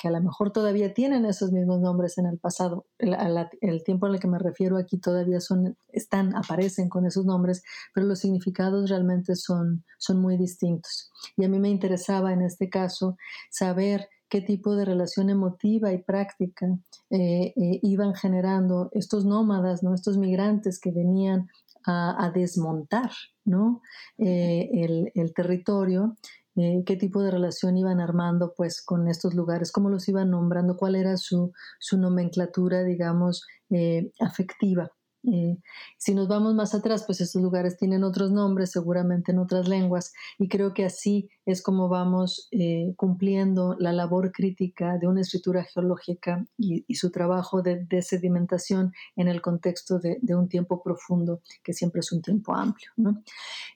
a, 0.03 0.09
lo 0.11 0.21
mejor 0.21 0.51
todavía 0.51 0.93
tienen 0.93 1.25
esos 1.25 1.51
mismos 1.51 1.81
nombres 1.81 2.19
en 2.19 2.27
el 2.27 2.37
pasado. 2.37 2.85
El, 2.99 3.83
tiempo 3.83 4.05
al 4.05 4.19
que 4.19 4.27
me 4.27 4.37
refiero 4.37 4.77
aquí 4.77 4.99
todavía 4.99 5.39
son, 5.39 5.75
están, 5.91 6.35
aparecen 6.35 6.87
con 6.87 7.07
esos 7.07 7.25
nombres, 7.25 7.63
pero 7.91 8.05
los 8.05 8.19
significados 8.19 8.87
realmente 8.87 9.35
son, 9.35 9.83
son 9.97 10.21
muy 10.21 10.37
distintos. 10.37 11.09
Y 11.37 11.43
a 11.43 11.49
mí 11.49 11.57
me 11.57 11.69
interesaba 11.69 12.33
en 12.33 12.43
este 12.43 12.69
caso 12.69 13.17
saber 13.49 14.07
qué 14.29 14.41
tipo 14.41 14.75
de 14.75 14.85
relación 14.85 15.31
emotiva 15.31 15.91
y 15.91 16.03
práctica 16.03 16.67
eh, 17.09 17.53
eh, 17.55 17.79
iban 17.81 18.13
generando 18.13 18.89
estos 18.93 19.25
nómadas, 19.25 19.81
¿no? 19.81 19.95
estos 19.95 20.19
migrantes 20.19 20.79
que 20.79 20.91
venían 20.91 21.49
a, 21.87 22.31
desmontar 22.31 23.09
¿no? 23.43 23.81
el, 24.19 25.11
el, 25.15 25.33
territorio 25.33 26.15
eh, 26.55 26.83
qué 26.85 26.95
tipo 26.97 27.21
de 27.23 27.31
relación 27.31 27.77
iban 27.77 27.99
armando 27.99 28.53
pues 28.55 28.81
con 28.83 29.07
estos 29.07 29.33
lugares, 29.35 29.71
cómo 29.71 29.89
los 29.89 30.07
iban 30.09 30.31
nombrando, 30.31 30.77
cuál 30.77 30.95
era 30.95 31.17
su, 31.17 31.51
su 31.79 31.97
nomenclatura, 31.97 32.83
digamos, 32.83 33.45
eh, 33.69 34.11
afectiva. 34.19 34.91
Eh, 35.23 35.57
si 35.97 36.15
nos 36.15 36.27
vamos 36.27 36.55
más 36.55 36.73
atrás, 36.73 37.03
pues 37.05 37.21
estos 37.21 37.41
lugares 37.41 37.77
tienen 37.77 38.03
otros 38.03 38.31
nombres, 38.31 38.71
seguramente 38.71 39.31
en 39.31 39.39
otras 39.39 39.67
lenguas, 39.67 40.13
y 40.39 40.47
creo 40.47 40.73
que 40.73 40.85
así 40.85 41.29
es 41.45 41.61
como 41.61 41.89
vamos 41.89 42.47
eh, 42.51 42.93
cumpliendo 42.95 43.75
la 43.79 43.93
labor 43.93 44.31
crítica 44.31 44.97
de 44.97 45.07
una 45.07 45.21
escritura 45.21 45.63
geológica 45.63 46.45
y, 46.57 46.85
su 46.95 47.09
trabajo 47.11 47.61
de, 47.61 48.01
sedimentación 48.01 48.93
en 49.15 49.27
el 49.27 49.41
contexto 49.41 49.99
de, 49.99 50.19
un 50.35 50.47
tiempo 50.47 50.81
profundo, 50.83 51.41
que 51.63 51.73
siempre 51.73 51.99
es 52.01 52.11
un 52.11 52.21
tiempo 52.21 52.53
amplio. 52.55 52.91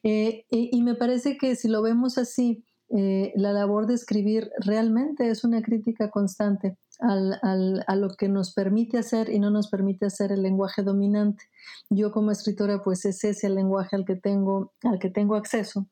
Eh, 0.03 0.45
y, 0.49 0.81
me 0.83 0.95
parece 0.95 1.37
que 1.37 1.55
si 1.55 1.67
lo 1.67 1.81
vemos 1.81 2.17
así, 2.17 2.63
la 2.89 3.51
labor 3.51 3.87
de 3.87 3.95
escribir 3.95 4.51
realmente 4.59 5.29
es 5.29 5.43
una 5.43 5.61
crítica 5.61 6.09
constante 6.09 6.77
a 6.99 7.95
lo 7.95 8.09
que 8.17 8.29
nos 8.29 8.53
permite 8.53 8.97
hacer 8.97 9.29
y 9.29 9.39
no 9.39 9.49
nos 9.49 9.69
permite 9.69 10.05
hacer 10.05 10.31
el 10.31 10.43
lenguaje 10.43 10.83
dominante. 10.83 11.45
Yo 11.89 12.11
como 12.11 12.31
escritora, 12.31 12.81
pues 12.83 13.05
es 13.05 13.23
ese 13.23 13.47
el 13.47 13.55
lenguaje 13.55 13.95
al 13.95 14.05
que 14.05 14.15
tengo, 14.15 14.73
al 14.83 14.99
que 14.99 15.09
tengo 15.09 15.35
acceso 15.35 15.87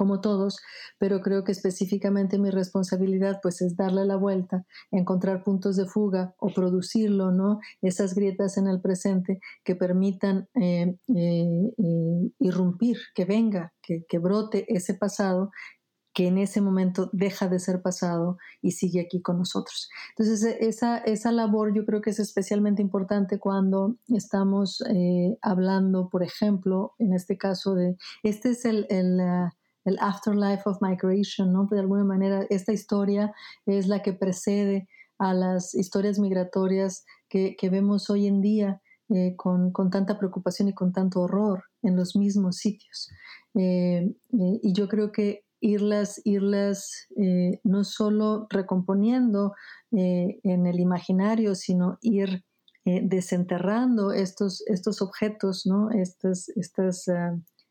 como 0.00 0.20
todos, 0.20 0.58
pero 0.98 1.20
creo 1.20 1.44
que 1.44 1.52
específicamente 1.52 2.38
mi 2.38 2.48
responsabilidad 2.50 3.40
pues 3.42 3.60
es 3.60 3.76
darle 3.76 4.04
la 4.06 4.16
vuelta, 4.16 4.64
encontrar 4.90 5.44
puntos 5.44 5.76
de 5.76 5.84
fuga 5.84 6.34
o 6.38 6.48
producirlo, 6.54 7.32
¿no? 7.32 7.60
Esas 7.82 8.14
grietas 8.14 8.56
en 8.56 8.66
el 8.66 8.80
presente 8.80 9.40
que 9.64 9.76
permitan 9.76 10.48
eh, 10.54 10.96
eh, 11.14 11.72
eh, 11.76 12.30
irrumpir, 12.38 12.96
que 13.14 13.24
venga, 13.26 13.74
que, 13.82 14.04
que 14.08 14.18
brote 14.18 14.64
ese 14.74 14.94
pasado 14.94 15.50
que 16.20 16.26
en 16.26 16.36
ese 16.36 16.60
momento 16.60 17.08
deja 17.14 17.48
de 17.48 17.58
ser 17.58 17.80
pasado 17.80 18.36
y 18.60 18.72
sigue 18.72 19.00
aquí 19.00 19.22
con 19.22 19.38
nosotros. 19.38 19.88
Entonces, 20.10 20.44
e, 20.44 20.68
esa, 20.68 20.98
esa 20.98 21.32
labor 21.32 21.74
yo 21.74 21.86
creo 21.86 22.02
que 22.02 22.10
es 22.10 22.20
especialmente 22.20 22.82
importante 22.82 23.38
cuando 23.38 23.96
estamos 24.08 24.82
eh, 24.90 25.38
hablando, 25.40 26.10
por 26.10 26.22
ejemplo, 26.22 26.92
en 26.98 27.14
este 27.14 27.38
caso 27.38 27.74
de, 27.74 27.96
este 28.22 28.50
es 28.50 28.66
el, 28.66 28.86
el, 28.90 29.18
uh, 29.18 29.48
el, 29.86 29.96
afterlife 29.98 30.64
of 30.66 30.82
migration, 30.82 31.54
¿no? 31.54 31.66
De 31.70 31.80
alguna 31.80 32.04
manera, 32.04 32.46
esta 32.50 32.74
historia 32.74 33.32
es 33.64 33.88
la 33.88 34.02
que 34.02 34.12
precede 34.12 34.88
a 35.18 35.32
las 35.32 35.74
historias 35.74 36.18
migratorias 36.18 37.06
que, 37.30 37.56
que 37.56 37.70
vemos 37.70 38.10
hoy 38.10 38.26
en 38.26 38.42
día. 38.42 38.82
Eh, 39.12 39.34
con, 39.34 39.72
con, 39.72 39.90
tanta 39.90 40.16
preocupación 40.18 40.68
y 40.68 40.72
con 40.72 40.92
tanto 40.92 41.22
horror 41.22 41.64
en 41.82 41.96
los 41.96 42.14
mismos 42.14 42.58
sitios. 42.58 43.10
Eh, 43.54 44.08
y 44.62 44.72
yo 44.72 44.86
creo 44.86 45.10
que 45.10 45.42
irlas, 45.60 46.20
irlas 46.24 47.06
eh, 47.16 47.60
no 47.64 47.84
solo 47.84 48.46
recomponiendo 48.50 49.54
eh, 49.92 50.40
en 50.42 50.66
el 50.66 50.80
imaginario, 50.80 51.54
sino 51.54 51.98
ir 52.00 52.44
eh, 52.84 53.02
desenterrando 53.04 54.12
estos, 54.12 54.62
estos 54.66 55.02
objetos, 55.02 55.66
¿no? 55.66 55.90
Estas, 55.90 56.48
estas, 56.50 57.06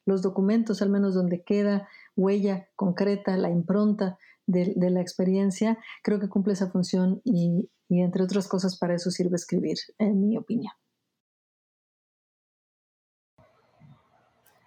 los 0.05 0.21
documentos, 0.21 0.81
al 0.81 0.89
menos 0.89 1.15
donde 1.15 1.43
queda 1.43 1.87
huella 2.15 2.69
concreta, 2.75 3.37
la 3.37 3.49
impronta 3.49 4.17
de, 4.45 4.73
la 4.75 5.01
experiencia, 5.01 5.77
creo 6.03 6.19
que 6.19 6.29
cumple 6.29 6.53
esa 6.53 6.71
función 6.71 7.21
y, 7.23 7.69
entre 7.89 8.23
otras 8.23 8.47
cosas 8.47 8.77
para 8.77 8.95
eso 8.95 9.11
sirve 9.11 9.35
escribir, 9.35 9.77
en 9.97 10.21
mi 10.21 10.37
opinión. 10.37 10.73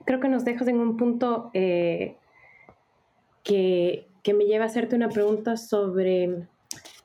creo 0.05 0.19
que 0.19 0.29
nos 0.29 0.45
dejas 0.45 0.67
en 0.67 0.81
un 0.81 0.97
punto 0.97 1.53
que, 3.43 4.07
que 4.23 4.35
me 4.35 4.45
lleva 4.45 4.65
a 4.65 4.69
hacerte 4.69 4.97
una 4.97 5.09
pregunta 5.09 5.57
sobre 5.57 6.47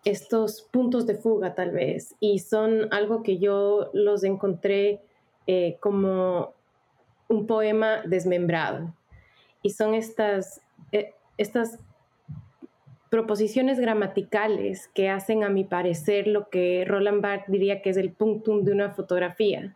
estos 0.05 0.61
puntos 0.61 1.05
de 1.05 1.15
fuga 1.15 1.53
tal 1.53 1.71
vez 1.71 2.15
y 2.19 2.39
son 2.39 2.87
algo 2.93 3.23
que 3.23 3.39
yo 3.39 3.89
los 3.93 4.23
encontré 4.23 5.01
eh, 5.47 5.77
como 5.79 6.53
un 7.27 7.47
poema 7.47 8.01
desmembrado. 8.05 8.93
Y 9.61 9.71
son 9.71 9.93
estas, 9.93 10.61
eh, 10.91 11.13
estas 11.37 11.79
proposiciones 13.09 13.79
gramaticales 13.79 14.87
que 14.89 15.09
hacen 15.09 15.43
a 15.43 15.49
mi 15.49 15.63
parecer 15.63 16.27
lo 16.27 16.49
que 16.49 16.85
Roland 16.85 17.21
Barthes 17.21 17.51
diría 17.51 17.81
que 17.81 17.89
es 17.89 17.97
el 17.97 18.11
punctum 18.11 18.63
de 18.63 18.71
una 18.71 18.91
fotografía, 18.91 19.75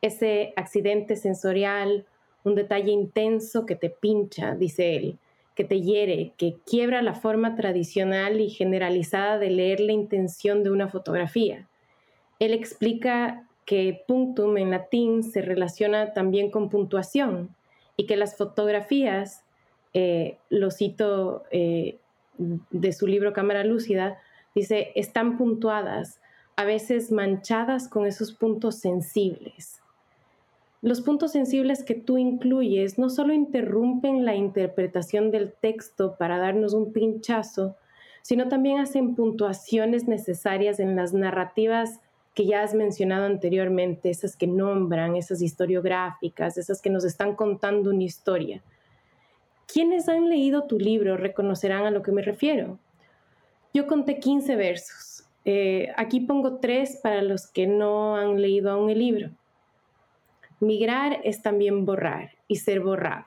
ese 0.00 0.52
accidente 0.56 1.16
sensorial, 1.16 2.06
un 2.44 2.54
detalle 2.54 2.90
intenso 2.90 3.66
que 3.66 3.76
te 3.76 3.88
pincha, 3.88 4.54
dice 4.54 4.96
él, 4.96 5.18
que 5.54 5.64
te 5.64 5.80
hiere, 5.80 6.32
que 6.36 6.56
quiebra 6.66 7.02
la 7.02 7.14
forma 7.14 7.54
tradicional 7.54 8.40
y 8.40 8.50
generalizada 8.50 9.38
de 9.38 9.50
leer 9.50 9.80
la 9.80 9.92
intención 9.92 10.62
de 10.62 10.70
una 10.70 10.88
fotografía. 10.88 11.68
Él 12.38 12.52
explica 12.52 13.46
que 13.64 14.02
punctum 14.08 14.56
en 14.56 14.70
latín 14.70 15.22
se 15.22 15.42
relaciona 15.42 16.12
también 16.12 16.50
con 16.50 16.68
puntuación 16.68 17.54
y 17.96 18.06
que 18.06 18.16
las 18.16 18.36
fotografías, 18.36 19.44
eh, 19.94 20.38
lo 20.48 20.70
cito 20.70 21.44
eh, 21.50 21.98
de 22.38 22.92
su 22.92 23.06
libro 23.06 23.32
Cámara 23.32 23.62
Lúcida, 23.64 24.18
dice, 24.54 24.92
están 24.94 25.36
puntuadas, 25.36 26.20
a 26.56 26.64
veces 26.64 27.12
manchadas 27.12 27.88
con 27.88 28.06
esos 28.06 28.32
puntos 28.32 28.76
sensibles. 28.76 29.81
Los 30.82 31.00
puntos 31.00 31.30
sensibles 31.30 31.84
que 31.84 31.94
tú 31.94 32.18
incluyes 32.18 32.98
no 32.98 33.08
solo 33.08 33.32
interrumpen 33.32 34.24
la 34.24 34.34
interpretación 34.34 35.30
del 35.30 35.52
texto 35.52 36.16
para 36.18 36.38
darnos 36.38 36.74
un 36.74 36.92
pinchazo, 36.92 37.76
sino 38.22 38.48
también 38.48 38.80
hacen 38.80 39.14
puntuaciones 39.14 40.08
necesarias 40.08 40.80
en 40.80 40.96
las 40.96 41.12
narrativas 41.12 42.00
que 42.34 42.46
ya 42.46 42.64
has 42.64 42.74
mencionado 42.74 43.26
anteriormente, 43.26 44.10
esas 44.10 44.36
que 44.36 44.48
nombran, 44.48 45.14
esas 45.14 45.40
historiográficas, 45.40 46.58
esas 46.58 46.82
que 46.82 46.90
nos 46.90 47.04
están 47.04 47.36
contando 47.36 47.90
una 47.90 48.02
historia. 48.02 48.60
Quienes 49.72 50.08
han 50.08 50.28
leído 50.28 50.64
tu 50.64 50.80
libro 50.80 51.16
reconocerán 51.16 51.86
a 51.86 51.92
lo 51.92 52.02
que 52.02 52.10
me 52.10 52.22
refiero. 52.22 52.80
Yo 53.72 53.86
conté 53.86 54.18
15 54.18 54.56
versos. 54.56 55.28
Eh, 55.44 55.92
aquí 55.96 56.18
pongo 56.20 56.56
tres 56.56 56.98
para 57.00 57.22
los 57.22 57.46
que 57.46 57.68
no 57.68 58.16
han 58.16 58.42
leído 58.42 58.70
aún 58.70 58.90
el 58.90 58.98
libro. 58.98 59.30
Migrar 60.62 61.18
es 61.24 61.42
también 61.42 61.84
borrar 61.84 62.38
y 62.46 62.54
ser 62.54 62.78
borrado. 62.78 63.24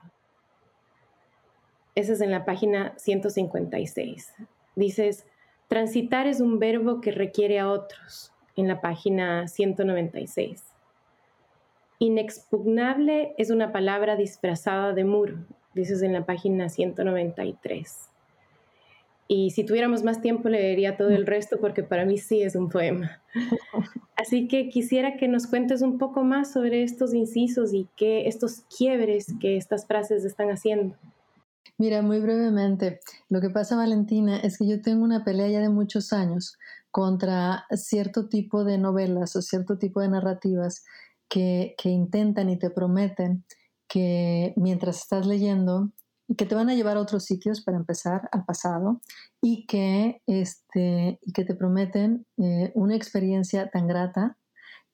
Esa 1.94 2.14
es 2.14 2.22
en 2.22 2.30
la 2.30 2.46
página 2.46 2.94
156. 2.96 4.32
Dices, 4.74 5.26
transitar 5.68 6.26
es 6.26 6.40
un 6.40 6.58
verbo 6.58 7.02
que 7.02 7.10
requiere 7.10 7.58
a 7.58 7.68
otros, 7.68 8.32
en 8.56 8.68
la 8.68 8.80
página 8.80 9.48
196. 9.48 10.64
Inexpugnable 11.98 13.34
es 13.36 13.50
una 13.50 13.70
palabra 13.70 14.16
disfrazada 14.16 14.94
de 14.94 15.04
muro, 15.04 15.36
dices 15.74 16.00
en 16.00 16.14
la 16.14 16.24
página 16.24 16.70
193. 16.70 18.08
Y 19.28 19.50
si 19.50 19.64
tuviéramos 19.64 20.04
más 20.04 20.20
tiempo 20.20 20.48
leería 20.48 20.96
todo 20.96 21.10
el 21.10 21.26
resto 21.26 21.58
porque 21.60 21.82
para 21.82 22.04
mí 22.04 22.18
sí 22.18 22.42
es 22.42 22.54
un 22.54 22.68
poema. 22.68 23.22
Así 24.16 24.48
que 24.48 24.68
quisiera 24.68 25.16
que 25.16 25.28
nos 25.28 25.46
cuentes 25.46 25.82
un 25.82 25.98
poco 25.98 26.22
más 26.22 26.52
sobre 26.52 26.82
estos 26.82 27.12
incisos 27.12 27.74
y 27.74 27.88
qué 27.96 28.28
estos 28.28 28.62
quiebres 28.76 29.26
que 29.40 29.56
estas 29.56 29.86
frases 29.86 30.24
están 30.24 30.50
haciendo. 30.50 30.96
Mira, 31.78 32.00
muy 32.00 32.20
brevemente, 32.20 33.00
lo 33.28 33.40
que 33.40 33.50
pasa, 33.50 33.76
Valentina, 33.76 34.38
es 34.38 34.56
que 34.56 34.66
yo 34.66 34.80
tengo 34.80 35.04
una 35.04 35.24
pelea 35.24 35.48
ya 35.48 35.60
de 35.60 35.68
muchos 35.68 36.12
años 36.12 36.56
contra 36.90 37.66
cierto 37.72 38.28
tipo 38.28 38.64
de 38.64 38.78
novelas 38.78 39.36
o 39.36 39.42
cierto 39.42 39.76
tipo 39.76 40.00
de 40.00 40.08
narrativas 40.08 40.84
que, 41.28 41.74
que 41.76 41.90
intentan 41.90 42.48
y 42.48 42.58
te 42.58 42.70
prometen 42.70 43.44
que 43.88 44.54
mientras 44.56 45.02
estás 45.02 45.26
leyendo 45.26 45.90
que 46.36 46.46
te 46.46 46.54
van 46.54 46.68
a 46.68 46.74
llevar 46.74 46.96
a 46.96 47.00
otros 47.00 47.24
sitios 47.24 47.62
para 47.62 47.76
empezar 47.76 48.28
al 48.32 48.44
pasado 48.44 49.00
y 49.40 49.66
que, 49.66 50.22
este, 50.26 51.18
y 51.22 51.32
que 51.32 51.44
te 51.44 51.54
prometen 51.54 52.26
eh, 52.38 52.72
una 52.74 52.96
experiencia 52.96 53.70
tan 53.70 53.86
grata 53.86 54.36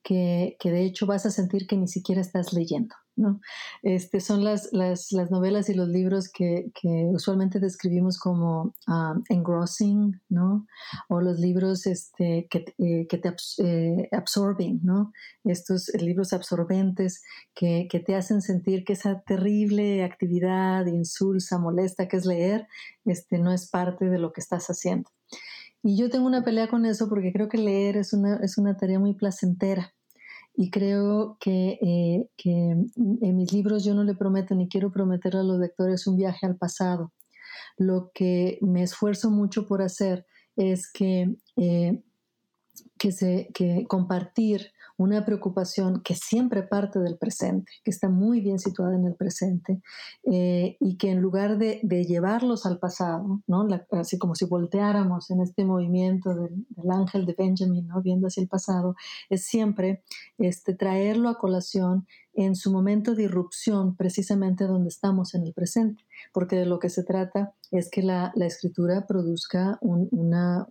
que, 0.03 0.57
que, 0.59 0.71
de 0.71 0.83
hecho 0.83 1.05
vas 1.07 1.25
a 1.25 1.31
sentir 1.31 1.65
que 1.65 1.77
ni 1.77 1.87
siquiera 1.87 2.21
estás 2.21 2.53
leyendo. 2.53 2.95
¿No? 3.15 3.39
Este, 3.83 4.19
son 4.19 4.43
las, 4.43 4.69
las, 4.71 5.11
las, 5.11 5.29
novelas 5.29 5.69
y 5.69 5.73
los 5.73 5.87
libros 5.87 6.29
que, 6.29 6.71
que 6.79 7.05
usualmente 7.11 7.59
describimos 7.59 8.17
como 8.17 8.73
um, 8.87 9.23
engrossing, 9.29 10.19
¿no? 10.29 10.67
O 11.09 11.21
los 11.21 11.39
libros 11.39 11.85
este, 11.85 12.47
que, 12.49 12.73
eh, 12.77 13.07
que 13.07 13.17
te 13.17 13.35
eh, 13.59 14.09
absorben, 14.11 14.79
¿no? 14.83 15.11
Estos 15.43 15.89
libros 15.95 16.33
absorbentes 16.33 17.21
que, 17.53 17.87
que, 17.89 17.99
te 17.99 18.15
hacen 18.15 18.41
sentir 18.41 18.83
que 18.83 18.93
esa 18.93 19.21
terrible 19.21 20.03
actividad 20.03 20.85
insulsa, 20.87 21.59
molesta 21.59 22.07
que 22.07 22.17
es 22.17 22.25
leer, 22.25 22.67
este, 23.05 23.37
no 23.37 23.53
es 23.53 23.69
parte 23.69 24.09
de 24.09 24.19
lo 24.19 24.33
que 24.33 24.41
estás 24.41 24.67
haciendo. 24.67 25.09
Y 25.83 25.97
yo 25.97 26.09
tengo 26.09 26.25
una 26.27 26.43
pelea 26.43 26.67
con 26.67 26.85
eso 26.85 27.09
porque 27.09 27.33
creo 27.33 27.49
que 27.49 27.57
leer 27.57 27.97
es 27.97 28.13
una, 28.13 28.37
es 28.37 28.57
una 28.57 28.77
tarea 28.77 28.99
muy 28.99 29.13
placentera 29.13 29.93
y 30.55 30.69
creo 30.69 31.37
que, 31.39 31.79
eh, 31.81 32.29
que, 32.37 32.51
en 32.51 33.35
mis 33.35 33.51
libros 33.51 33.83
yo 33.83 33.93
no 33.93 34.03
le 34.03 34.13
prometo 34.13 34.53
ni 34.53 34.67
quiero 34.67 34.91
prometer 34.91 35.35
a 35.35 35.43
los 35.43 35.59
lectores 35.59 36.05
un 36.05 36.15
viaje 36.15 36.45
al 36.45 36.57
pasado. 36.57 37.11
Lo 37.77 38.11
que 38.13 38.59
me 38.61 38.83
esfuerzo 38.83 39.31
mucho 39.31 39.65
por 39.65 39.81
hacer 39.81 40.25
es 40.55 40.91
que, 40.91 41.35
eh, 41.57 42.03
que, 42.99 43.11
se, 43.11 43.49
que 43.53 43.85
compartir 43.87 44.72
una 44.97 45.25
preocupación 45.25 46.01
que 46.03 46.15
siempre 46.15 46.63
parte 46.63 46.99
del 46.99 47.17
presente, 47.17 47.71
que 47.83 47.91
está 47.91 48.09
muy 48.09 48.41
bien 48.41 48.59
situada 48.59 48.95
en 48.95 49.05
el 49.05 49.15
presente, 49.15 49.81
eh, 50.31 50.77
y 50.79 50.97
que 50.97 51.09
en 51.09 51.21
lugar 51.21 51.57
de, 51.57 51.81
llevarlos 52.03 52.65
al 52.65 52.79
pasado, 52.79 53.41
¿no? 53.47 53.67
así 53.91 54.17
como 54.17 54.35
si 54.35 54.45
volteáramos 54.45 55.31
en 55.31 55.41
este 55.41 55.65
movimiento 55.65 56.35
del, 56.35 56.65
ángel 56.91 57.25
de 57.25 57.33
Benjamin, 57.37 57.87
¿no? 57.87 58.01
viendo 58.01 58.27
hacia 58.27 58.41
el 58.41 58.49
pasado, 58.49 58.95
es 59.29 59.45
siempre 59.45 60.03
este, 60.37 60.73
traerlo 60.73 61.29
a 61.29 61.37
colación 61.37 62.05
en 62.35 62.55
su 62.55 62.71
momento 62.71 63.15
de 63.15 63.23
irrupción, 63.23 63.95
precisamente 63.95 64.65
donde 64.65 64.89
estamos 64.89 65.35
en 65.35 65.43
el 65.43 65.53
presente, 65.53 66.03
porque 66.31 66.55
de 66.55 66.65
lo 66.65 66.79
que 66.79 66.89
se 66.89 67.03
trata 67.03 67.53
es 67.71 67.89
que 67.89 68.03
la, 68.03 68.31
escritura 68.35 69.07
produzca 69.07 69.79
un, 69.81 70.07
una, 70.11 70.67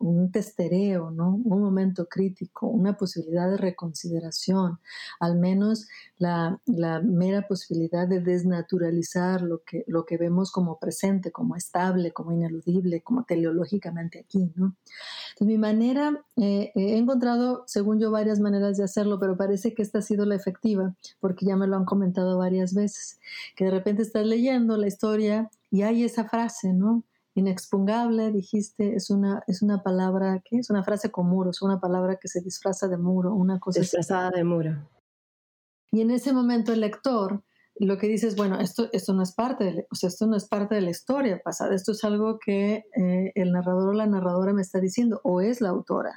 un 0.00 0.32
testereo, 0.32 1.12
¿no? 1.12 1.36
un 1.36 1.60
momento 1.60 2.06
crítico, 2.08 2.66
una 2.66 2.96
posibilidad 2.96 3.48
de 3.48 3.56
reconsideración, 3.56 4.80
al 5.20 5.38
menos 5.38 5.86
la, 6.18 6.58
mera 7.04 7.46
posibilidad 7.46 8.08
de 8.08 8.20
desnaturalizar 8.20 9.42
lo 9.42 9.62
que, 9.62 9.84
lo 9.86 10.04
que 10.04 10.16
vemos 10.16 10.50
como 10.50 10.78
presente, 10.80 11.30
como 11.30 11.54
estable, 11.54 12.12
como 12.12 12.32
ineludible, 12.32 13.02
como 13.02 13.24
teleológicamente 13.24 14.18
aquí. 14.18 14.52
¿no? 14.56 14.74
Entonces, 15.30 15.46
mi 15.46 15.58
manera, 15.58 16.24
eh, 16.36 16.72
he 16.74 16.96
encontrado, 16.96 17.64
según 17.66 18.00
yo, 18.00 18.10
varias 18.10 18.40
maneras 18.40 18.78
de 18.78 18.84
hacerlo, 18.84 19.18
pero 19.18 19.36
parece 19.36 19.74
que 19.74 19.82
esta 19.82 19.98
ha 19.98 20.02
sido 20.02 20.24
la 20.24 20.34
efectiva, 20.34 20.94
porque 21.20 21.44
ya 21.44 21.56
me 21.56 21.66
lo 21.66 21.76
han 21.76 21.84
comentado 21.84 22.38
varias 22.38 22.74
veces, 22.74 23.20
que 23.54 23.66
de 23.66 23.70
repente 23.70 24.02
estás 24.02 24.26
leyendo 24.26 24.76
la 24.76 24.86
historia 24.86 25.50
y 25.70 25.82
hay 25.82 26.04
esa 26.04 26.28
frase, 26.28 26.72
¿no? 26.72 27.04
Inexpugnable, 27.34 28.30
dijiste, 28.30 28.94
es 28.94 29.10
una, 29.10 29.42
es 29.46 29.62
una 29.62 29.82
palabra, 29.82 30.42
¿qué? 30.44 30.58
Es 30.58 30.70
una 30.70 30.82
frase 30.82 31.10
con 31.10 31.26
muros, 31.26 31.62
una 31.62 31.80
palabra 31.80 32.16
que 32.16 32.28
se 32.28 32.40
disfraza 32.40 32.88
de 32.88 32.96
muro, 32.96 33.34
una 33.34 33.58
cosa. 33.58 33.80
Disfrazada 33.80 34.30
de 34.30 34.44
muro. 34.44 34.88
Y 35.90 36.00
en 36.00 36.10
ese 36.10 36.32
momento 36.32 36.72
el 36.72 36.80
lector 36.80 37.42
lo 37.86 37.98
que 37.98 38.08
dice 38.08 38.28
es, 38.28 38.36
bueno, 38.36 38.60
esto, 38.60 38.88
esto 38.92 39.12
no 39.12 39.22
es 39.22 39.32
parte 39.32 39.64
de, 39.64 39.86
o 39.90 39.94
sea, 39.94 40.08
esto 40.08 40.26
no 40.26 40.36
es 40.36 40.46
parte 40.46 40.74
de 40.74 40.82
la 40.82 40.90
historia 40.90 41.40
pasada, 41.42 41.74
esto 41.74 41.92
es 41.92 42.04
algo 42.04 42.38
que 42.38 42.84
eh, 42.96 43.32
el 43.34 43.52
narrador 43.52 43.88
o 43.88 43.92
la 43.92 44.06
narradora 44.06 44.52
me 44.52 44.62
está 44.62 44.80
diciendo, 44.80 45.20
o 45.24 45.40
es 45.40 45.60
la 45.60 45.70
autora, 45.70 46.14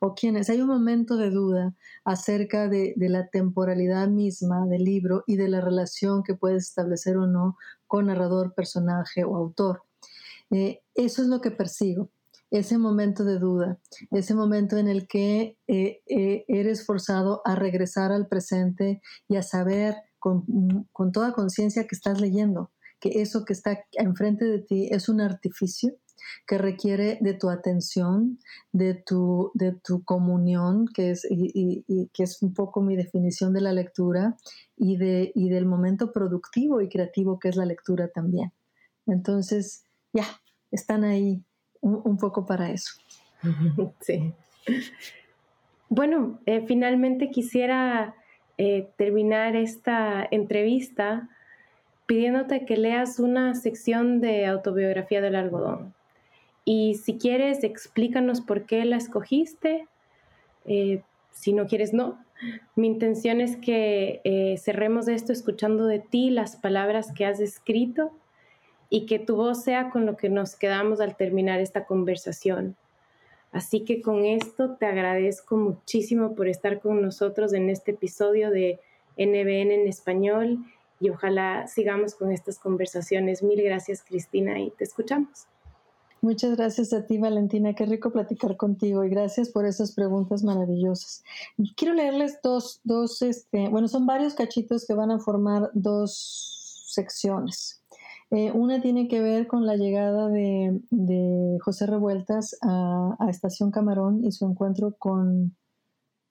o 0.00 0.14
quién 0.14 0.36
es. 0.36 0.50
Hay 0.50 0.60
un 0.60 0.68
momento 0.68 1.16
de 1.16 1.30
duda 1.30 1.74
acerca 2.04 2.68
de, 2.68 2.94
de 2.96 3.08
la 3.08 3.28
temporalidad 3.28 4.08
misma 4.08 4.66
del 4.66 4.84
libro 4.84 5.24
y 5.26 5.36
de 5.36 5.48
la 5.48 5.60
relación 5.60 6.22
que 6.22 6.34
puedes 6.34 6.68
establecer 6.68 7.16
o 7.16 7.26
no 7.26 7.56
con 7.86 8.06
narrador, 8.06 8.54
personaje 8.54 9.24
o 9.24 9.36
autor. 9.36 9.82
Eh, 10.50 10.82
eso 10.94 11.22
es 11.22 11.28
lo 11.28 11.40
que 11.40 11.50
persigo, 11.50 12.10
ese 12.50 12.78
momento 12.78 13.24
de 13.24 13.38
duda, 13.38 13.78
ese 14.10 14.34
momento 14.34 14.76
en 14.76 14.88
el 14.88 15.08
que 15.08 15.56
eh, 15.66 16.02
eh, 16.06 16.44
eres 16.48 16.86
forzado 16.86 17.42
a 17.44 17.56
regresar 17.56 18.12
al 18.12 18.28
presente 18.28 19.02
y 19.28 19.36
a 19.36 19.42
saber 19.42 19.96
con, 20.26 20.88
con 20.92 21.12
toda 21.12 21.32
conciencia 21.32 21.86
que 21.86 21.94
estás 21.94 22.20
leyendo, 22.20 22.72
que 22.98 23.20
eso 23.22 23.44
que 23.44 23.52
está 23.52 23.84
enfrente 23.92 24.44
de 24.44 24.58
ti 24.58 24.88
es 24.90 25.08
un 25.08 25.20
artificio 25.20 25.94
que 26.48 26.58
requiere 26.58 27.18
de 27.20 27.34
tu 27.34 27.48
atención, 27.48 28.40
de 28.72 28.94
tu, 28.94 29.52
de 29.54 29.70
tu 29.72 30.02
comunión, 30.02 30.88
que 30.92 31.12
es, 31.12 31.22
que 31.22 32.22
es 32.24 32.42
un 32.42 32.54
poco 32.54 32.80
mi 32.80 32.96
definición 32.96 33.52
de 33.52 33.60
la 33.60 33.72
lectura, 33.72 34.36
y, 34.76 34.96
de, 34.96 35.30
y 35.36 35.48
del 35.48 35.64
momento 35.64 36.12
productivo 36.12 36.80
y 36.80 36.88
creativo 36.88 37.38
que 37.38 37.48
es 37.48 37.54
la 37.54 37.64
lectura 37.64 38.08
también. 38.08 38.50
Entonces, 39.06 39.84
ya, 40.12 40.26
están 40.72 41.04
ahí 41.04 41.44
un, 41.80 42.16
poco 42.16 42.46
para 42.46 42.70
eso. 42.70 42.94
Sí. 44.00 44.34
Bueno, 45.88 46.40
eh, 46.46 46.64
finalmente 46.66 47.30
quisiera 47.30 48.16
eh, 48.58 48.88
terminar 48.96 49.56
esta 49.56 50.26
entrevista 50.30 51.28
pidiéndote 52.06 52.64
que 52.64 52.76
leas 52.76 53.18
una 53.18 53.54
sección 53.54 54.20
de 54.20 54.46
autobiografía 54.46 55.20
del 55.20 55.36
algodón. 55.36 55.94
Y 56.64 56.94
si 56.94 57.18
quieres, 57.18 57.64
explícanos 57.64 58.40
por 58.40 58.64
qué 58.64 58.84
la 58.84 58.96
escogiste. 58.96 59.86
Eh, 60.64 61.02
si 61.32 61.52
no 61.52 61.66
quieres, 61.66 61.92
no. 61.92 62.18
Mi 62.74 62.86
intención 62.86 63.40
es 63.40 63.56
que 63.56 64.20
eh, 64.24 64.56
cerremos 64.58 65.08
esto 65.08 65.32
escuchando 65.32 65.86
de 65.86 66.00
ti 66.00 66.30
las 66.30 66.56
palabras 66.56 67.12
que 67.12 67.24
has 67.24 67.40
escrito 67.40 68.12
y 68.88 69.06
que 69.06 69.18
tu 69.18 69.36
voz 69.36 69.64
sea 69.64 69.90
con 69.90 70.06
lo 70.06 70.16
que 70.16 70.28
nos 70.28 70.56
quedamos 70.56 71.00
al 71.00 71.16
terminar 71.16 71.60
esta 71.60 71.84
conversación. 71.86 72.76
Así 73.56 73.84
que 73.86 74.02
con 74.02 74.26
esto 74.26 74.76
te 74.78 74.84
agradezco 74.84 75.56
muchísimo 75.56 76.34
por 76.34 76.46
estar 76.46 76.78
con 76.78 77.00
nosotros 77.00 77.54
en 77.54 77.70
este 77.70 77.92
episodio 77.92 78.50
de 78.50 78.80
NBN 79.16 79.72
en 79.72 79.88
español 79.88 80.58
y 81.00 81.08
ojalá 81.08 81.66
sigamos 81.66 82.14
con 82.14 82.32
estas 82.32 82.58
conversaciones. 82.58 83.42
Mil 83.42 83.62
gracias 83.62 84.04
Cristina 84.06 84.60
y 84.60 84.72
te 84.72 84.84
escuchamos. 84.84 85.46
Muchas 86.20 86.54
gracias 86.54 86.92
a 86.92 87.06
ti, 87.06 87.16
Valentina. 87.16 87.72
Qué 87.72 87.86
rico 87.86 88.12
platicar 88.12 88.58
contigo 88.58 89.04
y 89.04 89.08
gracias 89.08 89.48
por 89.48 89.64
esas 89.64 89.92
preguntas 89.94 90.44
maravillosas. 90.44 91.24
Quiero 91.76 91.94
leerles 91.94 92.40
dos, 92.42 92.82
dos, 92.84 93.22
este, 93.22 93.70
bueno, 93.70 93.88
son 93.88 94.04
varios 94.04 94.34
cachitos 94.34 94.86
que 94.86 94.92
van 94.92 95.10
a 95.10 95.18
formar 95.18 95.70
dos 95.72 96.84
secciones. 96.88 97.80
Eh, 98.30 98.50
una 98.52 98.80
tiene 98.80 99.06
que 99.06 99.20
ver 99.20 99.46
con 99.46 99.66
la 99.66 99.76
llegada 99.76 100.28
de, 100.28 100.80
José 101.62 101.86
Revueltas 101.86 102.56
a, 102.62 103.16
Estación 103.28 103.70
Camarón 103.70 104.24
y 104.24 104.32
su 104.32 104.46
encuentro 104.46 104.94
con, 104.98 105.56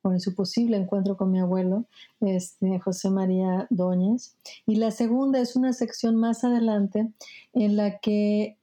con 0.01 0.19
su 0.19 0.35
posible 0.35 0.77
encuentro 0.77 1.15
con 1.15 1.31
mi 1.31 1.39
abuelo, 1.39 1.85
este, 2.19 2.79
José 2.79 3.09
María 3.09 3.65
Doñez. 3.69 4.35
Y 4.65 4.75
la 4.75 4.91
segunda 4.91 5.39
es 5.39 5.55
una 5.55 5.71
sección 5.71 6.17
más 6.17 6.43
adelante 6.43 7.11
en 7.53 7.77
la 7.77 7.99
que 7.99 8.57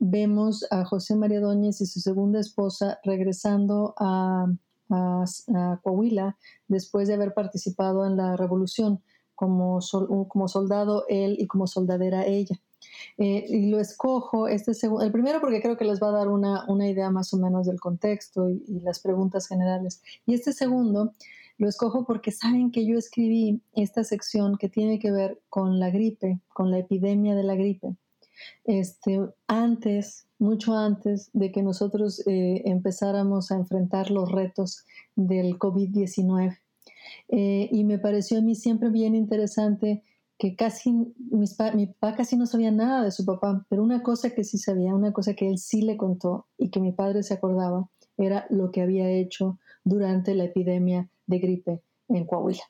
vemos 0.00 0.66
a 0.70 0.84
José 0.84 1.14
María 1.14 1.40
Doñez 1.40 1.80
y 1.80 1.86
su 1.86 2.00
segunda 2.00 2.40
esposa 2.40 2.98
regresando 3.04 3.94
a, 3.98 4.46
Coahuila 5.82 6.36
después 6.66 7.06
de 7.06 7.14
haber 7.14 7.32
participado 7.32 8.04
en 8.06 8.16
la 8.16 8.36
revolución 8.36 9.00
como, 9.40 9.78
como 10.28 10.48
soldado 10.48 11.06
él 11.08 11.36
y 11.38 11.46
como 11.46 11.66
soldadera 11.66 12.26
ella. 12.26 12.60
Eh, 13.16 13.46
y 13.48 13.70
lo 13.70 13.80
escojo, 13.80 14.48
este 14.48 14.72
el 15.00 15.12
primero 15.12 15.40
porque 15.40 15.62
creo 15.62 15.78
que 15.78 15.86
les 15.86 15.98
va 15.98 16.08
a 16.08 16.12
dar 16.12 16.28
una, 16.28 16.66
idea 16.86 17.08
más 17.08 17.32
o 17.32 17.38
menos 17.38 17.66
del 17.66 17.80
contexto 17.80 18.50
y, 18.50 18.80
las 18.82 19.00
preguntas 19.00 19.48
generales. 19.48 20.02
Y 20.26 20.34
este 20.34 20.52
segundo 20.52 21.14
lo 21.56 21.68
escojo 21.70 22.04
porque 22.04 22.32
saben 22.32 22.70
que 22.70 22.84
yo 22.84 22.98
escribí 22.98 23.62
esta 23.72 24.04
sección 24.04 24.58
que 24.58 24.68
tiene 24.68 24.98
que 24.98 25.10
ver 25.10 25.40
con 25.48 25.80
la 25.80 25.88
gripe, 25.88 26.38
con 26.52 26.70
la 26.70 26.78
epidemia 26.78 27.34
de 27.34 27.42
la 27.42 27.54
gripe. 27.54 27.96
Este, 28.64 29.20
antes, 29.46 30.26
mucho 30.38 30.74
antes 30.76 31.30
de 31.32 31.50
que 31.50 31.62
nosotros 31.62 32.26
eh, 32.26 32.60
empezáramos 32.66 33.50
a 33.50 33.56
enfrentar 33.56 34.10
los 34.10 34.30
retos 34.30 34.84
del 35.16 35.58
COVID-19. 35.58 36.58
Eh, 37.28 37.68
y 37.70 37.84
me 37.84 37.98
pareció 37.98 38.38
a 38.38 38.42
mí 38.42 38.54
siempre 38.54 38.90
bien 38.90 39.14
interesante 39.14 40.02
que 40.38 40.56
casi, 40.56 40.92
mi 40.92 41.86
papá 41.86 42.16
casi 42.16 42.36
no 42.36 42.46
sabía 42.46 42.70
nada 42.70 43.04
de 43.04 43.10
su 43.10 43.26
papá, 43.26 43.66
pero 43.68 43.82
una 43.82 44.02
cosa 44.02 44.30
que 44.30 44.42
sí 44.42 44.56
sabía, 44.56 44.94
una 44.94 45.12
cosa 45.12 45.34
que 45.34 45.46
él 45.46 45.58
sí 45.58 45.82
le 45.82 45.98
contó 45.98 46.46
y 46.56 46.70
que 46.70 46.80
mi 46.80 46.92
padre 46.92 47.22
se 47.22 47.34
acordaba, 47.34 47.90
era 48.16 48.46
lo 48.48 48.70
que 48.70 48.80
había 48.80 49.10
hecho 49.10 49.58
durante 49.84 50.34
la 50.34 50.44
epidemia 50.44 51.10
de 51.26 51.38
gripe 51.38 51.82
en 52.08 52.24
Coahuila. 52.24 52.62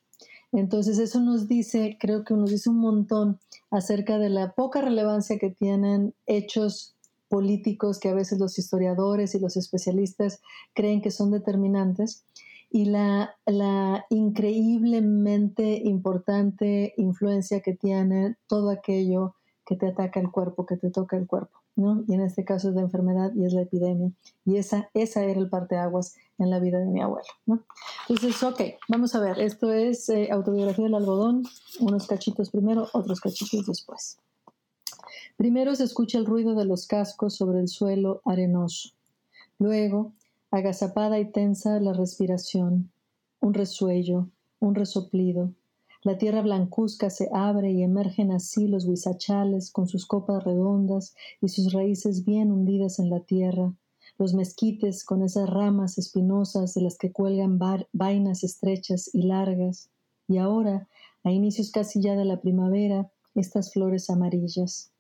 Entonces 0.53 0.99
eso 0.99 1.21
nos 1.21 1.47
dice, 1.47 1.97
creo 2.01 2.25
que 2.25 2.35
nos 2.35 2.51
dice 2.51 2.71
un 2.71 2.79
montón 2.79 3.39
acerca 3.71 4.19
de 4.19 4.31
la 4.31 4.53
poca 4.53 4.81
relevancia 4.81 5.39
que 5.39 5.51
tienen 5.51 6.13
hechos 6.27 6.97
políticos 7.29 8.01
que 8.01 8.09
a 8.09 8.15
veces 8.15 8.41
los 8.41 8.59
historiadores 8.59 9.37
y 9.37 9.39
los 9.39 9.57
especialistas 9.57 10.41
creen 10.75 11.01
que 11.01 11.13
son 11.13 11.31
determinantes 11.31 12.25
y 12.71 12.85
la, 12.85 13.37
la, 13.47 14.07
increíblemente 14.11 15.81
importante 15.85 16.95
influencia 16.97 17.61
que 17.61 17.75
tiene 17.75 18.37
todo 18.47 18.71
aquello 18.71 19.35
que 19.67 19.77
te 19.77 19.89
ataca 19.89 20.21
el 20.21 20.31
cuerpo, 20.31 20.67
que 20.67 20.77
te 20.77 20.91
toca 20.91 21.17
el 21.17 21.27
cuerpo. 21.27 21.59
¿no? 21.77 22.05
Y 22.07 22.15
en 22.15 22.21
este 22.21 22.45
caso 22.45 22.69
es 22.69 22.75
la 22.75 22.83
enfermedad 22.83 23.33
y 23.35 23.45
es 23.45 23.53
la 23.53 23.63
epidemia. 23.63 24.13
Y 24.45 24.57
esa, 24.57 24.91
esa 24.95 25.25
era 25.25 25.41
el 25.41 25.49
parteaguas 25.49 26.17
en 26.39 26.51
la 26.51 26.59
vida 26.59 26.79
de 26.79 26.87
mi 26.87 27.01
abuelo. 27.01 27.29
¿no? 27.47 27.65
Entonces, 28.09 28.43
ok, 28.43 28.61
vamos 28.89 29.15
a 29.15 29.21
ver. 29.21 29.41
Esto 29.41 29.73
es 29.73 30.09
eh, 30.09 30.29
autobiografía 30.31 30.85
del 30.85 30.95
algodón, 30.95 31.45
unos 31.81 32.07
cachitos 32.07 32.51
primero, 32.51 32.89
otros 32.93 33.21
cachitos 33.21 33.67
después. 33.67 34.19
Primero 35.37 35.75
se 35.75 35.85
escucha 35.85 36.19
el 36.19 36.27
ruido 36.27 36.55
de 36.55 36.67
los 36.67 36.87
cascos 36.87 37.35
sobre 37.35 37.61
el 37.61 37.69
suelo 37.69 38.21
arenoso. 38.25 38.91
Luego, 39.59 40.13
agazapada 40.51 41.19
y 41.19 41.31
tensa 41.31 41.79
la 41.81 41.93
respiración, 41.93 42.91
un 43.41 43.55
resuello, 43.55 44.29
un 44.59 44.75
resoplido. 44.75 45.53
La 46.03 46.19
tierra 46.19 46.43
blancuzca 46.43 47.11
se 47.11 47.29
abre 47.33 47.71
y 47.73 47.83
emergen 47.83 48.33
así 48.33 48.67
los 48.67 48.87
huizachales 48.87 49.71
con 49.71 49.87
sus 49.87 50.07
copas 50.07 50.43
redondas 50.43 51.15
y 51.41 51.49
sus 51.49 51.73
raíces 51.73 52.25
bien 52.25 52.51
hundidas 52.51 52.99
en 52.99 53.11
la 53.11 53.21
tierra, 53.21 53.73
los 54.19 54.35
mezquites 54.35 55.05
con 55.05 55.23
esas 55.23 55.49
ramas 55.49 55.99
espinosas 55.99 56.75
de 56.75 56.83
las 56.83 56.99
que 56.99 57.13
cuelgan 57.13 57.59
vainas 57.93 58.45
estrechas 58.45 59.09
y 59.15 59.23
largas, 59.23 59.89
y 60.29 60.39
ahora, 60.39 60.89
a 61.25 61.31
inicios 61.31 61.71
casi 61.71 62.01
ya 62.01 62.17
de 62.17 62.25
la 62.25 62.41
primavera, 62.41 63.11
estas 63.35 63.73
flores 63.73 64.11
amarillas. 64.11 64.91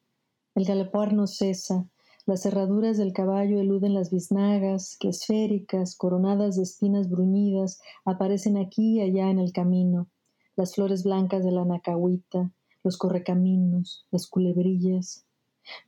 El 0.54 0.64
galopar 0.64 1.12
no 1.12 1.26
cesa, 1.26 1.86
las 2.30 2.42
cerraduras 2.42 2.96
del 2.96 3.12
caballo 3.12 3.58
eluden 3.58 3.92
las 3.92 4.12
biznagas, 4.12 4.96
que 5.00 5.08
esféricas, 5.08 5.96
coronadas 5.96 6.54
de 6.54 6.62
espinas 6.62 7.10
bruñidas, 7.10 7.80
aparecen 8.04 8.56
aquí 8.56 8.98
y 8.98 9.00
allá 9.00 9.30
en 9.30 9.40
el 9.40 9.52
camino, 9.52 10.06
las 10.54 10.76
flores 10.76 11.02
blancas 11.02 11.44
de 11.44 11.50
la 11.50 11.64
nacahuita, 11.64 12.52
los 12.84 12.98
correcaminos, 12.98 14.06
las 14.12 14.28
culebrillas. 14.28 15.26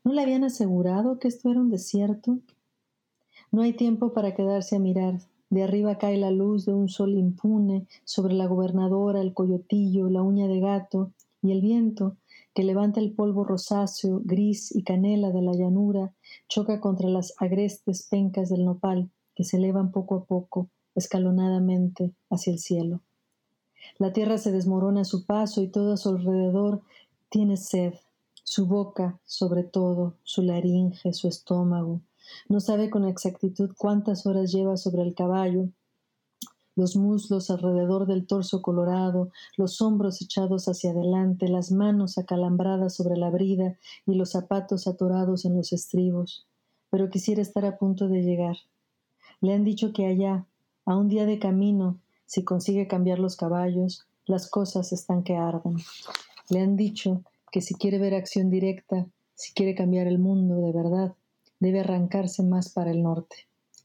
¿No 0.03 0.13
le 0.13 0.23
habían 0.23 0.43
asegurado 0.43 1.21
que 1.21 1.29
esto 1.29 1.49
era 1.49 1.61
un 1.61 1.71
desierto? 1.71 2.41
No 3.53 3.63
hay 3.63 3.75
tiempo 3.75 4.13
para 4.13 4.35
quedarse 4.35 4.75
a 4.75 4.81
mirar. 4.81 5.21
De 5.49 5.63
arriba 5.63 5.97
cae 5.97 6.17
la 6.17 6.33
luz 6.33 6.67
de 6.67 6.75
un 6.75 6.89
sol 6.89 7.15
impune 7.15 7.87
sobre 8.03 8.35
la 8.35 8.47
gobernadora, 8.47 9.21
el 9.21 9.33
coyotillo, 9.33 10.11
la 10.11 10.23
uña 10.23 10.49
de 10.49 10.59
gato, 10.59 11.13
y 11.41 11.53
el 11.53 11.61
viento, 11.61 12.17
que 12.55 12.65
levanta 12.65 13.01
el 13.01 13.13
polvo 13.13 13.45
rosáceo, 13.45 14.21
gris 14.25 14.75
y 14.75 14.83
canela 14.83 15.31
de 15.31 15.43
la 15.43 15.53
llanura, 15.53 16.15
choca 16.49 16.81
contra 16.81 17.09
las 17.09 17.35
agrestes 17.39 18.07
pencas 18.09 18.51
del 18.51 18.65
nopal, 18.65 19.11
que 19.35 19.45
se 19.45 19.57
elevan 19.57 19.93
poco 19.93 20.17
a 20.17 20.25
poco, 20.25 20.69
escalonadamente, 20.95 22.13
hacia 22.31 22.53
el 22.53 22.59
cielo. 22.59 23.01
La 23.99 24.13
tierra 24.13 24.39
se 24.39 24.53
desmorona 24.53 25.03
a 25.03 25.05
su 25.05 25.25
paso 25.25 25.63
y 25.63 25.69
todo 25.69 25.95
a 25.95 25.97
su 25.97 26.11
alrededor 26.11 26.83
tiene 27.29 27.57
sed, 27.57 27.95
su 28.45 28.67
boca, 28.67 29.19
sobre 29.25 29.63
todo, 29.65 30.15
su 30.23 30.43
laringe, 30.43 31.13
su 31.13 31.29
estómago. 31.29 32.01
No 32.49 32.61
sabe 32.61 32.91
con 32.91 33.07
exactitud 33.07 33.71
cuántas 33.77 34.27
horas 34.27 34.53
lleva 34.53 34.77
sobre 34.77 35.03
el 35.03 35.15
caballo, 35.15 35.69
los 36.75 36.97
muslos 36.97 37.51
alrededor 37.51 38.07
del 38.07 38.27
torso 38.27 38.63
colorado, 38.63 39.31
los 39.57 39.81
hombros 39.83 40.23
echados 40.23 40.69
hacia 40.69 40.91
adelante, 40.91 41.49
las 41.49 41.71
manos 41.71 42.19
acalambradas 42.19 42.95
sobre 42.95 43.17
la 43.17 43.31
brida 43.31 43.79
y 44.07 44.15
los 44.15 44.31
zapatos 44.31 44.87
atorados 44.87 45.45
en 45.45 45.57
los 45.57 45.73
estribos. 45.73 46.47
Pero 46.91 47.11
quisiera 47.11 47.43
estar 47.43 47.65
a 47.65 47.79
punto 47.79 48.09
de 48.09 48.23
llegar. 48.23 48.57
Le 49.41 49.53
han 49.55 49.65
dicho 49.65 49.93
que 49.93 50.07
allá, 50.07 50.47
a 50.85 50.97
un 50.97 51.09
día 51.09 51.27
de 51.27 51.39
camino, 51.39 51.99
si 52.27 52.45
consigue 52.45 52.87
cambiar 52.87 53.19
los 53.19 53.37
caballos, 53.37 54.07
las 54.25 54.49
cosas 54.49 54.93
están 54.93 55.23
que 55.23 55.37
arden. 55.37 55.77
Le 56.49 56.61
han 56.61 56.77
dicho 56.77 57.23
que 57.51 57.61
si 57.61 57.75
quiere 57.75 57.99
ver 57.99 58.15
acción 58.15 58.51
directa, 58.51 59.07
si 59.35 59.53
quiere 59.53 59.75
cambiar 59.75 60.07
el 60.07 60.19
mundo 60.19 60.57
de 60.57 60.73
verdad, 60.73 61.15
debe 61.61 61.81
arrancarse 61.81 62.43
más 62.43 62.71
para 62.71 62.91
el 62.91 63.03
norte. 63.03 63.37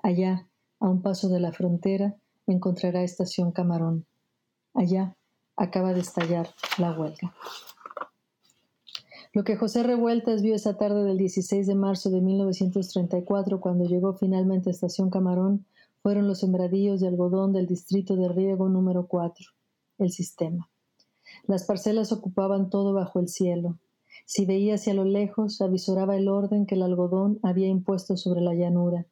Allá, 0.02 0.48
a 0.80 0.90
un 0.90 1.02
paso 1.02 1.30
de 1.30 1.40
la 1.40 1.52
frontera, 1.52 2.16
encontrará 2.48 3.04
estación 3.04 3.52
Camarón. 3.52 4.06
Allá 4.74 5.16
acaba 5.56 5.94
de 5.94 6.02
estallar 6.02 6.50
la 6.78 6.98
huelga. 6.98 7.34
Lo 9.34 9.44
que 9.44 9.56
José 9.56 9.84
Revueltas 9.84 10.42
vio 10.42 10.56
esa 10.56 10.78
tarde 10.78 11.04
del 11.04 11.18
16 11.18 11.68
de 11.68 11.76
marzo 11.76 12.10
de 12.10 12.22
1934, 12.22 13.60
cuando 13.60 13.86
llegó 13.86 14.14
finalmente 14.14 14.70
a 14.70 14.72
Estación 14.72 15.10
Camarón, 15.10 15.66
fueron 16.02 16.28
los 16.28 16.40
sembradíos 16.40 17.02
de 17.02 17.08
algodón 17.08 17.54
del 17.54 17.68
distrito 17.68 18.16
de 18.16 18.30
riego 18.30 18.70
número 18.70 19.08
4, 19.08 19.46
el 20.00 20.12
sistema. 20.12 20.70
Las 21.46 21.66
parcelas 21.66 22.12
ocupaban 22.12 22.70
todo 22.70 22.94
bajo 22.94 23.20
el 23.20 23.28
cielo. 23.28 23.78
Si 24.26 24.46
veía 24.46 24.76
hacia 24.76 24.94
lo 24.94 25.06
lejos, 25.06 25.62
avisoraba 25.62 26.16
el 26.16 26.30
orden 26.30 26.66
que 26.66 26.76
el 26.76 26.82
algodón 26.82 27.40
había 27.44 27.68
impuesto 27.68 28.18
sobre 28.18 28.42
la 28.42 28.54
llanura. 28.54 29.06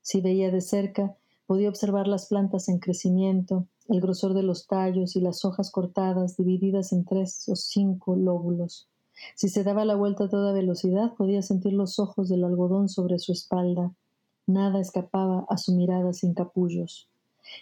Si 0.00 0.20
veía 0.20 0.50
de 0.50 0.60
cerca, 0.60 1.16
podía 1.52 1.68
observar 1.68 2.08
las 2.08 2.28
plantas 2.28 2.70
en 2.70 2.78
crecimiento, 2.78 3.66
el 3.90 4.00
grosor 4.00 4.32
de 4.32 4.42
los 4.42 4.66
tallos 4.66 5.16
y 5.16 5.20
las 5.20 5.44
hojas 5.44 5.70
cortadas 5.70 6.38
divididas 6.38 6.94
en 6.94 7.04
tres 7.04 7.46
o 7.46 7.56
cinco 7.56 8.16
lóbulos. 8.16 8.88
Si 9.36 9.50
se 9.50 9.62
daba 9.62 9.84
la 9.84 9.94
vuelta 9.94 10.24
a 10.24 10.28
toda 10.30 10.54
velocidad, 10.54 11.12
podía 11.12 11.42
sentir 11.42 11.74
los 11.74 11.98
ojos 11.98 12.30
del 12.30 12.44
algodón 12.44 12.88
sobre 12.88 13.18
su 13.18 13.32
espalda. 13.32 13.92
Nada 14.46 14.80
escapaba 14.80 15.44
a 15.50 15.58
su 15.58 15.74
mirada 15.74 16.14
sin 16.14 16.32
capullos. 16.32 17.10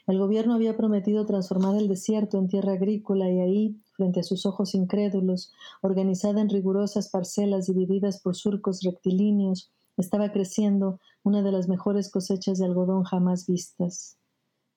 El 0.07 0.21
gobierno 0.21 0.55
había 0.55 0.77
prometido 0.77 1.27
transformar 1.27 1.75
el 1.75 1.89
desierto 1.89 2.39
en 2.39 2.47
tierra 2.47 2.75
agrícola 2.75 3.29
y 3.29 3.41
ahí, 3.41 3.77
frente 3.97 4.21
a 4.21 4.23
sus 4.23 4.47
ojos 4.47 4.77
incrédulos, 4.77 5.51
organizada 5.81 6.41
en 6.41 6.49
rigurosas 6.49 7.09
parcelas 7.09 7.67
divididas 7.67 8.21
por 8.21 8.37
surcos 8.37 8.83
rectilíneos, 8.85 9.73
estaba 9.97 10.33
creciendo 10.33 11.01
una 11.23 11.43
de 11.43 11.53
las 11.53 11.69
mejores 11.69 12.11
cosechas 12.11 12.59
de 12.59 12.67
algodón 12.67 13.05
jamás 13.05 13.47
vistas. 13.47 14.17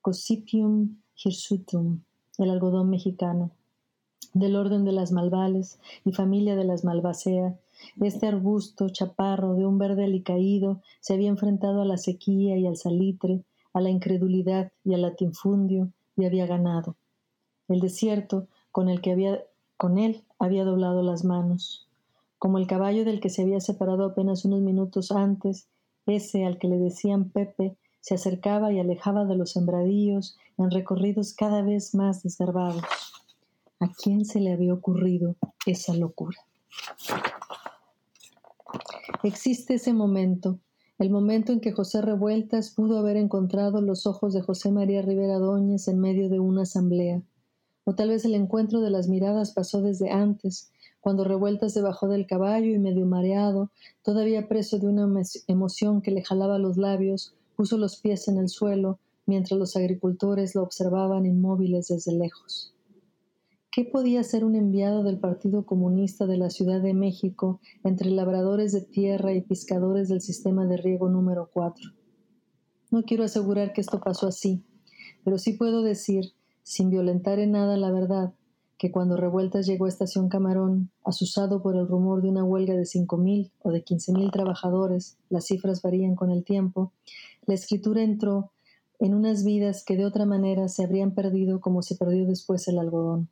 Cosipium 0.01 1.01
hirsutum, 1.15 2.01
el 2.37 2.49
algodón 2.49 2.89
mexicano 2.89 3.51
del 4.33 4.55
orden 4.55 4.83
de 4.83 4.91
las 4.91 5.11
malvales 5.11 5.79
y 6.05 6.11
familia 6.11 6.55
de 6.55 6.65
las 6.65 6.83
malvacea, 6.83 7.57
este 8.01 8.27
arbusto 8.27 8.89
chaparro 8.89 9.55
de 9.55 9.65
un 9.65 9.77
verde 9.77 10.05
alicaído 10.05 10.81
se 11.01 11.13
había 11.13 11.29
enfrentado 11.29 11.81
a 11.81 11.85
la 11.85 11.97
sequía 11.97 12.57
y 12.57 12.65
al 12.65 12.77
salitre, 12.77 13.43
a 13.73 13.81
la 13.81 13.89
incredulidad 13.89 14.71
y 14.83 14.93
al 14.93 15.01
latinfundio, 15.01 15.89
y 16.15 16.25
había 16.25 16.45
ganado. 16.45 16.95
El 17.67 17.79
desierto, 17.79 18.47
con 18.71 18.89
el 18.89 19.01
que 19.01 19.11
había, 19.11 19.43
con 19.77 19.97
él 19.97 20.23
había 20.39 20.63
doblado 20.63 21.01
las 21.01 21.23
manos. 21.23 21.87
Como 22.43 22.57
el 22.57 22.67
caballo 22.67 23.05
del 23.05 23.21
que 23.21 23.29
se 23.29 23.41
había 23.41 23.61
separado 23.61 24.03
apenas 24.03 24.43
unos 24.43 24.59
minutos 24.59 25.13
antes, 25.13 25.69
ese 26.05 26.43
al 26.43 26.59
que 26.59 26.67
le 26.67 26.77
decían 26.77 27.29
Pepe, 27.29 27.77
se 28.01 28.15
acercaba 28.15 28.73
y 28.73 28.81
alejaba 28.81 29.23
de 29.23 29.37
los 29.37 29.51
sembradíos 29.51 30.37
en 30.57 30.69
recorridos 30.69 31.33
cada 31.33 31.61
vez 31.61 31.95
más 31.95 32.21
desgarbados. 32.21 32.83
¿A 33.79 33.87
quién 33.93 34.25
se 34.25 34.41
le 34.41 34.51
había 34.51 34.73
ocurrido 34.73 35.37
esa 35.65 35.93
locura? 35.93 36.37
Existe 39.23 39.75
ese 39.75 39.93
momento, 39.93 40.59
el 40.99 41.11
momento 41.11 41.53
en 41.53 41.61
que 41.61 41.71
José 41.71 42.01
Revueltas 42.01 42.71
pudo 42.71 42.97
haber 42.97 43.15
encontrado 43.15 43.79
los 43.79 44.05
ojos 44.05 44.33
de 44.33 44.41
José 44.41 44.69
María 44.69 45.01
Rivera 45.01 45.39
Doñez 45.39 45.87
en 45.87 46.01
medio 46.01 46.27
de 46.27 46.41
una 46.41 46.63
asamblea. 46.63 47.21
O 47.85 47.95
tal 47.95 48.09
vez 48.09 48.25
el 48.25 48.35
encuentro 48.35 48.81
de 48.81 48.89
las 48.89 49.07
miradas 49.07 49.53
pasó 49.53 49.81
desde 49.81 50.11
antes, 50.11 50.72
cuando 51.03 51.25
Revueltas 51.25 51.73
se 51.73 51.81
bajó 51.81 52.07
del 52.07 52.25
caballo 52.25 52.73
y 52.73 52.79
medio 52.79 53.05
mareado, 53.05 53.71
todavía 54.03 54.47
preso 54.47 54.79
de 54.79 54.87
una 54.87 55.05
emoción 55.47 56.01
que 56.01 56.11
le 56.11 56.23
jalaba 56.23 56.57
los 56.59 56.77
labios, 56.77 57.35
puso 57.57 57.77
los 57.77 57.97
pies 57.97 58.29
en 58.29 58.37
el 58.37 58.47
suelo, 58.47 58.99
mientras 59.25 59.59
los 59.59 59.75
agricultores 59.75 60.55
lo 60.55 60.63
observaban 60.63 61.25
inmóviles 61.25 61.89
desde 61.89 62.13
lejos. 62.13 62.73
¿Qué 63.69 63.83
podía 63.83 64.23
ser 64.23 64.45
un 64.45 64.55
enviado 64.55 65.03
del 65.03 65.19
Partido 65.19 65.65
Comunista 65.65 66.25
de 66.25 66.37
la 66.37 66.49
Ciudad 66.49 66.81
de 66.81 66.93
México 66.93 67.59
entre 67.83 68.09
labradores 68.09 68.71
de 68.71 68.79
tierra 68.79 69.33
y 69.33 69.41
pescadores 69.41 70.07
del 70.07 70.21
sistema 70.21 70.65
de 70.65 70.77
riego 70.77 71.09
número 71.09 71.49
4? 71.51 71.91
No 72.91 73.03
quiero 73.03 73.25
asegurar 73.25 73.73
que 73.73 73.81
esto 73.81 73.99
pasó 73.99 74.27
así, 74.27 74.63
pero 75.25 75.37
sí 75.37 75.51
puedo 75.51 75.81
decir, 75.81 76.31
sin 76.63 76.89
violentar 76.89 77.39
en 77.39 77.51
nada 77.51 77.75
la 77.75 77.91
verdad, 77.91 78.33
que 78.83 78.91
cuando 78.91 79.15
Revueltas 79.15 79.65
llegó 79.65 79.85
a 79.85 79.87
Estación 79.87 80.27
Camarón, 80.27 80.89
asusado 81.05 81.61
por 81.61 81.77
el 81.77 81.87
rumor 81.87 82.21
de 82.21 82.27
una 82.27 82.43
huelga 82.43 82.75
de 82.75 82.85
cinco 82.85 83.15
mil 83.15 83.49
o 83.61 83.71
de 83.71 83.81
quince 83.81 84.11
mil 84.11 84.29
trabajadores, 84.29 85.15
las 85.29 85.45
cifras 85.45 85.81
varían 85.81 86.15
con 86.15 86.31
el 86.31 86.43
tiempo, 86.43 86.91
la 87.45 87.53
escritura 87.53 88.03
entró 88.03 88.51
en 88.99 89.13
unas 89.13 89.45
vidas 89.45 89.85
que 89.85 89.95
de 89.95 90.05
otra 90.05 90.25
manera 90.25 90.67
se 90.67 90.83
habrían 90.83 91.11
perdido 91.11 91.61
como 91.61 91.81
se 91.81 91.95
perdió 91.95 92.25
después 92.25 92.67
el 92.67 92.77
algodón. 92.77 93.29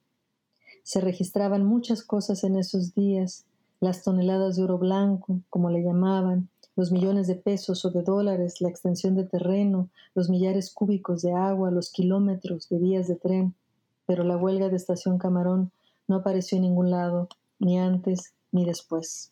Se 0.84 1.02
registraban 1.02 1.66
muchas 1.66 2.02
cosas 2.02 2.45
en 2.45 2.56
esos 2.56 2.95
días, 2.95 3.43
las 3.82 4.04
toneladas 4.04 4.56
de 4.56 4.64
oro 4.64 4.78
blanco, 4.78 5.41
como 5.49 5.70
le 5.70 5.84
llamaban, 5.84 6.47
los 6.78 6.93
millones 6.93 7.28
de 7.28 7.36
pesos 7.36 7.84
o 7.84 7.89
de 7.89 8.04
dólares, 8.04 8.62
la 8.62 8.70
extensión 8.70 9.16
de 9.16 9.26
terreno, 9.26 9.89
los 10.16 10.30
millares 10.30 10.72
cúbicos 10.74 11.22
de 11.22 11.34
agua, 11.34 11.72
los 11.72 11.91
kilómetros 11.91 12.70
de 12.70 12.80
vías 12.80 13.10
de 13.10 13.18
tren. 13.18 13.54
Pero 14.12 14.26
la 14.26 14.36
huelga 14.36 14.68
de 14.68 14.76
Estación 14.76 15.18
Camarón 15.18 15.72
no 16.05 16.18
apareció 16.18 16.57
en 16.57 16.64
ningún 16.64 16.91
lado, 16.91 17.30
ni 17.59 17.80
antes 17.80 18.34
ni 18.51 18.66
después. 18.66 19.32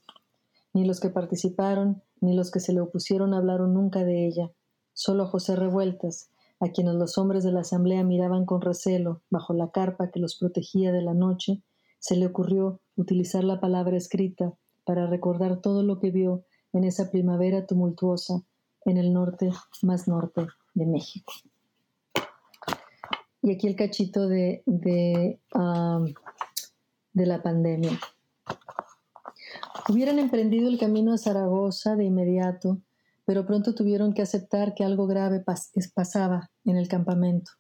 Ni 0.72 0.86
los 0.86 1.02
que 1.02 1.10
participaron, 1.10 2.02
ni 2.22 2.34
los 2.34 2.50
que 2.50 2.62
se 2.62 2.72
le 2.72 2.80
opusieron 2.80 3.34
hablaron 3.34 3.74
nunca 3.74 4.06
de 4.06 4.26
ella. 4.26 4.54
Solo 4.94 5.28
José 5.28 5.58
Revueltas, 5.58 6.30
a 6.62 6.70
quienes 6.70 6.96
los 6.96 7.18
hombres 7.18 7.44
de 7.44 7.52
la 7.52 7.60
asamblea 7.60 8.06
miraban 8.06 8.46
con 8.46 8.62
recelo 8.62 9.22
bajo 9.30 9.54
la 9.54 9.70
carpa 9.70 10.12
que 10.12 10.22
los 10.22 10.38
protegía 10.38 10.94
de 10.94 11.02
la 11.02 11.14
noche, 11.14 11.62
se 12.00 12.16
le 12.16 12.28
ocurrió 12.28 12.80
utilizar 12.96 13.44
la 13.44 13.60
palabra 13.60 13.98
escrita 13.98 14.54
para 14.86 15.08
recordar 15.08 15.60
todo 15.60 15.84
lo 15.84 16.00
que 16.00 16.10
vio 16.10 16.46
en 16.72 16.86
esa 16.86 17.12
primavera 17.12 17.66
tumultuosa 17.66 18.46
en 18.86 18.96
el 18.96 19.12
norte 19.12 19.50
más 19.82 20.08
norte 20.08 20.48
de 20.74 20.86
México. 20.86 21.34
Y 23.42 23.54
aquí 23.54 23.68
el 23.68 23.76
cachito 23.76 24.28
de, 24.28 24.64
de, 24.66 25.40
la 27.14 27.42
pandemia. 27.42 28.00
Hubieran 29.88 30.20
emprendido 30.20 30.70
el 30.70 30.78
camino 30.78 31.14
a 31.14 31.18
Zaragoza 31.18 31.96
de 31.96 32.06
inmediato 32.06 32.80
pero 33.30 33.46
pronto 33.46 33.76
tuvieron 33.76 34.14
que 34.14 34.24
aceptar 34.24 34.74
que 34.74 34.84
algo 34.84 35.06
grave 35.06 35.46
pasaba 35.94 36.50
en 36.66 36.78
el 36.78 36.88
campamento. 36.88 37.52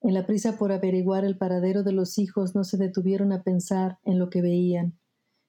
En 0.00 0.14
la 0.14 0.24
prisa 0.24 0.56
por 0.56 0.72
averiguar 0.72 1.26
el 1.26 1.36
paradero 1.36 1.82
de 1.82 1.92
los 1.92 2.16
hijos 2.16 2.54
no 2.54 2.64
se 2.64 2.78
detuvieron 2.78 3.30
a 3.30 3.42
pensar 3.42 3.98
en 4.04 4.18
lo 4.18 4.30
que 4.30 4.40
veían. 4.40 4.98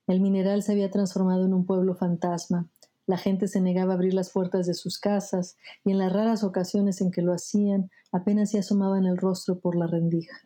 El 0.05 0.19
mineral 0.19 0.63
se 0.63 0.73
había 0.73 0.91
transformado 0.91 1.45
en 1.45 1.53
un 1.53 1.65
pueblo 1.65 1.95
fantasma. 1.95 2.67
La 3.07 3.17
gente 3.17 3.47
se 3.47 3.61
negaba 3.61 3.93
a 3.93 3.95
abrir 3.95 4.13
las 4.13 4.31
puertas 4.31 4.67
de 4.67 4.73
sus 4.73 4.99
casas 4.99 5.55
y 5.85 5.91
en 5.91 5.97
las 5.97 6.11
raras 6.11 6.43
ocasiones 6.43 6.99
en 6.99 7.09
que 7.09 7.21
lo 7.21 7.33
hacían 7.33 7.89
apenas 8.11 8.51
se 8.51 8.59
asomaban 8.59 9.05
el 9.05 9.17
rostro 9.17 9.59
por 9.59 9.77
la 9.77 9.87
rendija. 9.87 10.37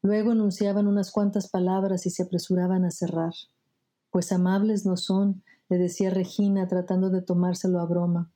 Luego 0.00 0.30
enunciaban 0.30 0.86
unas 0.86 1.10
cuantas 1.10 1.50
palabras 1.50 2.06
y 2.06 2.10
se 2.10 2.22
apresuraban 2.22 2.84
a 2.84 2.92
cerrar. 2.92 3.34
Pues 4.10 4.30
amables 4.30 4.86
no 4.86 4.96
son, 4.96 5.42
le 5.68 5.78
decía 5.78 6.10
Regina 6.10 6.68
tratando 6.68 7.10
de 7.10 7.20
tomárselo 7.20 7.80
a 7.80 7.86
broma. 7.86 8.30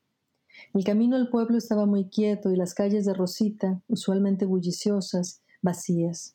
El 0.74 0.84
camino 0.84 1.14
al 1.14 1.28
pueblo 1.28 1.56
estaba 1.56 1.86
muy 1.86 2.08
quieto 2.08 2.50
y 2.50 2.56
las 2.56 2.74
calles 2.74 3.04
de 3.04 3.14
Rosita, 3.14 3.80
usualmente 3.86 4.44
bulliciosas, 4.44 5.42
vacías. 5.62 6.34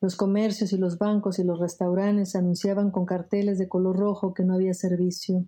Los 0.00 0.14
comercios 0.14 0.72
y 0.72 0.78
los 0.78 0.98
bancos 0.98 1.38
y 1.40 1.44
los 1.44 1.58
restaurantes 1.58 2.36
anunciaban 2.36 2.92
con 2.92 3.04
carteles 3.04 3.58
de 3.58 3.68
color 3.68 3.96
rojo 3.96 4.32
que 4.32 4.44
no 4.44 4.54
había 4.54 4.74
servicio. 4.74 5.44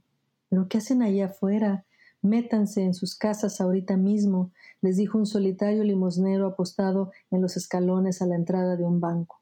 ¿Pero 0.49 0.69
qué 0.69 0.79
hacen 0.79 1.03
allá 1.03 1.27
afuera? 1.27 1.85
Métanse 2.23 2.83
en 2.83 2.95
sus 2.95 3.17
casas 3.17 3.61
ahorita 3.61 3.97
mismo, 3.97 4.51
les 4.81 4.97
dijo 4.97 5.19
un 5.19 5.27
solitario 5.27 5.85
limosnero 5.85 6.47
apostado 6.47 7.13
en 7.31 7.43
los 7.43 7.57
escalones 7.57 8.23
a 8.23 8.27
la 8.27 8.35
entrada 8.35 8.77
de 8.77 8.85
un 8.85 9.01
banco. 9.01 9.41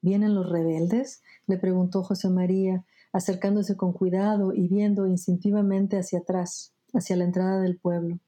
¿Vienen 0.00 0.34
los 0.34 0.48
rebeldes? 0.48 1.22
le 1.46 1.58
preguntó 1.58 2.02
José 2.02 2.30
María, 2.30 2.84
acercándose 3.12 3.76
con 3.76 3.92
cuidado 3.92 4.52
y 4.52 4.68
viendo 4.68 5.06
instintivamente 5.06 5.98
hacia 5.98 6.20
atrás, 6.20 6.74
hacia 6.94 7.16
la 7.16 7.24
entrada 7.24 7.60
del 7.60 7.78
pueblo. 7.78 8.18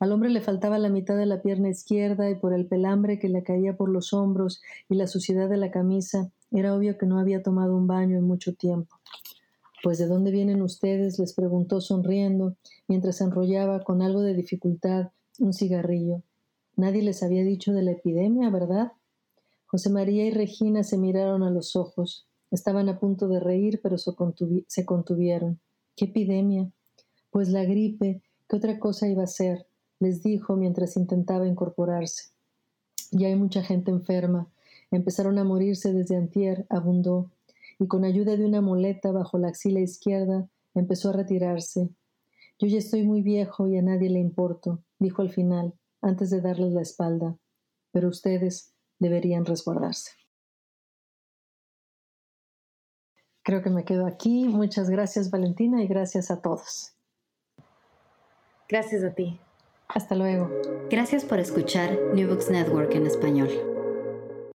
Al 0.00 0.12
hombre 0.12 0.30
le 0.30 0.40
faltaba 0.40 0.78
la 0.78 0.90
mitad 0.90 1.16
de 1.16 1.26
la 1.26 1.42
pierna 1.42 1.68
izquierda 1.68 2.28
y 2.28 2.34
por 2.34 2.52
el 2.52 2.66
pelambre 2.66 3.18
que 3.18 3.28
le 3.28 3.42
caía 3.42 3.76
por 3.76 3.88
los 3.88 4.12
hombros 4.12 4.60
y 4.88 4.96
la 4.96 5.06
suciedad 5.06 5.48
de 5.48 5.56
la 5.56 5.70
camisa, 5.70 6.30
era 6.50 6.74
obvio 6.74 6.98
que 6.98 7.06
no 7.06 7.18
había 7.18 7.42
tomado 7.42 7.76
un 7.76 7.86
baño 7.86 8.18
en 8.18 8.24
mucho 8.24 8.54
tiempo. 8.54 8.96
Pues 9.82 9.98
de 9.98 10.06
dónde 10.06 10.30
vienen 10.30 10.62
ustedes? 10.62 11.18
les 11.18 11.34
preguntó 11.34 11.80
sonriendo, 11.80 12.56
mientras 12.86 13.20
enrollaba 13.20 13.82
con 13.82 14.00
algo 14.00 14.22
de 14.22 14.34
dificultad 14.34 15.10
un 15.38 15.52
cigarrillo. 15.52 16.22
Nadie 16.76 17.02
les 17.02 17.22
había 17.22 17.42
dicho 17.44 17.72
de 17.72 17.82
la 17.82 17.92
epidemia, 17.92 18.48
¿verdad? 18.50 18.92
José 19.66 19.90
María 19.90 20.24
y 20.26 20.30
Regina 20.30 20.84
se 20.84 20.98
miraron 20.98 21.42
a 21.42 21.50
los 21.50 21.76
ojos. 21.76 22.26
Estaban 22.50 22.88
a 22.88 22.98
punto 22.98 23.28
de 23.28 23.40
reír, 23.40 23.80
pero 23.82 23.96
se, 23.98 24.14
contuvieron. 24.84 25.58
¿Qué 25.96 26.04
epidemia? 26.04 26.70
Pues 27.30 27.48
la 27.48 27.64
gripe, 27.64 28.20
¿qué 28.48 28.56
otra 28.56 28.78
cosa 28.78 29.08
iba 29.08 29.24
a 29.24 29.26
ser? 29.26 29.66
les 29.98 30.22
dijo 30.22 30.56
mientras 30.56 30.96
intentaba 30.96 31.46
incorporarse. 31.46 32.30
Ya 33.12 33.28
hay 33.28 33.36
mucha 33.36 33.62
gente 33.62 33.90
enferma. 33.90 34.48
Empezaron 34.90 35.38
a 35.38 35.44
morirse 35.44 35.92
desde 35.92 36.16
antier, 36.16 36.66
abundó. 36.68 37.30
Y 37.82 37.88
con 37.88 38.04
ayuda 38.04 38.36
de 38.36 38.44
una 38.44 38.60
muleta 38.60 39.10
bajo 39.10 39.38
la 39.38 39.48
axila 39.48 39.80
izquierda 39.80 40.48
empezó 40.72 41.10
a 41.10 41.14
retirarse. 41.14 41.88
Yo 42.60 42.68
ya 42.68 42.78
estoy 42.78 43.02
muy 43.02 43.22
viejo 43.22 43.66
y 43.66 43.76
a 43.76 43.82
nadie 43.82 44.08
le 44.08 44.20
importo, 44.20 44.84
dijo 45.00 45.20
al 45.20 45.30
final, 45.30 45.74
antes 46.00 46.30
de 46.30 46.40
darles 46.40 46.72
la 46.72 46.82
espalda, 46.82 47.36
pero 47.90 48.08
ustedes 48.08 48.72
deberían 49.00 49.44
resguardarse. 49.44 50.12
Creo 53.42 53.62
que 53.62 53.70
me 53.70 53.84
quedo 53.84 54.06
aquí. 54.06 54.46
Muchas 54.46 54.88
gracias 54.88 55.28
Valentina 55.28 55.82
y 55.82 55.88
gracias 55.88 56.30
a 56.30 56.40
todos. 56.40 56.94
Gracias 58.68 59.02
a 59.02 59.12
ti. 59.12 59.40
Hasta 59.88 60.14
luego. 60.14 60.48
Gracias 60.88 61.24
por 61.24 61.40
escuchar 61.40 61.98
New 62.14 62.28
Books 62.28 62.48
Network 62.48 62.94
en 62.94 63.06
español. 63.06 63.71